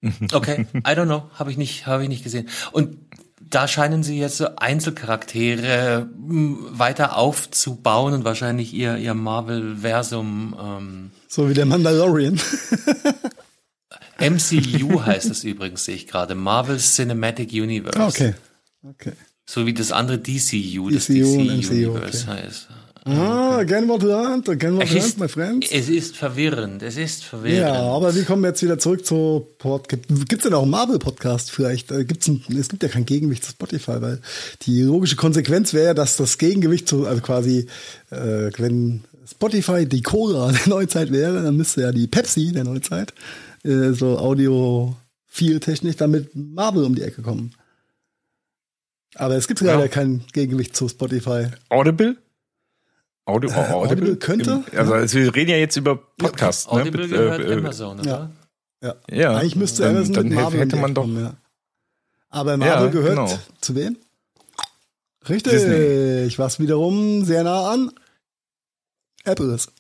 [0.34, 2.50] Okay, I don't know, habe ich nicht, habe ich nicht gesehen.
[2.72, 2.98] Und
[3.40, 10.56] da scheinen sie jetzt so Einzelcharaktere hm, weiter aufzubauen und wahrscheinlich ihr ihr Marvel-Versum.
[10.60, 12.40] Ähm, so wie der Mandalorian.
[14.20, 16.36] MCU heißt es übrigens, sehe ich gerade.
[16.36, 18.00] Marvel Cinematic Universe.
[18.02, 18.34] Okay.
[18.84, 19.14] Okay.
[19.46, 22.42] So wie das andere DCU, das DCU, DC Universe okay.
[22.44, 22.68] heißt.
[23.06, 23.62] Ah, okay.
[23.64, 25.70] again what learned, again what learned, my friends.
[25.72, 27.60] Es ist verwirrend, es ist verwirrend.
[27.60, 30.08] Ja, aber wir kommen jetzt wieder zurück zu Podcast.
[30.08, 31.92] Gibt es denn auch einen Marvel-Podcast vielleicht?
[31.92, 34.22] Äh, gibt's ein, es gibt ja kein Gegengewicht zu Spotify, weil
[34.62, 37.68] die logische Konsequenz wäre, dass das Gegengewicht zu, also quasi,
[38.10, 43.14] äh, wenn Spotify die Cola der Neuzeit wäre, dann müsste ja die Pepsi der Neuzeit,
[43.66, 44.96] äh, so Audio,
[45.28, 47.54] viel Technik, damit Marvel um die Ecke kommen.
[49.16, 49.76] Aber es gibt ja.
[49.76, 51.48] leider kein Gegengewicht zu Spotify.
[51.70, 52.18] Audible?
[53.26, 53.76] Audi äh, Audible?
[53.76, 54.16] Audible?
[54.18, 54.64] könnte.
[54.72, 56.66] Im, also, also, wir reden ja jetzt über Podcasts.
[56.66, 57.08] Ja, Audible ne?
[57.08, 58.32] gehört äh, Amazon, oder?
[58.82, 58.96] Ja.
[59.10, 59.16] ja.
[59.16, 59.38] ja.
[59.38, 61.04] Eigentlich müsste dann, Amazon dann mit Marvel hätte man doch.
[61.04, 61.34] Kommen, ja.
[62.30, 63.40] Aber Marvel gehört genau.
[63.62, 63.98] zu wem?
[65.30, 66.38] Richtig, Disney.
[66.38, 67.92] was wiederum sehr nah an
[69.24, 69.72] Apple ist.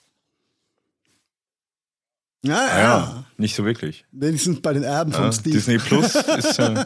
[2.46, 2.78] Ja, ja.
[2.78, 3.26] ja.
[3.38, 4.06] Nicht so wirklich.
[4.12, 5.56] Wenigstens bei den Erben von Steve.
[5.56, 6.68] Disney Plus ist ja.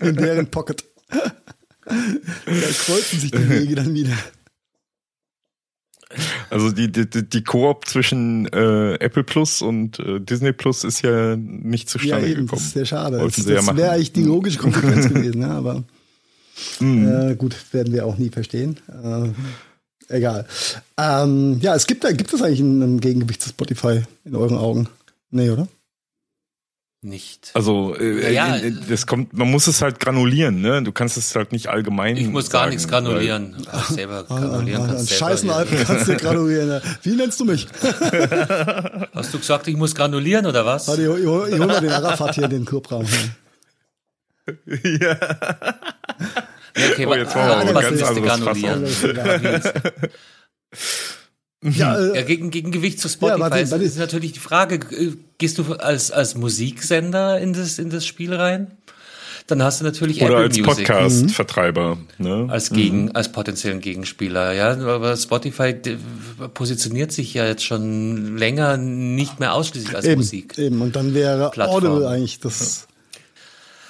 [0.00, 0.84] In deren Pocket.
[1.84, 1.92] Da
[2.44, 4.14] kreuzen sich die Wege dann wieder.
[6.50, 11.36] Also die, die, die Koop zwischen äh, Apple Plus und äh, Disney Plus ist ja
[11.36, 12.60] nicht zustande ja, eben, gekommen.
[12.60, 13.18] Das ist sehr schade.
[13.18, 15.82] das, das ja wäre eigentlich die logische Konsequenz gewesen, ja, aber
[16.78, 17.08] mm.
[17.08, 18.78] äh, gut, werden wir auch nie verstehen.
[20.08, 20.46] Egal.
[20.98, 24.88] Ähm, ja, es gibt, gibt es eigentlich ein, ein Gegengewicht zu Spotify in euren Augen?
[25.30, 25.68] Nee, oder?
[27.06, 27.50] nicht.
[27.54, 30.82] Also äh, ja, äh, das kommt, man muss es halt granulieren, ne?
[30.82, 32.16] Du kannst es halt nicht allgemein.
[32.16, 33.56] Ich muss sagen, gar nichts granulieren.
[33.70, 36.82] Ach, selber granulieren ah, kannst Scheißen Alpen kannst du granulieren.
[37.02, 37.68] Wie nennst du mich?
[39.14, 40.88] Hast du gesagt, ich muss granulieren oder was?
[40.88, 43.06] Warte, ich, ich, ich hol mal den Arafat hier in den Clubraum.
[45.00, 45.16] ja.
[46.76, 48.86] Okay, oh, jetzt ah, was ist granulieren?
[51.62, 53.84] Ja, äh, ja, gegen, gegen Gewicht zu Spotify ja, warte, warte.
[53.84, 58.34] ist natürlich die Frage, äh, gehst du als, als Musiksender in das, in das Spiel
[58.34, 58.76] rein?
[59.46, 61.98] Dann hast du natürlich Oder Apple als Podcast-Vertreiber.
[62.18, 62.46] Ne?
[62.50, 63.10] Als Gegen, mhm.
[63.14, 64.72] als potenziellen Gegenspieler, ja.
[64.72, 65.74] Aber Spotify
[66.52, 70.58] positioniert sich ja jetzt schon länger nicht mehr ausschließlich als eben, Musik.
[70.58, 71.84] Eben, und dann wäre Plattform.
[71.84, 72.88] Audible eigentlich das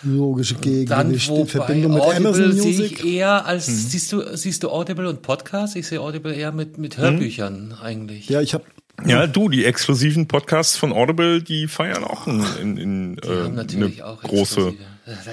[0.02, 2.74] logische Gegengewicht dann, in Verbindung mit Audible Amazon Music.
[2.74, 3.72] Sehe ich eher als, mhm.
[3.72, 5.76] siehst du, siehst du Audible und Podcast?
[5.76, 7.74] Ich sehe Audible eher mit, mit Hörbüchern mhm.
[7.82, 8.28] eigentlich.
[8.28, 8.64] Ja, ich habe
[9.04, 13.44] ja, du, die exklusiven Podcasts von Audible, die feiern auch in, in, in die äh,
[13.44, 14.72] haben natürlich auch große.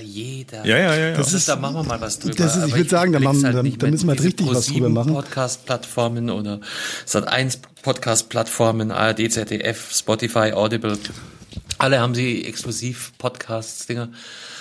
[0.03, 0.65] Jeder.
[0.65, 1.09] Ja, ja, ja.
[1.09, 1.17] ja.
[1.17, 2.35] Das ist, da machen wir mal was drüber.
[2.35, 4.89] Das ist, ich würde sagen, da, machen, halt da, da müssen wir richtig was drüber
[4.89, 5.13] machen.
[5.13, 6.59] Podcast-Plattformen oder
[7.07, 10.99] Sat1 Podcast-Plattformen, ARD, ZDF, Spotify, Audible.
[11.79, 14.09] Alle haben sie exklusiv Podcasts-Dinger.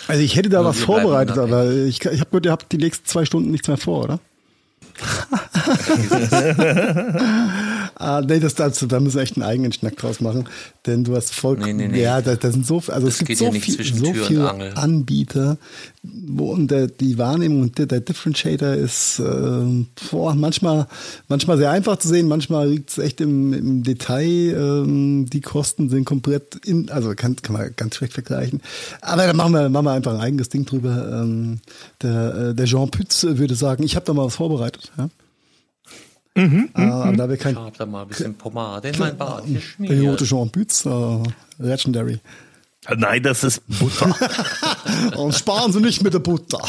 [0.09, 3.07] Also ich hätte da was vorbereitet, aber ich, ich habe gehört, ihr habt die nächsten
[3.07, 4.21] zwei Stunden nichts mehr vor, oder?
[7.97, 10.45] ah, nee, das, das, da müssen wir echt einen eigenen Schnack draus machen,
[10.87, 12.03] denn du hast voll, nee, nee, nee.
[12.03, 15.57] ja, da, da sind so, also das es gibt so, ja viel, so viele Anbieter,
[16.03, 20.87] wo und der, die Wahrnehmung und der, der Differentiator ist äh, boah, manchmal,
[21.29, 24.23] manchmal sehr einfach zu sehen, manchmal liegt es echt im, im Detail.
[24.23, 28.61] Ähm, die Kosten sind komplett in, also kann, kann man ganz schlecht vergleichen.
[29.01, 31.23] Aber da machen wir, machen wir einfach ein eigenes Ding drüber.
[31.23, 31.61] Ähm,
[32.03, 34.82] der, äh, der Jean Pütz würde sagen, ich habe da mal was vorbereitet.
[34.97, 35.09] Ja?
[36.35, 39.17] Mhm, äh, aber da wir kein, ich habe da mal ein bisschen Pomade in mein
[39.17, 40.25] Bart geschmiert.
[40.25, 41.23] Jean Pütz, uh,
[41.59, 42.21] Legendary.
[42.97, 44.17] Nein, das ist Butter.
[45.17, 46.63] Und sparen Sie nicht mit der Butter.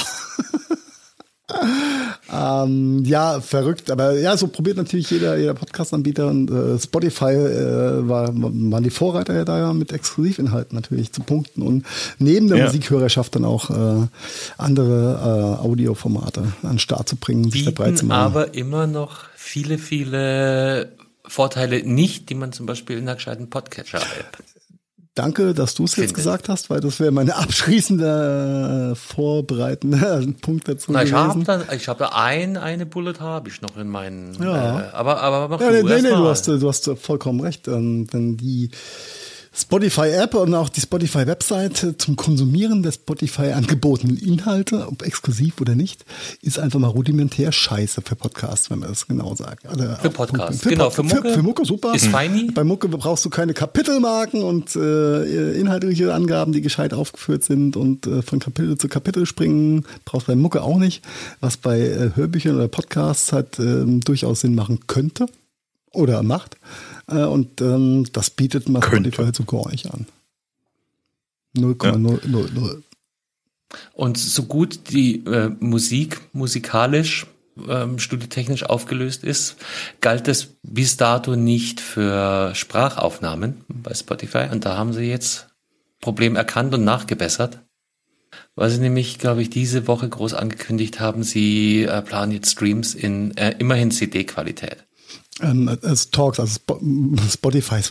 [2.33, 3.91] ähm, ja, verrückt.
[3.91, 8.89] Aber ja, so probiert natürlich jeder, jeder Podcast-Anbieter und äh, Spotify äh, war, waren die
[8.89, 11.85] Vorreiter ja da ja mit Exklusivinhalten natürlich zu punkten und
[12.17, 12.65] neben der ja.
[12.65, 14.07] Musikhörerschaft dann auch äh,
[14.57, 18.19] andere äh, Audioformate an den Start zu bringen, sich dabei zu machen.
[18.19, 20.93] aber immer noch viele, viele
[21.25, 24.37] Vorteile nicht, die man zum Beispiel in einer gescheiten Podcatcher-App
[25.15, 30.67] Danke, dass du es jetzt gesagt hast, weil das wäre meine abschließende äh, vorbereitende Punkt
[30.67, 31.13] dazu Na, ich.
[31.13, 34.33] Hab da, ich habe da ein, eine Bullet habe ich noch in meinen.
[34.41, 34.79] Ja.
[34.79, 37.67] Äh, aber aber mach ja, du nee, nee, du hast du hast vollkommen recht.
[37.67, 38.71] Ähm, denn die
[39.55, 46.05] Spotify-App und auch die Spotify-Website zum Konsumieren der Spotify angebotenen Inhalte, ob exklusiv oder nicht,
[46.41, 49.67] ist einfach mal rudimentär scheiße für Podcasts, wenn man das genau sagt.
[49.67, 50.89] Also für Podcasts, genau.
[50.89, 51.93] Für Mucke, für, für Mucke super.
[51.93, 52.49] Ist feini.
[52.51, 58.07] Bei Mucke brauchst du keine Kapitelmarken und äh, inhaltliche Angaben, die gescheit aufgeführt sind und
[58.07, 59.85] äh, von Kapitel zu Kapitel springen.
[60.05, 61.03] Brauchst bei Mucke auch nicht,
[61.41, 65.27] was bei äh, Hörbüchern oder Podcasts halt äh, durchaus Sinn machen könnte
[65.91, 66.57] oder macht.
[67.07, 70.07] Äh, und ähm, das bietet man Spotify halt so gar nicht an.
[71.55, 72.23] 0,000.
[72.25, 72.69] Ja.
[73.93, 77.27] Und so gut die äh, Musik musikalisch
[77.67, 79.57] ähm, studiotechnisch aufgelöst ist,
[80.01, 84.47] galt es bis dato nicht für Sprachaufnahmen bei Spotify.
[84.51, 85.47] Und da haben sie jetzt
[86.01, 87.59] Problem erkannt und nachgebessert.
[88.55, 92.93] Weil sie nämlich, glaube ich, diese Woche groß angekündigt haben, sie äh, planen jetzt Streams
[92.95, 94.85] in äh, immerhin CD-Qualität.
[95.41, 96.77] Ähm, es Talks, also Sp
[97.31, 97.81] Spotify,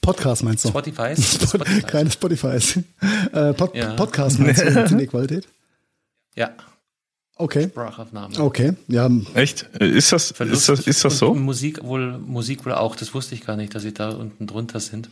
[0.00, 0.68] Podcast meinst du?
[0.68, 1.14] Spotify?
[1.20, 1.82] Spotify.
[1.82, 2.58] Keine Spotify.
[3.32, 3.94] Äh, Pod ja.
[3.94, 5.48] Podcast meinst du in der Qualität?
[6.34, 6.50] Ja.
[7.36, 7.68] Okay.
[7.68, 8.38] Sprachaufnahme.
[8.38, 9.10] Okay, ja.
[9.34, 9.62] Echt?
[9.80, 11.34] Ist das, ist das, ist das so?
[11.34, 12.94] Musik wohl, Musik wohl auch.
[12.94, 15.08] Das wusste ich gar nicht, dass sie da unten drunter sind.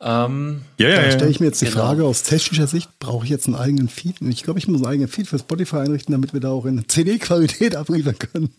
[0.00, 1.12] Ähm, ja, ja, da ja.
[1.12, 1.82] stelle ich mir jetzt die genau.
[1.82, 4.16] Frage aus technischer Sicht, brauche ich jetzt einen eigenen Feed?
[4.22, 6.88] Ich glaube, ich muss einen eigenen Feed für Spotify einrichten, damit wir da auch in
[6.88, 8.50] CD-Qualität abliefern können.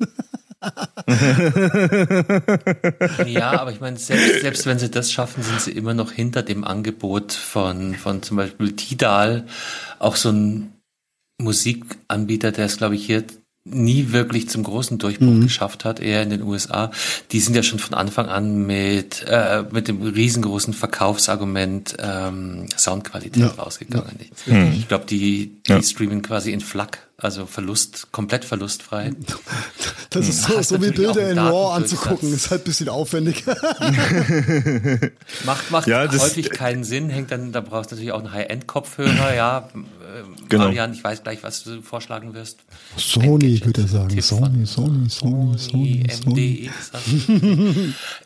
[3.28, 6.44] ja, aber ich meine, selbst, selbst wenn sie das schaffen, sind sie immer noch hinter
[6.44, 9.46] dem Angebot von, von zum Beispiel Tidal,
[10.00, 10.74] auch so ein
[11.38, 13.24] Musikanbieter, der es, glaube ich, hier
[13.66, 15.44] nie wirklich zum großen Durchbruch mhm.
[15.44, 16.92] geschafft hat, eher in den USA.
[17.32, 23.44] Die sind ja schon von Anfang an mit, äh, mit dem riesengroßen Verkaufsargument ähm, Soundqualität
[23.44, 23.50] ja.
[23.50, 24.18] rausgegangen.
[24.46, 24.64] Ja.
[24.74, 25.82] Ich glaube, die, die ja.
[25.82, 29.12] streamen quasi in FLAC Also Verlust, komplett verlustfrei.
[30.12, 33.46] Das ist so, so wie Bilder in RAW anzugucken, ist halt ein bisschen aufwendig.
[35.46, 39.36] macht macht ja, häufig keinen Sinn, hängt dann, da brauchst du natürlich auch einen High-End-Kopfhörer,
[39.36, 39.70] ja.
[40.50, 40.66] Genau.
[40.66, 42.60] Marian, ich weiß gleich, was du vorschlagen wirst.
[42.98, 44.22] Sony, würde er sagen.
[44.22, 46.70] Sony, Sony, Sony, Sony, Sony.
[46.70, 46.92] MDX.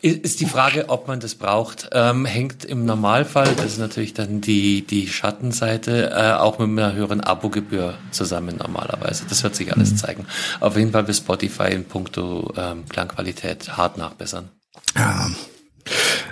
[0.00, 1.90] ist die Frage, ob man das braucht.
[1.92, 6.94] Ähm, hängt im Normalfall, das ist natürlich dann die, die Schattenseite, äh, auch mit einer
[6.94, 9.24] höheren Abogebühr zusammen normalerweise.
[9.28, 9.96] Das wird sich alles mhm.
[9.96, 10.26] zeigen.
[10.60, 14.50] Auf jeden Fall wird Spotify in puncto ähm, Klangqualität hart nachbessern.
[14.96, 15.30] Ja.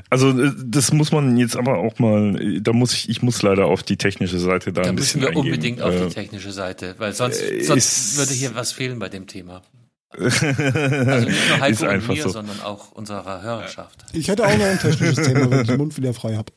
[0.09, 3.67] Also äh, das muss man jetzt aber auch mal, da muss ich, ich muss leider
[3.67, 5.55] auf die technische Seite da, da ein bisschen Da müssen wir eingehen.
[5.55, 9.09] unbedingt auf die äh, technische Seite, weil sonst, äh, sonst würde hier was fehlen bei
[9.09, 9.63] dem Thema.
[10.19, 12.29] also nicht nur Heiko und mir, so.
[12.29, 14.05] sondern auch unserer Hörerschaft.
[14.13, 16.53] Ich hätte auch noch ein technisches Thema, wenn ich den Mund wieder frei habe.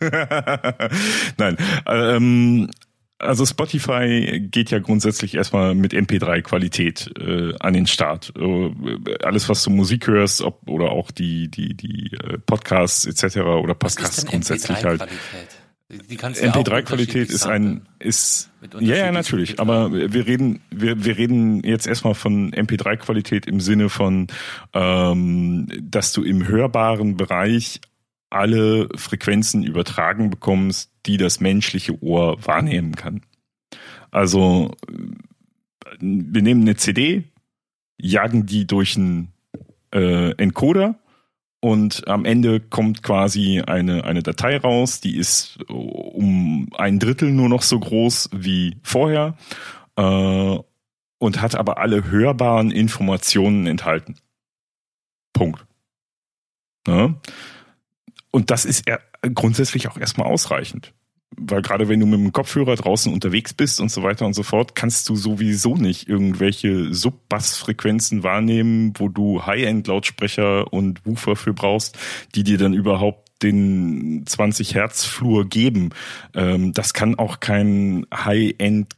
[1.38, 2.70] Nein, ähm,
[3.18, 8.32] also Spotify geht ja grundsätzlich erstmal mit MP3-Qualität äh, an den Start.
[8.38, 8.70] Äh,
[9.22, 13.38] alles, was du Musik hörst, ob, oder auch die die die äh, Podcasts etc.
[13.38, 15.04] oder Podcasts grundsätzlich halt.
[15.90, 22.14] MP3-Qualität ist ein ist ja ja natürlich, aber wir reden wir wir reden jetzt erstmal
[22.14, 24.26] von MP3-Qualität im Sinne von,
[24.74, 27.80] ähm, dass du im hörbaren Bereich
[28.30, 33.22] alle Frequenzen übertragen bekommst, die das menschliche Ohr wahrnehmen kann.
[34.10, 34.74] Also
[36.00, 37.24] wir nehmen eine CD,
[37.98, 39.32] jagen die durch einen
[39.94, 40.98] äh, Encoder
[41.60, 47.48] und am Ende kommt quasi eine, eine Datei raus, die ist um ein Drittel nur
[47.48, 49.36] noch so groß wie vorher
[49.96, 50.58] äh,
[51.18, 54.16] und hat aber alle hörbaren Informationen enthalten.
[55.32, 55.66] Punkt.
[56.86, 57.14] Ja?
[58.30, 58.84] Und das ist
[59.34, 60.92] grundsätzlich auch erstmal ausreichend.
[61.36, 64.42] Weil gerade wenn du mit dem Kopfhörer draußen unterwegs bist und so weiter und so
[64.42, 71.98] fort, kannst du sowieso nicht irgendwelche Sub-Bass-Frequenzen wahrnehmen, wo du High-End-Lautsprecher und Woofer für brauchst,
[72.34, 75.90] die dir dann überhaupt den 20 Hertz Flur geben.
[76.34, 78.94] Ähm, das kann auch kein High-End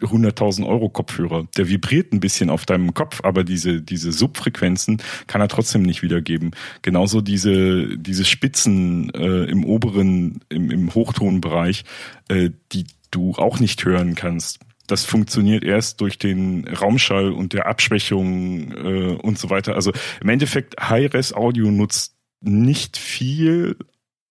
[0.00, 1.46] 100.000 Euro Kopfhörer.
[1.56, 6.02] Der vibriert ein bisschen auf deinem Kopf, aber diese, diese Subfrequenzen kann er trotzdem nicht
[6.02, 6.52] wiedergeben.
[6.82, 11.84] Genauso diese, diese Spitzen äh, im oberen, im, im Hochtonbereich,
[12.28, 14.60] äh, die du auch nicht hören kannst.
[14.86, 19.74] Das funktioniert erst durch den Raumschall und der Abschwächung äh, und so weiter.
[19.74, 23.76] Also im Endeffekt, High-Res-Audio nutzt nicht viel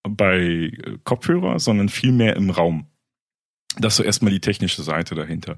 [0.04, 0.72] bei
[1.04, 2.88] Kopfhörer, sondern viel mehr im Raum.
[3.78, 5.58] Das ist so erstmal die technische Seite dahinter.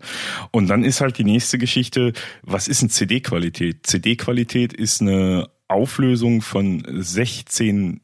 [0.52, 3.86] Und dann ist halt die nächste Geschichte, was ist eine CD-Qualität?
[3.86, 8.02] CD-Qualität ist eine Auflösung von 16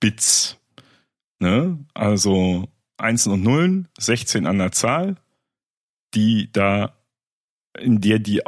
[0.00, 0.58] Bits.
[1.40, 1.78] Ne?
[1.94, 5.16] Also Einsen und Nullen, 16 an der Zahl,
[6.14, 6.96] die da,
[7.78, 8.46] in der die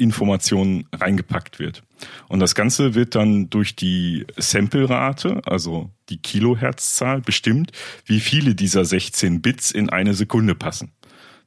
[0.00, 1.82] Audioinformation reingepackt wird.
[2.28, 7.72] Und das Ganze wird dann durch die Sample-Rate, also die Kilohertzzahl, bestimmt,
[8.06, 10.92] wie viele dieser 16 Bits in eine Sekunde passen.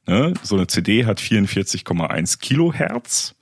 [0.06, 0.34] Ne?
[0.42, 3.34] So eine CD hat 44,1 Kilohertz.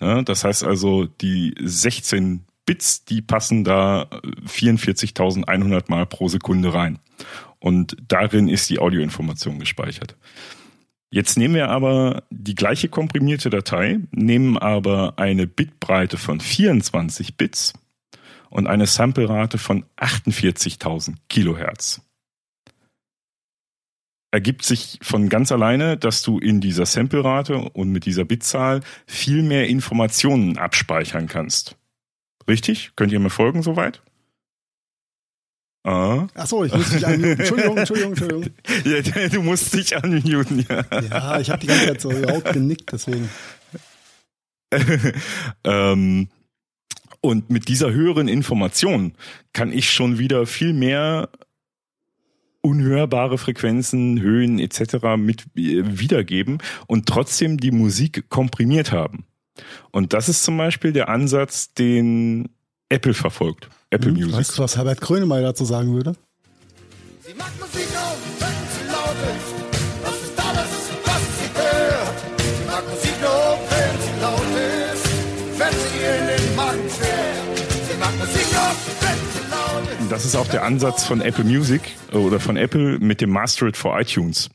[0.00, 0.24] Ne?
[0.24, 4.08] Das heißt also, die 16 Bits, die passen da
[4.46, 6.98] 44.100 Mal pro Sekunde rein.
[7.60, 10.16] Und darin ist die Audioinformation gespeichert.
[11.10, 17.72] Jetzt nehmen wir aber die gleiche komprimierte Datei, nehmen aber eine Bitbreite von 24 Bits
[18.50, 22.02] und eine Samplerate von 48.000 Kilohertz.
[24.30, 29.42] Ergibt sich von ganz alleine, dass du in dieser Samplerate und mit dieser Bitzahl viel
[29.42, 31.76] mehr Informationen abspeichern kannst.
[32.46, 32.92] Richtig?
[32.96, 34.02] Könnt ihr mir folgen soweit?
[35.88, 36.26] Ah.
[36.34, 37.38] Ach so, ich muss dich anmuten.
[37.40, 38.44] Entschuldigung, Entschuldigung, Entschuldigung.
[38.84, 40.84] Ja, du musst dich anmuten, ja.
[41.00, 43.30] Ja, ich habe die ganze Zeit so laut genickt, deswegen.
[45.64, 46.28] ähm,
[47.22, 49.14] und mit dieser höheren Information
[49.54, 51.30] kann ich schon wieder viel mehr
[52.60, 55.16] unhörbare Frequenzen, Höhen etc.
[55.16, 59.24] mit äh, wiedergeben und trotzdem die Musik komprimiert haben.
[59.90, 62.50] Und das ist zum Beispiel der Ansatz, den
[62.90, 63.68] Apple verfolgt.
[63.90, 64.32] Apple hm, Music.
[64.34, 66.14] Weißt du, was Herbert Grönemeyer dazu sagen würde?
[67.20, 70.04] Sie mag Musik auch, wenn sie laut ist.
[70.04, 70.70] Das ist alles,
[71.04, 72.18] was sie hört.
[72.38, 74.40] Sie mag Musik nur, wenn sie laut
[74.92, 75.06] ist.
[75.58, 77.34] Wenn sie in den Magen schwer.
[77.90, 80.12] Sie mag Musik nur, wenn sie laut ist.
[80.12, 81.82] Das ist auch der Ansatz von Apple Music
[82.12, 84.48] oder von Apple mit dem Master It for iTunes.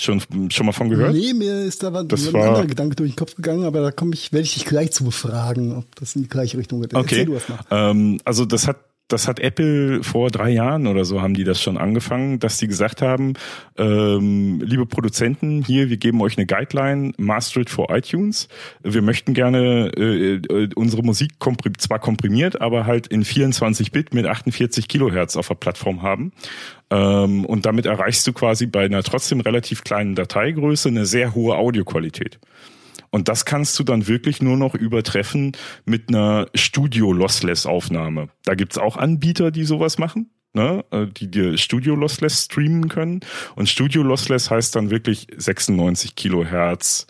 [0.00, 1.12] Schon, schon mal von gehört?
[1.12, 3.90] Nee, mir ist da das ein war, anderer Gedanke durch den Kopf gegangen, aber da
[3.90, 6.94] komme ich, werde ich dich gleich zu befragen, ob das in die gleiche Richtung geht.
[6.94, 7.28] Okay.
[7.70, 8.78] Ähm, also das hat
[9.12, 12.68] das hat Apple vor drei Jahren oder so haben die das schon angefangen, dass die
[12.68, 13.34] gesagt haben,
[13.76, 18.48] ähm, liebe Produzenten, hier, wir geben euch eine Guideline, master it for iTunes.
[18.82, 24.14] Wir möchten gerne äh, äh unsere Musik komprim zwar komprimiert, aber halt in 24 Bit
[24.14, 26.32] mit 48 Kilohertz auf der Plattform haben.
[26.90, 31.56] Ähm, und damit erreichst du quasi bei einer trotzdem relativ kleinen Dateigröße eine sehr hohe
[31.56, 32.38] Audioqualität.
[33.10, 35.52] Und das kannst du dann wirklich nur noch übertreffen
[35.84, 38.28] mit einer Studio-Lossless-Aufnahme.
[38.44, 40.30] Da gibt's auch Anbieter, die sowas machen.
[40.52, 43.20] Ne, äh, die dir Studio Lossless streamen können.
[43.54, 47.06] Und Studio Lossless heißt dann wirklich 96 Kilohertz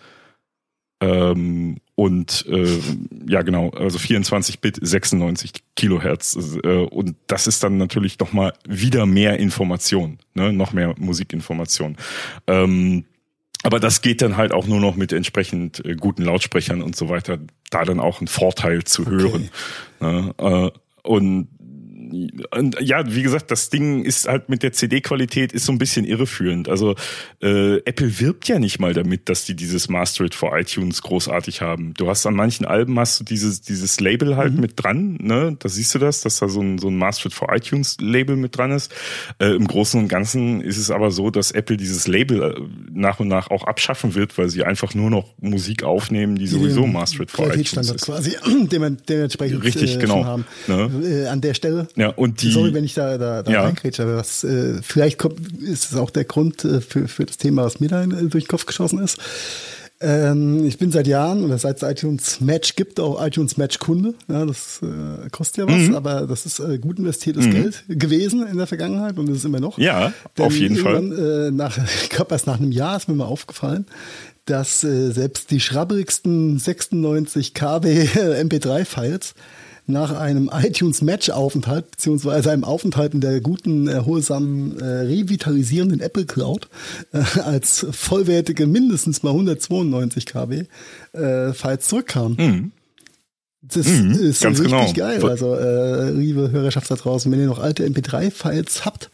[1.01, 2.79] ähm, und äh,
[3.27, 6.59] ja genau, also 24 Bit, 96 Kilohertz.
[6.63, 10.53] Äh, und das ist dann natürlich noch mal wieder mehr Information, ne?
[10.53, 11.97] noch mehr Musikinformation.
[12.47, 13.05] Ähm,
[13.63, 17.09] aber das geht dann halt auch nur noch mit entsprechend äh, guten Lautsprechern und so
[17.09, 17.39] weiter,
[17.71, 19.51] da dann auch ein Vorteil zu hören.
[20.01, 20.13] Okay.
[20.13, 20.35] Ne?
[20.39, 20.71] Äh,
[21.03, 21.49] und
[22.51, 26.05] und ja, wie gesagt, das Ding ist halt mit der CD-Qualität ist so ein bisschen
[26.05, 26.69] irreführend.
[26.69, 26.95] Also
[27.43, 31.61] äh, Apple wirbt ja nicht mal damit, dass die dieses Master It for iTunes großartig
[31.61, 31.95] haben.
[31.95, 34.61] Du hast an manchen Alben hast du dieses dieses Label halt mhm.
[34.61, 35.57] mit dran, ne?
[35.59, 38.37] Da siehst du das, dass da so ein so ein Master It for iTunes Label
[38.37, 38.93] mit dran ist.
[39.39, 42.61] Äh, Im Großen und Ganzen ist es aber so, dass Apple dieses Label äh,
[42.93, 46.87] nach und nach auch abschaffen wird, weil sie einfach nur noch Musik aufnehmen, die sowieso
[46.87, 48.07] Master It for iTunes ist.
[48.07, 48.37] quasi
[48.71, 50.45] dementsprechend richtig äh, genau haben.
[50.67, 50.91] Ne?
[51.05, 52.51] Äh, an der Stelle ja, und die.
[52.51, 53.63] Sorry, wenn ich da, da, da ja.
[53.63, 57.37] reinkrätsche, aber was, äh, vielleicht kommt, ist es auch der Grund äh, für, für das
[57.37, 59.19] Thema, was mir da in, durch den Kopf geschossen ist.
[60.03, 64.15] Ähm, ich bin seit Jahren oder seit es iTunes Match gibt, auch iTunes Match Kunde.
[64.29, 65.95] Ja, das äh, kostet ja was, mhm.
[65.95, 67.51] aber das ist äh, gut investiertes mhm.
[67.51, 69.77] Geld gewesen in der Vergangenheit und ist es immer noch.
[69.77, 71.49] Ja, Denn auf jeden Fall.
[71.49, 73.85] Äh, nach, ich glaube, erst nach einem Jahr ist mir mal aufgefallen,
[74.47, 77.87] dass äh, selbst die schrabbigsten 96 KB
[78.41, 79.35] MP3-Files
[79.87, 86.69] nach einem iTunes-Match-Aufenthalt, beziehungsweise einem Aufenthalt in der guten, erholsamen, äh, revitalisierenden Apple Cloud,
[87.13, 90.65] äh, als vollwertige mindestens mal 192 KB
[91.13, 92.37] äh, Files zurückkam.
[92.39, 92.73] Mhm.
[93.63, 94.93] Das mhm, ist richtig genau.
[94.95, 95.23] geil.
[95.23, 99.11] Also, äh, liebe Hörerschaft da draußen, wenn ihr noch alte MP3-Files habt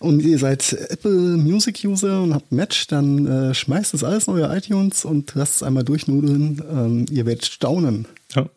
[0.00, 4.34] und ihr seid Apple Music User und habt Match, dann äh, schmeißt das alles in
[4.34, 6.60] euer iTunes und lasst es einmal durchnudeln.
[6.68, 8.06] Ähm, ihr werdet staunen.
[8.34, 8.48] Ja.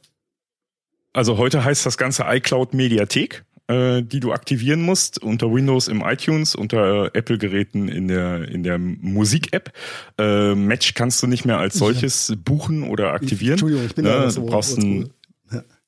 [1.13, 6.01] Also heute heißt das Ganze iCloud Mediathek, äh, die du aktivieren musst unter Windows im
[6.01, 9.71] iTunes, unter äh, Apple-Geräten in der in der Musik-App.
[10.17, 13.53] Äh, Match kannst du nicht mehr als solches buchen oder aktivieren.
[13.53, 14.11] Entschuldigung, ich bin ne?
[14.11, 15.09] da so, du brauchst ein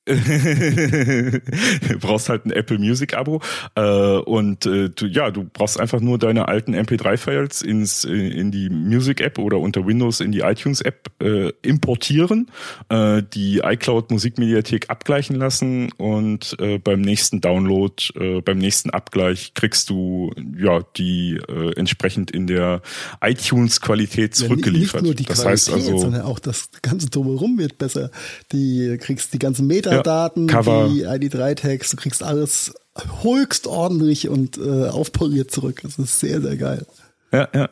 [0.05, 3.41] du brauchst halt ein Apple Music Abo
[3.75, 8.69] äh, und äh, du, ja, du brauchst einfach nur deine alten MP3-Files ins in die
[8.69, 12.51] Music App oder unter Windows in die iTunes App äh, importieren,
[12.89, 19.53] äh, die iCloud Musikmediathek abgleichen lassen und äh, beim nächsten Download, äh, beim nächsten Abgleich
[19.53, 22.81] kriegst du ja die äh, entsprechend in der
[23.21, 25.01] iTunes Qualität zurückgeliefert.
[25.01, 28.11] Ja, nicht nur die das Qualität, heißt also, sondern auch das ganze drumherum wird besser.
[28.51, 32.73] Die kriegst die ganzen Meta Metadaten, ja, die ID3-Tags, du kriegst alles
[33.23, 35.81] höchst ordentlich und äh, aufpoliert zurück.
[35.83, 36.85] Das ist sehr, sehr geil.
[37.31, 37.69] Ja, ja.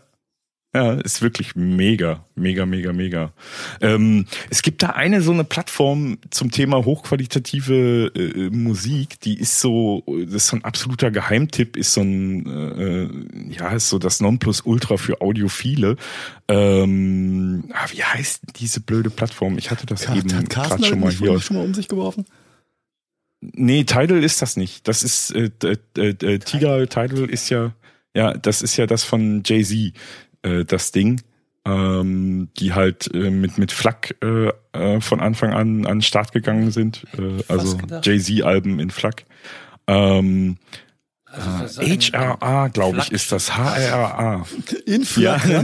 [0.73, 3.33] Ja, ist wirklich mega, mega, mega, mega.
[3.81, 9.59] Ähm, es gibt da eine so eine Plattform zum Thema hochqualitative äh, Musik, die ist
[9.59, 14.21] so, das ist so ein absoluter Geheimtipp, ist so ein, äh, ja, ist so das
[14.21, 15.97] Nonplusultra für Audiophile.
[16.47, 19.57] Ähm, ah, wie heißt diese blöde Plattform?
[19.57, 21.37] Ich hatte das Kar eben gerade schon mal hier.
[21.41, 22.23] schon mal um sich geworfen?
[23.41, 24.87] Nee, Tidal ist das nicht.
[24.87, 27.73] Das ist äh, äh, äh, Tidal, Tidal ist ja,
[28.15, 29.93] ja, das ist ja das von Jay-Z
[30.43, 31.21] äh, das Ding,
[31.65, 36.31] ähm, die halt äh, mit mit FLAC äh, äh, von Anfang an an den Start
[36.31, 39.25] gegangen sind, äh, also Jay-Z-Alben in FLAC.
[39.87, 40.57] Ähm,
[41.25, 43.55] also äh, HRA, glaube ich, ist das.
[43.55, 44.45] HRA.
[44.85, 45.61] In FLAC, ja.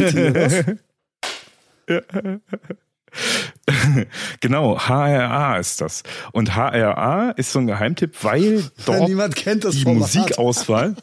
[4.40, 6.04] genau, HRA ist das.
[6.32, 10.02] Und HRA ist so ein Geheimtipp, weil dort Niemand kennt das die Format.
[10.02, 10.96] Musikauswahl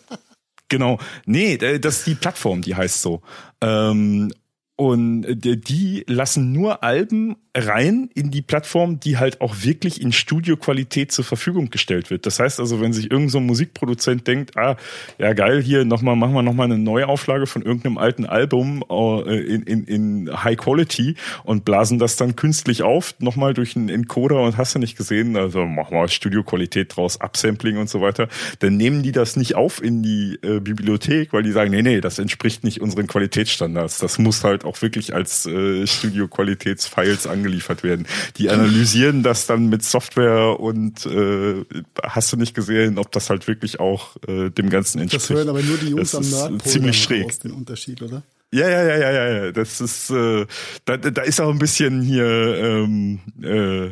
[0.69, 0.99] Genau.
[1.27, 3.23] Nee, das ist die Plattform, die heißt so.
[3.61, 4.33] Ähm,
[4.77, 11.13] und die lassen nur Alben rein in die Plattform, die halt auch wirklich in Studioqualität
[11.13, 12.27] zur Verfügung gestellt wird.
[12.27, 14.77] Das heißt also, wenn sich irgendein so Musikproduzent denkt, ah,
[15.19, 19.63] ja geil, hier nochmal, machen wir nochmal eine Neuauflage von irgendeinem alten Album äh, in,
[19.63, 21.15] in, in High Quality
[21.45, 25.37] und blasen das dann künstlich auf, nochmal durch einen Encoder und hast du nicht gesehen,
[25.37, 28.29] also machen wir Studioqualität draus, Upsampling und so weiter,
[28.59, 32.01] dann nehmen die das nicht auf in die äh, Bibliothek, weil die sagen, nee, nee,
[32.01, 33.99] das entspricht nicht unseren Qualitätsstandards.
[33.99, 38.07] Das muss halt auch wirklich als äh, Studio-Qualitätsfiles angeliefert werden.
[38.37, 41.65] Die analysieren das dann mit Software und äh,
[42.03, 45.31] hast du nicht gesehen, ob das halt wirklich auch äh, dem Ganzen entspricht.
[45.31, 47.27] Das hören aber nur die Jungs das am Nordpol ziemlich schräg.
[47.27, 48.23] aus den Unterschied, oder?
[48.53, 49.53] Ja, ja, ja, ja, ja, ja.
[49.53, 50.47] Das ist, äh,
[50.85, 53.91] da, da ist auch ein bisschen hier ähm, äh,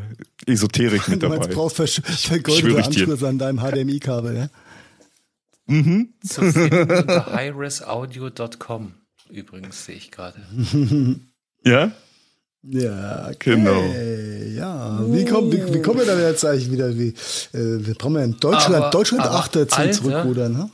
[0.50, 1.34] Esoterik mit dabei.
[1.34, 4.48] Du meinst, brauchst versch vergoldete Anschlüsse an deinem HDMI-Kabel, ja?
[5.66, 6.10] Mhm.
[6.24, 8.94] Zu finden unter highresaudio.com
[9.32, 10.38] übrigens, sehe ich gerade.
[11.64, 11.92] ja?
[12.64, 13.56] Ja, okay.
[13.56, 13.82] genau.
[14.56, 16.96] Ja, wie kommen, wie, wie kommen wir dann jetzt eigentlich wieder?
[16.96, 17.14] Wie, äh,
[17.52, 20.70] wir brauchen ja in Deutschland, aber, Deutschland aber achter zum Zurückrudern, ne?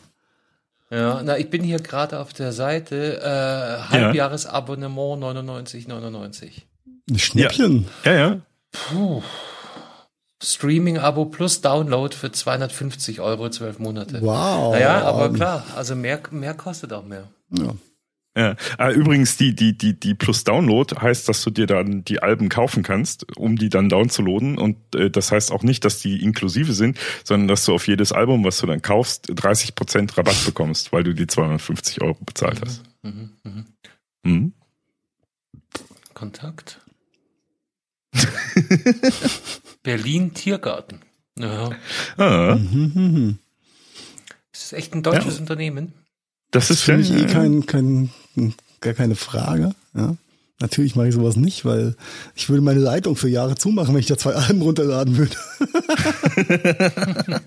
[0.90, 6.51] Ja, na, ich bin hier gerade auf der Seite, äh, Halbjahresabonnement 99,99.
[7.10, 7.86] Ein Schnäppchen.
[8.05, 8.18] Ja, ja.
[8.18, 8.40] ja.
[8.70, 9.22] Puh.
[10.43, 14.20] Streaming-Abo plus Download für 250 Euro, zwölf Monate.
[14.22, 14.74] Wow.
[14.74, 17.24] Naja, aber klar, also mehr, mehr kostet auch mehr.
[17.51, 17.74] Ja.
[18.39, 18.55] Ja.
[18.78, 22.48] Ah, übrigens, die, die, die, die Plus Download heißt, dass du dir dann die Alben
[22.48, 24.59] kaufen kannst, um die dann downzuladen.
[24.59, 28.12] Und äh, das heißt auch nicht, dass die inklusive sind, sondern dass du auf jedes
[28.12, 32.85] Album, was du dann kaufst, 30% Rabatt bekommst, weil du die 250 Euro bezahlt hast.
[33.02, 33.65] Mhm, mhm.
[34.23, 34.52] Mhm.
[36.15, 36.81] Kontakt.
[39.82, 41.01] Berlin Tiergarten.
[41.36, 41.70] Ja.
[42.16, 42.55] Ah.
[42.55, 43.40] Mhm,
[44.52, 45.40] ist das echt ein deutsches ja.
[45.40, 45.93] Unternehmen?
[46.51, 48.10] Das ist für mich eh kein, kein,
[48.81, 49.74] gar keine Frage.
[49.94, 50.16] Ja.
[50.60, 51.94] Natürlich mache ich sowas nicht, weil
[52.35, 55.36] ich würde meine Leitung für Jahre zumachen, wenn ich da zwei Alben runterladen würde.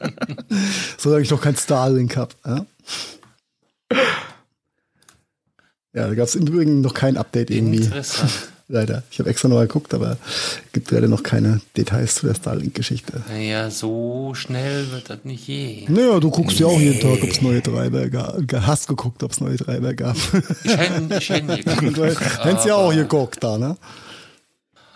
[0.97, 2.33] Solange ich noch kein Starlink habe.
[2.45, 2.65] Ja?
[5.93, 7.83] ja, da gab es im Übrigen noch kein Update irgendwie.
[7.83, 9.03] Interessant leider.
[9.11, 10.17] Ich habe extra noch mal geguckt, aber
[10.65, 13.21] es gibt leider noch keine Details zu der Starlink-Geschichte.
[13.29, 15.85] Naja, so schnell wird das nicht je.
[15.87, 16.65] Naja, du guckst nee.
[16.65, 18.37] ja auch jeden Tag, ob es neue Treiber gab.
[18.65, 20.15] Hast geguckt, ob es neue Treiber gab.
[20.63, 21.97] Ich hätte ich hätt geguckt.
[21.97, 23.77] Du hättest ja auch geguckt da, ne?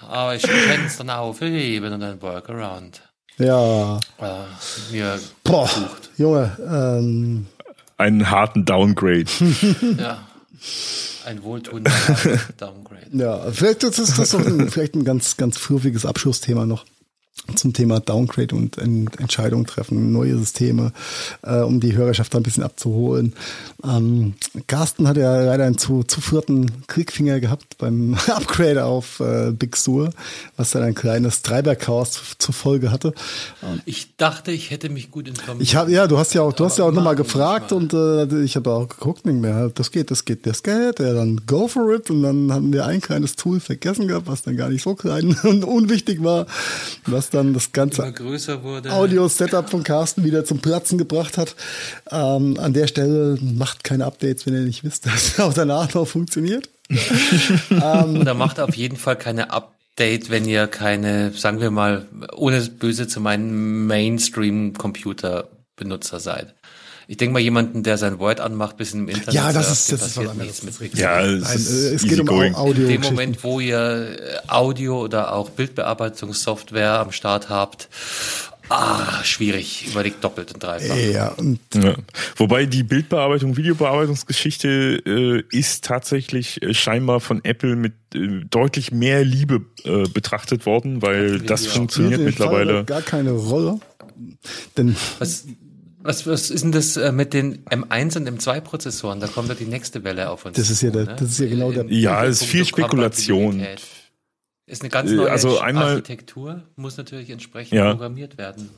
[0.07, 3.01] Aber ich hätte es dann aufgeheben und dann Workaround.
[3.37, 3.97] Ja.
[4.19, 6.09] Äh, mir Boah, gesucht.
[6.17, 7.47] Junge, ähm.
[7.97, 9.25] Einen harten Downgrade.
[9.97, 10.24] ja.
[11.25, 11.91] Ein wohltuender
[12.57, 13.07] Downgrade.
[13.11, 16.85] Ja, vielleicht ist das doch ein, vielleicht ein ganz, ganz fluffiges Abschlussthema noch
[17.55, 20.91] zum Thema Downgrade und Entscheidungen treffen, neue Systeme,
[21.43, 23.33] äh, um die Hörerschaft da ein bisschen abzuholen.
[23.83, 24.33] Ähm,
[24.67, 29.77] Carsten hat ja leider einen zu, zu vierten Kriegfinger gehabt beim Upgrade auf äh, Big
[29.77, 30.09] Sur,
[30.57, 33.13] was dann ein kleines Treiberchaos zur Folge hatte.
[33.63, 35.61] Ähm, ich dachte, ich hätte mich gut informiert.
[35.61, 38.43] Ich hab, ja, du hast ja auch, du hast ja auch nochmal gefragt und äh,
[38.43, 39.69] ich habe auch geguckt, nicht mehr.
[39.69, 40.99] Das geht, das geht, das geht.
[40.99, 42.09] Ja, dann go for it.
[42.09, 45.37] Und dann haben wir ein kleines Tool vergessen gehabt, was dann gar nicht so klein
[45.43, 46.47] und unwichtig war,
[47.05, 51.55] was dann das ganze Audio-Setup von Carsten wieder zum Platzen gebracht hat.
[52.11, 55.93] Ähm, an der Stelle macht keine Updates, wenn ihr nicht wisst, dass es auch danach
[55.93, 56.69] noch funktioniert.
[56.89, 62.61] ähm, Oder macht auf jeden Fall keine Update, wenn ihr keine, sagen wir mal, ohne
[62.61, 66.53] böse zu meinen Mainstream-Computer-Benutzer seid.
[67.07, 69.33] Ich denke mal, jemanden, der sein Word anmacht, bisschen im Internet.
[69.33, 70.63] Ja, das ist, das ist was anderes.
[70.63, 72.55] Mit ja, es, geht um going.
[72.55, 72.83] Audio.
[72.83, 77.89] In dem Moment, wo ihr äh, Audio oder auch Bildbearbeitungssoftware am Start habt,
[78.69, 79.87] Ah, schwierig.
[79.87, 80.95] Überlegt doppelt und dreifach.
[80.95, 81.95] Ja, und ja.
[82.35, 89.23] Wobei die Bildbearbeitung, Videobearbeitungsgeschichte äh, ist tatsächlich äh, scheinbar von Apple mit äh, deutlich mehr
[89.23, 92.85] Liebe äh, betrachtet worden, weil das funktioniert mittlerweile.
[92.85, 93.79] Gar keine Rolle.
[94.77, 95.45] Denn was,
[96.05, 99.65] was, was ist denn das äh, mit den M1 und M2 Da kommt ja die
[99.65, 100.55] nächste Welle auf uns.
[100.55, 101.15] Das ist ja, der, ne?
[101.19, 101.85] das ist ja genau der.
[101.85, 103.65] Ja, es ist viel Spekulation.
[104.67, 107.91] Ist eine ganz neue also einmal, Architektur, muss natürlich entsprechend ja.
[107.91, 108.69] programmiert werden.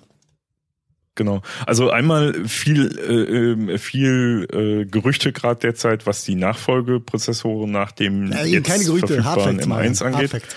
[1.15, 1.41] Genau.
[1.65, 8.31] Also einmal viel, äh, ähm, viel äh, Gerüchte gerade derzeit, was die Nachfolgeprozessoren nach dem
[8.31, 10.33] ja, jetzt keine Gerüchte, verfügbaren M1 angeht.
[10.33, 10.55] Hardfacts.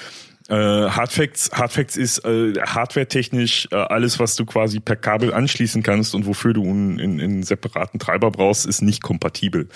[0.51, 6.13] Äh, Hardfacts, Hardfacts ist äh, hardwaretechnisch äh, alles, was du quasi per Kabel anschließen kannst
[6.15, 9.69] und wofür du einen, separaten Treiber brauchst, ist nicht kompatibel.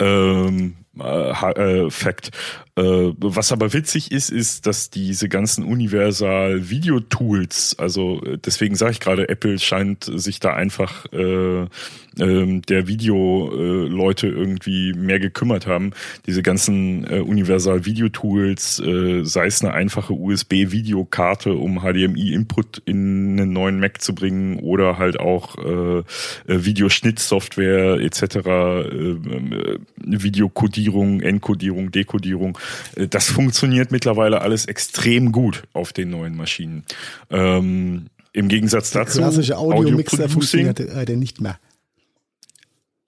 [0.00, 2.30] Ähm, äh, äh, Fact.
[2.76, 8.92] Äh, was aber witzig ist, ist, dass diese ganzen universal Video-Tools, also äh, deswegen sage
[8.92, 15.92] ich gerade, Apple scheint sich da einfach äh, äh, der Video-Leute irgendwie mehr gekümmert haben.
[16.26, 23.54] Diese ganzen äh, universal Video-Tools, äh, sei es eine einfache USB-Videokarte, um HDMI-Input in einen
[23.54, 26.02] neuen Mac zu bringen oder halt auch äh,
[26.46, 36.10] Videoschnittsoftware etc., äh, Videokodierung, Enkodierung, Dekodierung äh, das funktioniert mittlerweile alles extrem gut auf den
[36.10, 36.84] neuen Maschinen.
[37.30, 39.18] Ähm, Im Gegensatz dazu.
[39.18, 41.58] Der klassische Audio-Mixer funktioniert äh, nicht mehr.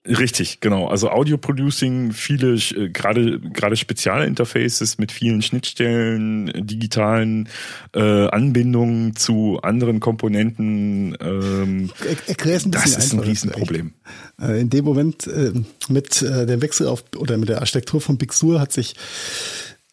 [0.09, 0.87] Richtig, genau.
[0.87, 7.47] Also Audio Producing, viele äh, gerade gerade Spezialinterfaces mit vielen Schnittstellen, digitalen
[7.93, 11.15] äh, Anbindungen zu anderen Komponenten.
[11.21, 11.91] Ähm,
[12.25, 13.93] Erklär's ein bisschen das ist ein Riesenproblem.
[14.41, 15.53] Äh, in dem Moment äh,
[15.89, 18.95] mit äh, dem Wechsel auf oder mit der Architektur von Big Sur hat sich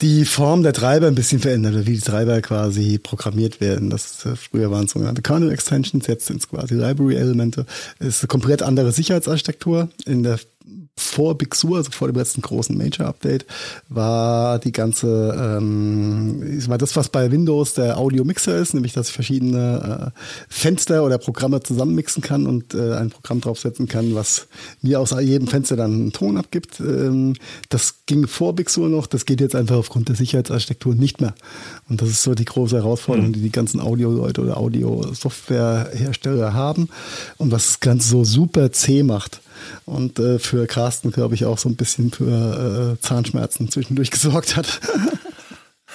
[0.03, 3.89] die Form der Treiber ein bisschen verändert, wie die Treiber quasi programmiert werden.
[3.89, 7.65] Das äh, früher waren sogenannte Kernel Extensions, jetzt sind es quasi Library Elemente.
[7.99, 9.89] Es ist eine komplett andere Sicherheitsarchitektur.
[10.05, 10.39] In der
[10.99, 13.45] vor Big Sur, also vor dem letzten großen Major-Update,
[13.89, 19.15] war die ganze, ähm, war das, was bei Windows der Audio-Mixer ist, nämlich dass ich
[19.15, 24.49] verschiedene äh, Fenster oder Programme zusammenmixen kann und äh, ein Programm draufsetzen kann, was
[24.81, 26.81] mir aus jedem Fenster dann einen Ton abgibt.
[26.81, 27.35] Ähm,
[27.69, 31.35] das ging vor Big Sur noch, das geht jetzt einfach aufgrund der Sicherheitsarchitektur nicht mehr.
[31.91, 33.35] Und das ist so die große Herausforderung, mhm.
[33.35, 36.89] die die ganzen Audio-Leute oder Audio-Software-Hersteller haben
[37.37, 39.43] und was das Ganze so super zäh macht
[39.85, 44.57] und äh, für Carsten, glaube ich, auch so ein bisschen für äh, Zahnschmerzen zwischendurch gesorgt
[44.57, 44.81] hat.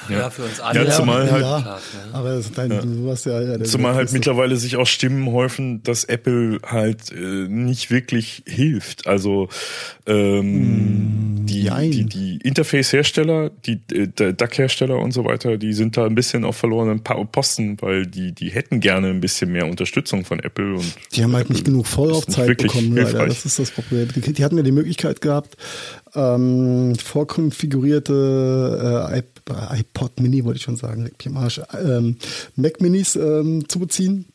[0.09, 0.85] Ja, für uns alle.
[0.85, 1.79] Ja, zumal halt, ja,
[2.13, 2.81] aber dein, ja.
[2.81, 7.47] du warst ja, ja zumal halt mittlerweile sich auch Stimmen häufen, dass Apple halt äh,
[7.47, 9.07] nicht wirklich hilft.
[9.07, 9.49] Also
[10.07, 16.05] ähm, mm, die, die, die Interface-Hersteller, die äh, DAC-Hersteller und so weiter, die sind da
[16.05, 20.39] ein bisschen auf verlorenen Posten, weil die, die hätten gerne ein bisschen mehr Unterstützung von
[20.39, 23.27] Apple und die haben halt nicht genug Vorlaufzeit bekommen, leider.
[23.27, 24.07] Das ist das Problem.
[24.13, 25.57] Die, die hatten ja die Möglichkeit gehabt,
[26.15, 29.23] ähm, vorkonfigurierte äh,
[29.79, 31.09] iPod Mini, wollte ich schon sagen,
[31.83, 32.17] ähm,
[32.55, 34.30] Mac Minis ähm, zu beziehen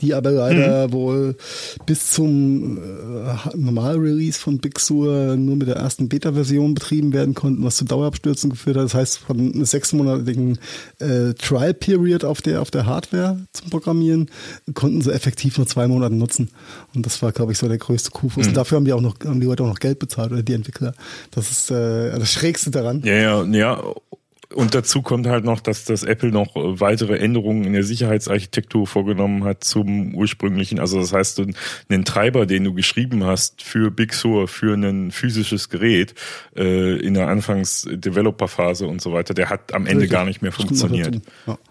[0.00, 0.92] die aber leider mhm.
[0.92, 1.36] wohl
[1.84, 7.62] bis zum äh, Normal-Release von Big Sur nur mit der ersten Beta-Version betrieben werden konnten,
[7.62, 8.84] was zu Dauerabstürzen geführt hat.
[8.84, 10.58] Das heißt, von einem sechsmonatigen
[11.00, 14.30] äh, Trial-Period auf der, auf der Hardware zum Programmieren
[14.72, 16.50] konnten sie effektiv nur zwei Monate nutzen.
[16.94, 18.44] Und das war, glaube ich, so der größte Kuhfuß.
[18.44, 18.48] Mhm.
[18.48, 20.54] Und dafür haben die auch noch, haben die Leute auch noch Geld bezahlt oder die
[20.54, 20.94] Entwickler.
[21.30, 23.02] Das ist äh, das Schrägste daran.
[23.04, 23.82] Ja, ja, ja.
[24.54, 29.44] Und dazu kommt halt noch, dass das Apple noch weitere Änderungen in der Sicherheitsarchitektur vorgenommen
[29.44, 30.80] hat zum ursprünglichen.
[30.80, 31.42] Also das heißt,
[31.88, 36.14] einen Treiber, den du geschrieben hast für Big Sur, für ein physisches Gerät
[36.56, 40.12] äh, in der Anfangs-Developer-Phase und so weiter, der hat am Ende Richtig.
[40.12, 41.20] gar nicht mehr funktioniert.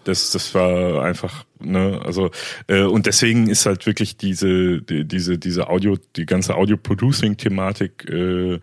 [0.04, 2.30] Das, das war einfach Ne, also
[2.68, 7.36] äh, und deswegen ist halt wirklich diese die, diese diese Audio die ganze Audio Producing
[7.36, 8.60] Thematik äh,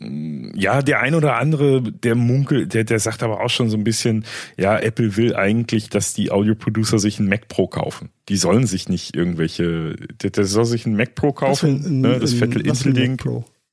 [0.00, 3.84] ja, der ein oder andere, der Munkel, der, der sagt aber auch schon so ein
[3.84, 4.24] bisschen,
[4.56, 8.10] ja, Apple will eigentlich, dass die Audio-Producer sich einen Mac Pro kaufen.
[8.28, 12.18] Die sollen sich nicht irgendwelche, der, der soll sich einen Mac Pro kaufen, ein, ne,
[12.18, 13.18] das Vettel Intel-Ding.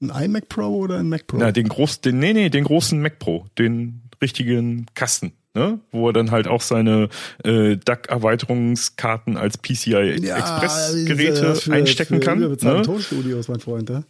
[0.02, 1.38] Ein iMac Pro oder ein Mac Pro?
[1.38, 5.34] Na, den großen, den, nee, nee, den großen Mac Pro, den richtigen Kasten.
[5.58, 5.80] Ne?
[5.94, 7.08] wo er dann halt auch seine
[7.46, 12.40] äh, DAC-Erweiterungskarten als PCI ja, Express-Geräte einstecken für kann.
[12.40, 12.82] Ne?
[12.82, 14.04] Tonstudios, mein Freund, ja?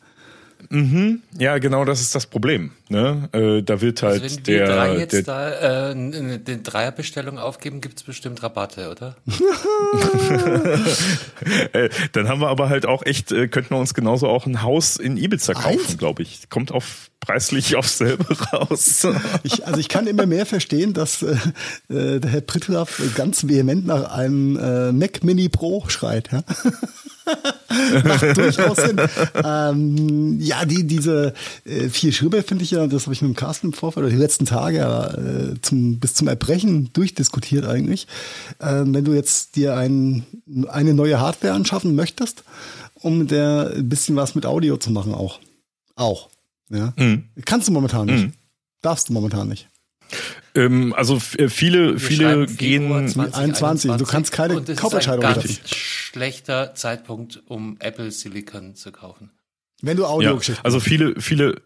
[0.69, 1.21] Mhm.
[1.37, 2.71] Ja, genau, das ist das Problem.
[2.89, 3.29] Ne?
[3.31, 4.67] Äh, da wird halt also wenn der.
[4.67, 9.15] Wir drei jetzt der, da äh, eine Dreierbestellung aufgeben, gibt's bestimmt Rabatte, oder?
[11.73, 14.61] äh, dann haben wir aber halt auch echt, äh, könnten wir uns genauso auch ein
[14.61, 16.49] Haus in Ibiza kaufen, glaube ich.
[16.49, 19.07] Kommt auf preislich aufs selbe raus.
[19.43, 21.35] ich, also ich kann immer mehr verstehen, dass äh,
[21.89, 26.29] äh der Herr Prittlaff ganz vehement nach einem äh, Mac Mini Pro schreit.
[26.31, 26.43] Ja?
[28.03, 29.01] Macht durchaus Sinn.
[29.43, 31.33] Ähm, ja, die, diese
[31.65, 34.13] äh, vier Schriebe finde ich ja, das habe ich mit dem Carsten im Vorfeld oder
[34.13, 38.07] die letzten Tage äh, zum, bis zum Erbrechen durchdiskutiert eigentlich.
[38.61, 40.25] Ähm, wenn du jetzt dir ein,
[40.69, 42.43] eine neue Hardware anschaffen möchtest,
[42.95, 45.39] um der ein bisschen was mit Audio zu machen auch.
[45.95, 46.29] Auch.
[46.69, 46.93] Ja.
[46.97, 47.29] Mhm.
[47.45, 48.25] Kannst du momentan nicht.
[48.25, 48.33] Mhm.
[48.81, 49.67] Darfst du momentan nicht.
[50.53, 53.91] Ähm, also äh, viele, viele gehen 2021.
[53.97, 55.57] Du kannst keine Kaufentscheidung treffen.
[55.65, 59.31] Schlechter Zeitpunkt, um Apple Silicon zu kaufen.
[59.81, 61.61] Wenn du Audio ja, Also viele, viele,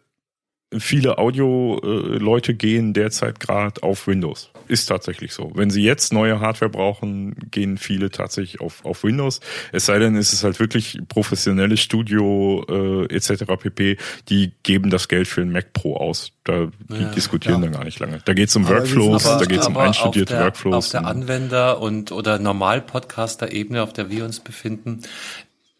[0.77, 4.51] viele Audio-Leute gehen derzeit gerade auf Windows.
[4.67, 5.51] Ist tatsächlich so.
[5.55, 9.39] Wenn sie jetzt neue Hardware brauchen, gehen viele tatsächlich auf, auf Windows.
[9.71, 13.45] Es sei denn, ist es halt wirklich professionelles Studio äh, etc.
[13.59, 13.97] pp.
[14.29, 16.33] Die geben das Geld für ein Mac Pro aus.
[16.43, 17.69] Da die ja, diskutieren ja.
[17.69, 18.19] dann gar nicht lange.
[18.25, 20.75] Da geht es um aber Workflows, aber, da geht es um einstudierte der, Workflows.
[20.75, 25.01] Auf der Anwender- und oder Normal-Podcaster-Ebene, auf der wir uns befinden,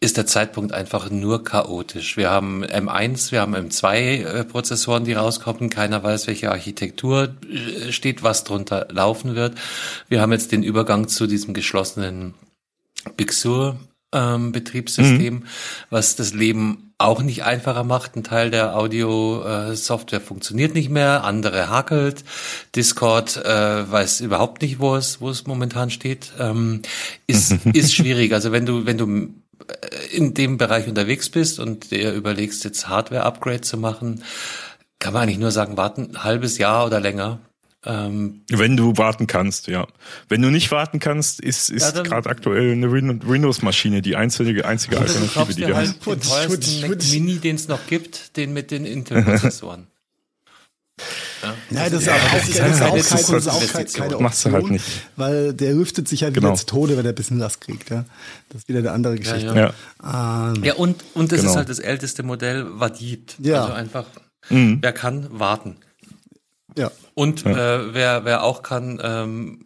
[0.02, 2.16] ist der Zeitpunkt einfach nur chaotisch.
[2.16, 5.68] Wir haben M1, wir haben M2 äh, Prozessoren, die rauskommen.
[5.68, 9.56] Keiner weiß, welche Architektur äh, steht, was drunter laufen wird.
[10.08, 12.32] Wir haben jetzt den Übergang zu diesem geschlossenen
[13.18, 13.78] Big Sur
[14.12, 15.44] ähm, Betriebssystem, mhm.
[15.90, 18.16] was das Leben auch nicht einfacher macht.
[18.16, 22.24] Ein Teil der Audio-Software funktioniert nicht mehr, andere hakelt.
[22.76, 26.32] Discord äh, weiß überhaupt nicht, wo es, wo es momentan steht.
[26.38, 26.82] Ähm,
[27.26, 28.32] ist, ist schwierig.
[28.32, 29.28] Also wenn du, wenn du äh,
[30.12, 34.22] in dem Bereich unterwegs bist und dir überlegst, jetzt Hardware-Upgrade zu machen,
[34.98, 37.40] kann man eigentlich nur sagen, warten ein halbes Jahr oder länger.
[37.86, 39.86] Ähm, Wenn du warten kannst, ja.
[40.28, 44.98] Wenn du nicht warten kannst, ist, ist ja, gerade aktuell eine Windows-Maschine die einzige, einzige
[44.98, 46.06] Alternative, die du halt hast.
[46.06, 49.86] Den teuersten Mac Mini, den es noch gibt, den mit den Intel-Prozessoren.
[51.42, 51.54] Ja.
[51.70, 54.22] Nein, das, ist, aber, das ist, halt auch, das ist auch, auch keine, keine Option,
[54.22, 54.84] Machst du halt nicht.
[55.16, 56.48] weil der rüftet sich halt genau.
[56.48, 57.90] wieder zu Tode, wenn er ein bisschen Last kriegt.
[57.90, 58.04] Ja?
[58.50, 59.46] Das ist wieder eine andere Geschichte.
[59.46, 59.72] Ja,
[60.02, 60.52] ja.
[60.52, 61.52] Ähm, ja und, und das genau.
[61.52, 63.36] ist halt das älteste Modell, was gibt.
[63.38, 63.62] Ja.
[63.62, 64.06] Also einfach,
[64.50, 64.78] mhm.
[64.82, 65.76] wer kann, warten.
[66.76, 66.90] Ja.
[67.14, 67.76] Und ja.
[67.76, 69.60] Äh, wer, wer auch kann, ähm,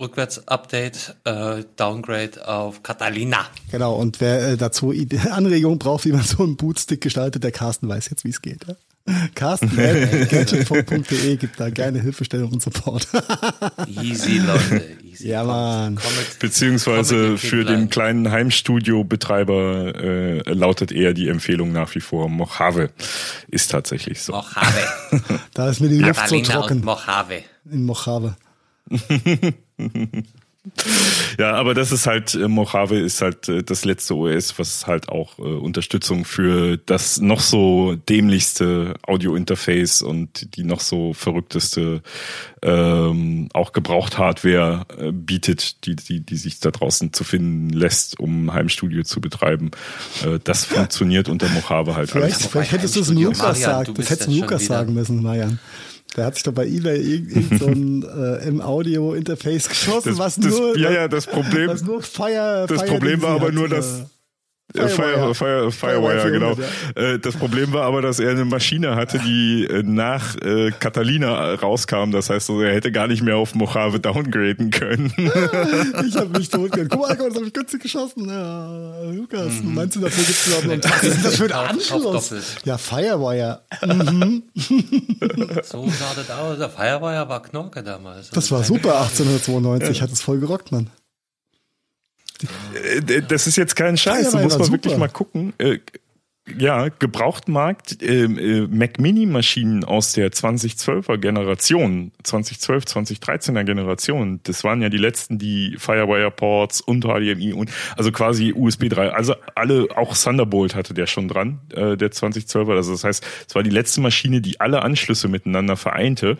[0.00, 3.46] Rückwärts-Update, äh, Downgrade auf Catalina.
[3.70, 4.92] Genau, und wer äh, dazu
[5.30, 8.66] Anregungen braucht, wie man so einen Bootstick gestaltet, der Carsten weiß jetzt, wie es geht.
[8.66, 8.74] Ja?
[9.34, 13.08] Carsten.gadgetfunk.de gibt da gerne Hilfestellung und Support.
[13.88, 14.96] easy, Leute.
[15.02, 15.28] Easy.
[15.28, 15.98] Ja, Mann.
[16.38, 22.90] Beziehungsweise für den kleinen Heimstudio-Betreiber äh, lautet eher die Empfehlung nach wie vor Mojave.
[23.48, 24.32] Ist tatsächlich so.
[24.32, 24.86] Mojave.
[25.54, 26.84] da ist mir die Luft so trocken.
[26.84, 27.42] Mojave.
[27.70, 28.36] In Mojave.
[31.38, 35.08] Ja, aber das ist halt, äh, Mojave ist halt äh, das letzte OS, was halt
[35.08, 42.02] auch äh, Unterstützung für das noch so dämlichste Audio-Interface und die noch so verrückteste
[42.62, 48.52] ähm, auch Gebraucht-Hardware äh, bietet, die, die, die sich da draußen zu finden lässt, um
[48.52, 49.72] Heimstudio zu betreiben.
[50.24, 52.46] Äh, das funktioniert unter Mojave halt vielleicht, alles.
[52.46, 55.58] Vielleicht hättest du es Lukas sagen, das hättest du Lukas sagen müssen, Marian.
[56.16, 60.58] Der hat sich doch bei eBay irgend so ein äh, M-Audio-Interface geschossen, das, was das,
[60.58, 64.04] nur, ja, ja, das Problem, was nur Fire, das Fire Problem war aber nur, dass
[64.74, 66.56] Firewire, Fire, Fire, Firewire, genau.
[66.94, 71.54] Äh, das Problem war aber, dass er eine Maschine hatte, die äh, nach äh, Catalina
[71.54, 72.10] rauskam.
[72.10, 75.12] Das heißt, er hätte gar nicht mehr auf Mojave downgraden können.
[76.06, 76.90] ich habe mich totgehört.
[76.90, 78.28] Guck mal, das habe ich günstig geschossen.
[78.28, 79.74] Ja, Lukas, mhm.
[79.74, 82.34] meinst du, dafür gibt es überhaupt noch einen Was ist das für ein Anschluss?
[82.64, 83.60] Ja, Firewire.
[83.84, 84.42] Mhm.
[85.62, 86.58] so sah das aus.
[86.58, 88.30] Der Firewire war Knorke damals.
[88.30, 90.02] Das war super, 1892.
[90.02, 90.90] Hat es voll gerockt, Mann.
[92.42, 94.72] Äh, das ist jetzt kein Scheiß, da muss man super.
[94.72, 95.52] wirklich mal gucken.
[95.58, 95.78] Äh,
[96.58, 104.64] ja, Gebrauchtmarkt, äh, äh, Mac Mini Maschinen aus der 2012er Generation, 2012, 2013er Generation, das
[104.64, 109.36] waren ja die letzten, die Firewire Ports und HDMI und also quasi USB 3, also
[109.54, 113.62] alle, auch Thunderbolt hatte der schon dran, äh, der 2012er, also das heißt, es war
[113.62, 116.38] die letzte Maschine, die alle Anschlüsse miteinander vereinte,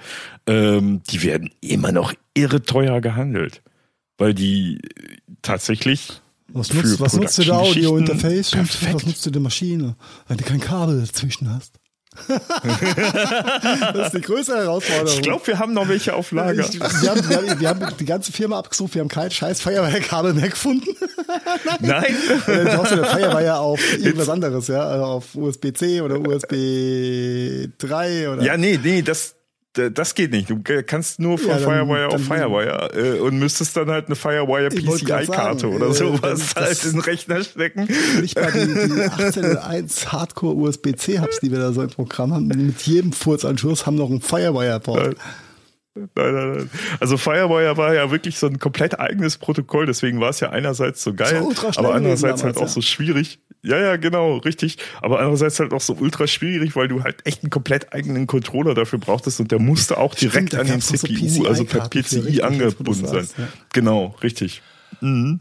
[0.49, 3.63] ähm, die werden immer noch irre teuer gehandelt
[4.19, 4.81] weil die
[5.43, 6.21] tatsächlich.
[6.49, 9.97] Was nutzt, was nutzt du der Audio-Interface und was nutzt du der Maschine,
[10.29, 11.79] wenn du kein Kabel dazwischen hast?
[12.29, 15.15] das ist die größte Herausforderung.
[15.15, 16.69] Ich glaube, wir haben noch welche auf Lager.
[16.69, 19.63] Ich, wir, haben, wir, haben, wir, haben, die ganze Firma abgesucht, wir haben kein scheiß
[19.63, 20.91] Firewire-Kabel mehr gefunden.
[21.81, 22.15] Nein.
[22.47, 22.65] Nein.
[22.67, 28.29] Du hast ja der Firewire auf irgendwas anderes, ja, also auf USB-C oder USB 3
[28.29, 28.43] oder.
[28.43, 29.35] Ja, nee, nee, das,
[29.73, 30.51] das geht nicht.
[30.51, 34.17] Du kannst nur von ja, dann, Firewire auf Firewire äh, und müsstest dann halt eine
[34.17, 37.89] Firewire PCI-Karte oder äh, sowas halt in den Rechner stecken.
[38.21, 42.83] Nicht mal die, die 18.1 Hardcore USB-C-Hubs, die wir da so im Programm haben, mit
[42.83, 45.17] jedem Furzanschluss haben noch einen Firewire-Port.
[45.95, 46.71] Nein, nein, nein.
[47.01, 51.03] Also Firewire war ja wirklich so ein komplett eigenes Protokoll, deswegen war es ja einerseits
[51.03, 51.47] so geil,
[51.77, 53.41] aber andererseits halt auch so schwierig.
[53.65, 54.79] Ja, ja, genau, richtig.
[55.01, 58.75] Aber andererseits halt auch so ultra schwierig, weil du halt echt einen komplett eigenen Controller
[58.75, 62.43] dafür brauchtest und der musste auch direkt Stimmt, an den CPU, so also per PCI
[62.43, 63.29] angebunden sein.
[63.39, 63.49] Ja.
[63.73, 64.63] Genau, richtig.
[65.01, 65.41] Mhm.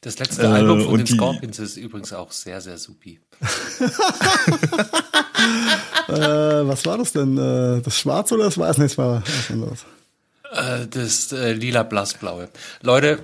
[0.00, 3.18] Das letzte äh, Album von den Scorpions ist übrigens auch sehr, sehr supi.
[6.08, 7.36] äh, was war das denn?
[7.36, 8.78] Äh, das Schwarze oder das Weiß?
[8.78, 9.84] Nee, das war was anderes.
[10.52, 12.48] Äh, das äh, lila blassblaue.
[12.82, 13.18] Leute,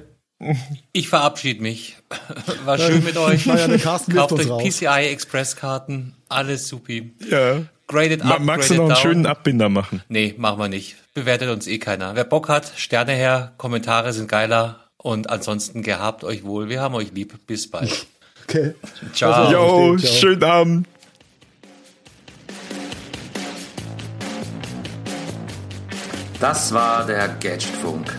[0.93, 1.97] ich verabschiede mich.
[2.64, 3.47] War schön mit euch.
[3.47, 3.66] Ja
[4.14, 6.14] Kauft euch PCI Express Karten.
[6.28, 7.12] Alles supi.
[7.28, 7.62] Ja.
[7.89, 9.02] Graded up, Magst du noch einen down.
[9.02, 10.02] schönen Abbinder machen?
[10.09, 10.97] Nee, machen wir nicht.
[11.14, 12.14] Bewertet uns eh keiner.
[12.14, 14.78] Wer Bock hat, Sterne her, Kommentare sind geiler.
[14.97, 16.69] Und ansonsten gehabt euch wohl.
[16.69, 17.47] Wir haben euch lieb.
[17.47, 18.06] Bis bald.
[18.48, 18.74] Okay.
[19.14, 19.52] Ciao.
[19.52, 20.89] Jo, schönen Abend.
[26.40, 28.19] Das war der Gadgetfunk.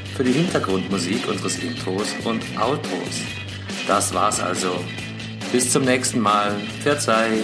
[0.15, 3.21] für die Hintergrundmusik unseres Intros und Outros.
[3.87, 4.83] Das war's also.
[5.51, 6.55] Bis zum nächsten Mal.
[6.83, 7.43] Verzeih.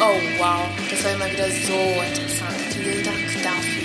[0.00, 1.78] Oh wow, das war immer wieder so
[2.08, 2.56] interessant.
[2.70, 3.83] Vielen Dank dafür.